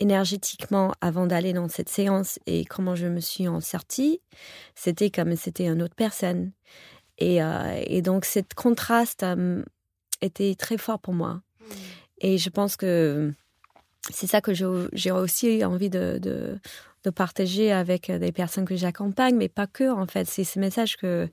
énergétiquement 0.00 0.92
avant 1.00 1.26
d'aller 1.26 1.52
dans 1.52 1.68
cette 1.68 1.88
séance 1.88 2.38
et 2.46 2.64
comment 2.64 2.94
je 2.94 3.06
me 3.06 3.20
suis 3.20 3.48
en 3.48 3.60
sortie, 3.60 4.20
c'était 4.74 5.10
comme 5.10 5.36
c'était 5.36 5.66
une 5.66 5.82
autre 5.82 5.94
personne. 5.94 6.52
Et, 7.18 7.42
euh, 7.42 8.00
donc, 8.02 8.24
cette 8.24 8.54
contraste 8.54 9.22
euh, 9.22 9.62
était 10.20 10.54
très 10.54 10.78
fort 10.78 10.98
pour 10.98 11.14
moi. 11.14 11.40
Et 12.20 12.38
je 12.38 12.50
pense 12.50 12.76
que 12.76 13.32
c'est 14.10 14.26
ça 14.26 14.40
que 14.40 14.52
j'ai 14.54 15.10
aussi 15.10 15.64
envie 15.64 15.90
de, 15.90 16.58
partager 17.14 17.70
avec 17.70 18.10
des 18.10 18.32
personnes 18.32 18.64
que 18.64 18.74
j'accompagne, 18.74 19.36
mais 19.36 19.48
pas 19.48 19.68
que, 19.68 19.88
en 19.92 20.06
fait. 20.06 20.26
C'est 20.26 20.42
ce 20.42 20.58
message 20.58 20.96
que 20.96 21.28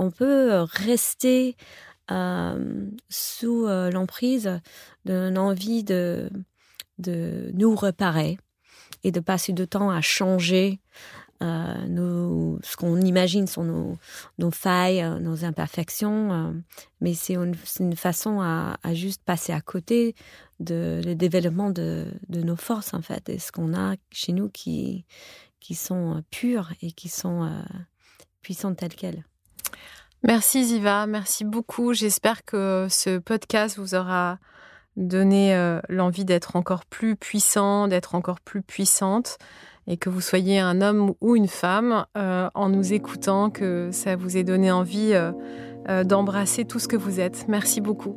on 0.00 0.10
peut 0.10 0.62
rester 0.62 1.56
sous 2.08 3.66
euh, 3.66 3.90
l'emprise 3.90 4.60
d'une 5.04 5.38
envie 5.38 5.84
de, 5.84 6.30
de 6.98 7.50
nous 7.54 7.74
réparer 7.74 8.38
et 9.04 9.12
de 9.12 9.20
passer 9.20 9.52
du 9.52 9.66
temps 9.66 9.90
à 9.90 10.00
changer 10.00 10.80
euh, 11.42 12.58
ce 12.62 12.76
qu'on 12.76 13.00
imagine 13.00 13.48
sont 13.48 13.64
nos, 13.64 13.98
nos, 14.38 14.52
failles, 14.52 15.04
nos 15.20 15.44
imperfections, 15.44 16.62
mais 17.00 17.14
c'est 17.14 17.34
une, 17.34 17.96
façon 17.96 18.40
à, 18.40 18.76
juste 18.92 19.22
passer 19.24 19.52
à 19.52 19.60
côté 19.60 20.14
de 20.60 21.00
le 21.04 21.16
développement 21.16 21.70
de, 21.70 22.06
de, 22.28 22.42
nos 22.42 22.54
forces 22.54 22.94
en 22.94 23.02
fait, 23.02 23.28
et 23.28 23.40
ce 23.40 23.50
qu'on 23.50 23.74
a 23.74 23.96
chez 24.12 24.32
nous 24.32 24.50
qui, 24.50 25.04
qui 25.58 25.74
sont 25.74 26.22
pures 26.30 26.70
et 26.80 26.92
qui 26.92 27.08
sont 27.08 27.50
puissantes 28.42 28.76
telles 28.76 28.94
quelles. 28.94 29.24
Merci 30.24 30.64
Ziva, 30.64 31.06
merci 31.06 31.44
beaucoup. 31.44 31.94
J'espère 31.94 32.44
que 32.44 32.86
ce 32.88 33.18
podcast 33.18 33.76
vous 33.76 33.96
aura 33.96 34.38
donné 34.96 35.54
euh, 35.54 35.80
l'envie 35.88 36.24
d'être 36.24 36.54
encore 36.54 36.84
plus 36.84 37.16
puissant, 37.16 37.88
d'être 37.88 38.14
encore 38.14 38.40
plus 38.40 38.62
puissante 38.62 39.38
et 39.88 39.96
que 39.96 40.10
vous 40.10 40.20
soyez 40.20 40.60
un 40.60 40.80
homme 40.80 41.14
ou 41.20 41.34
une 41.34 41.48
femme 41.48 42.06
euh, 42.16 42.48
en 42.54 42.68
nous 42.68 42.92
écoutant, 42.92 43.50
que 43.50 43.88
ça 43.90 44.14
vous 44.14 44.36
ait 44.36 44.44
donné 44.44 44.70
envie 44.70 45.12
euh, 45.12 46.04
d'embrasser 46.04 46.64
tout 46.64 46.78
ce 46.78 46.86
que 46.86 46.96
vous 46.96 47.18
êtes. 47.18 47.46
Merci 47.48 47.80
beaucoup. 47.80 48.16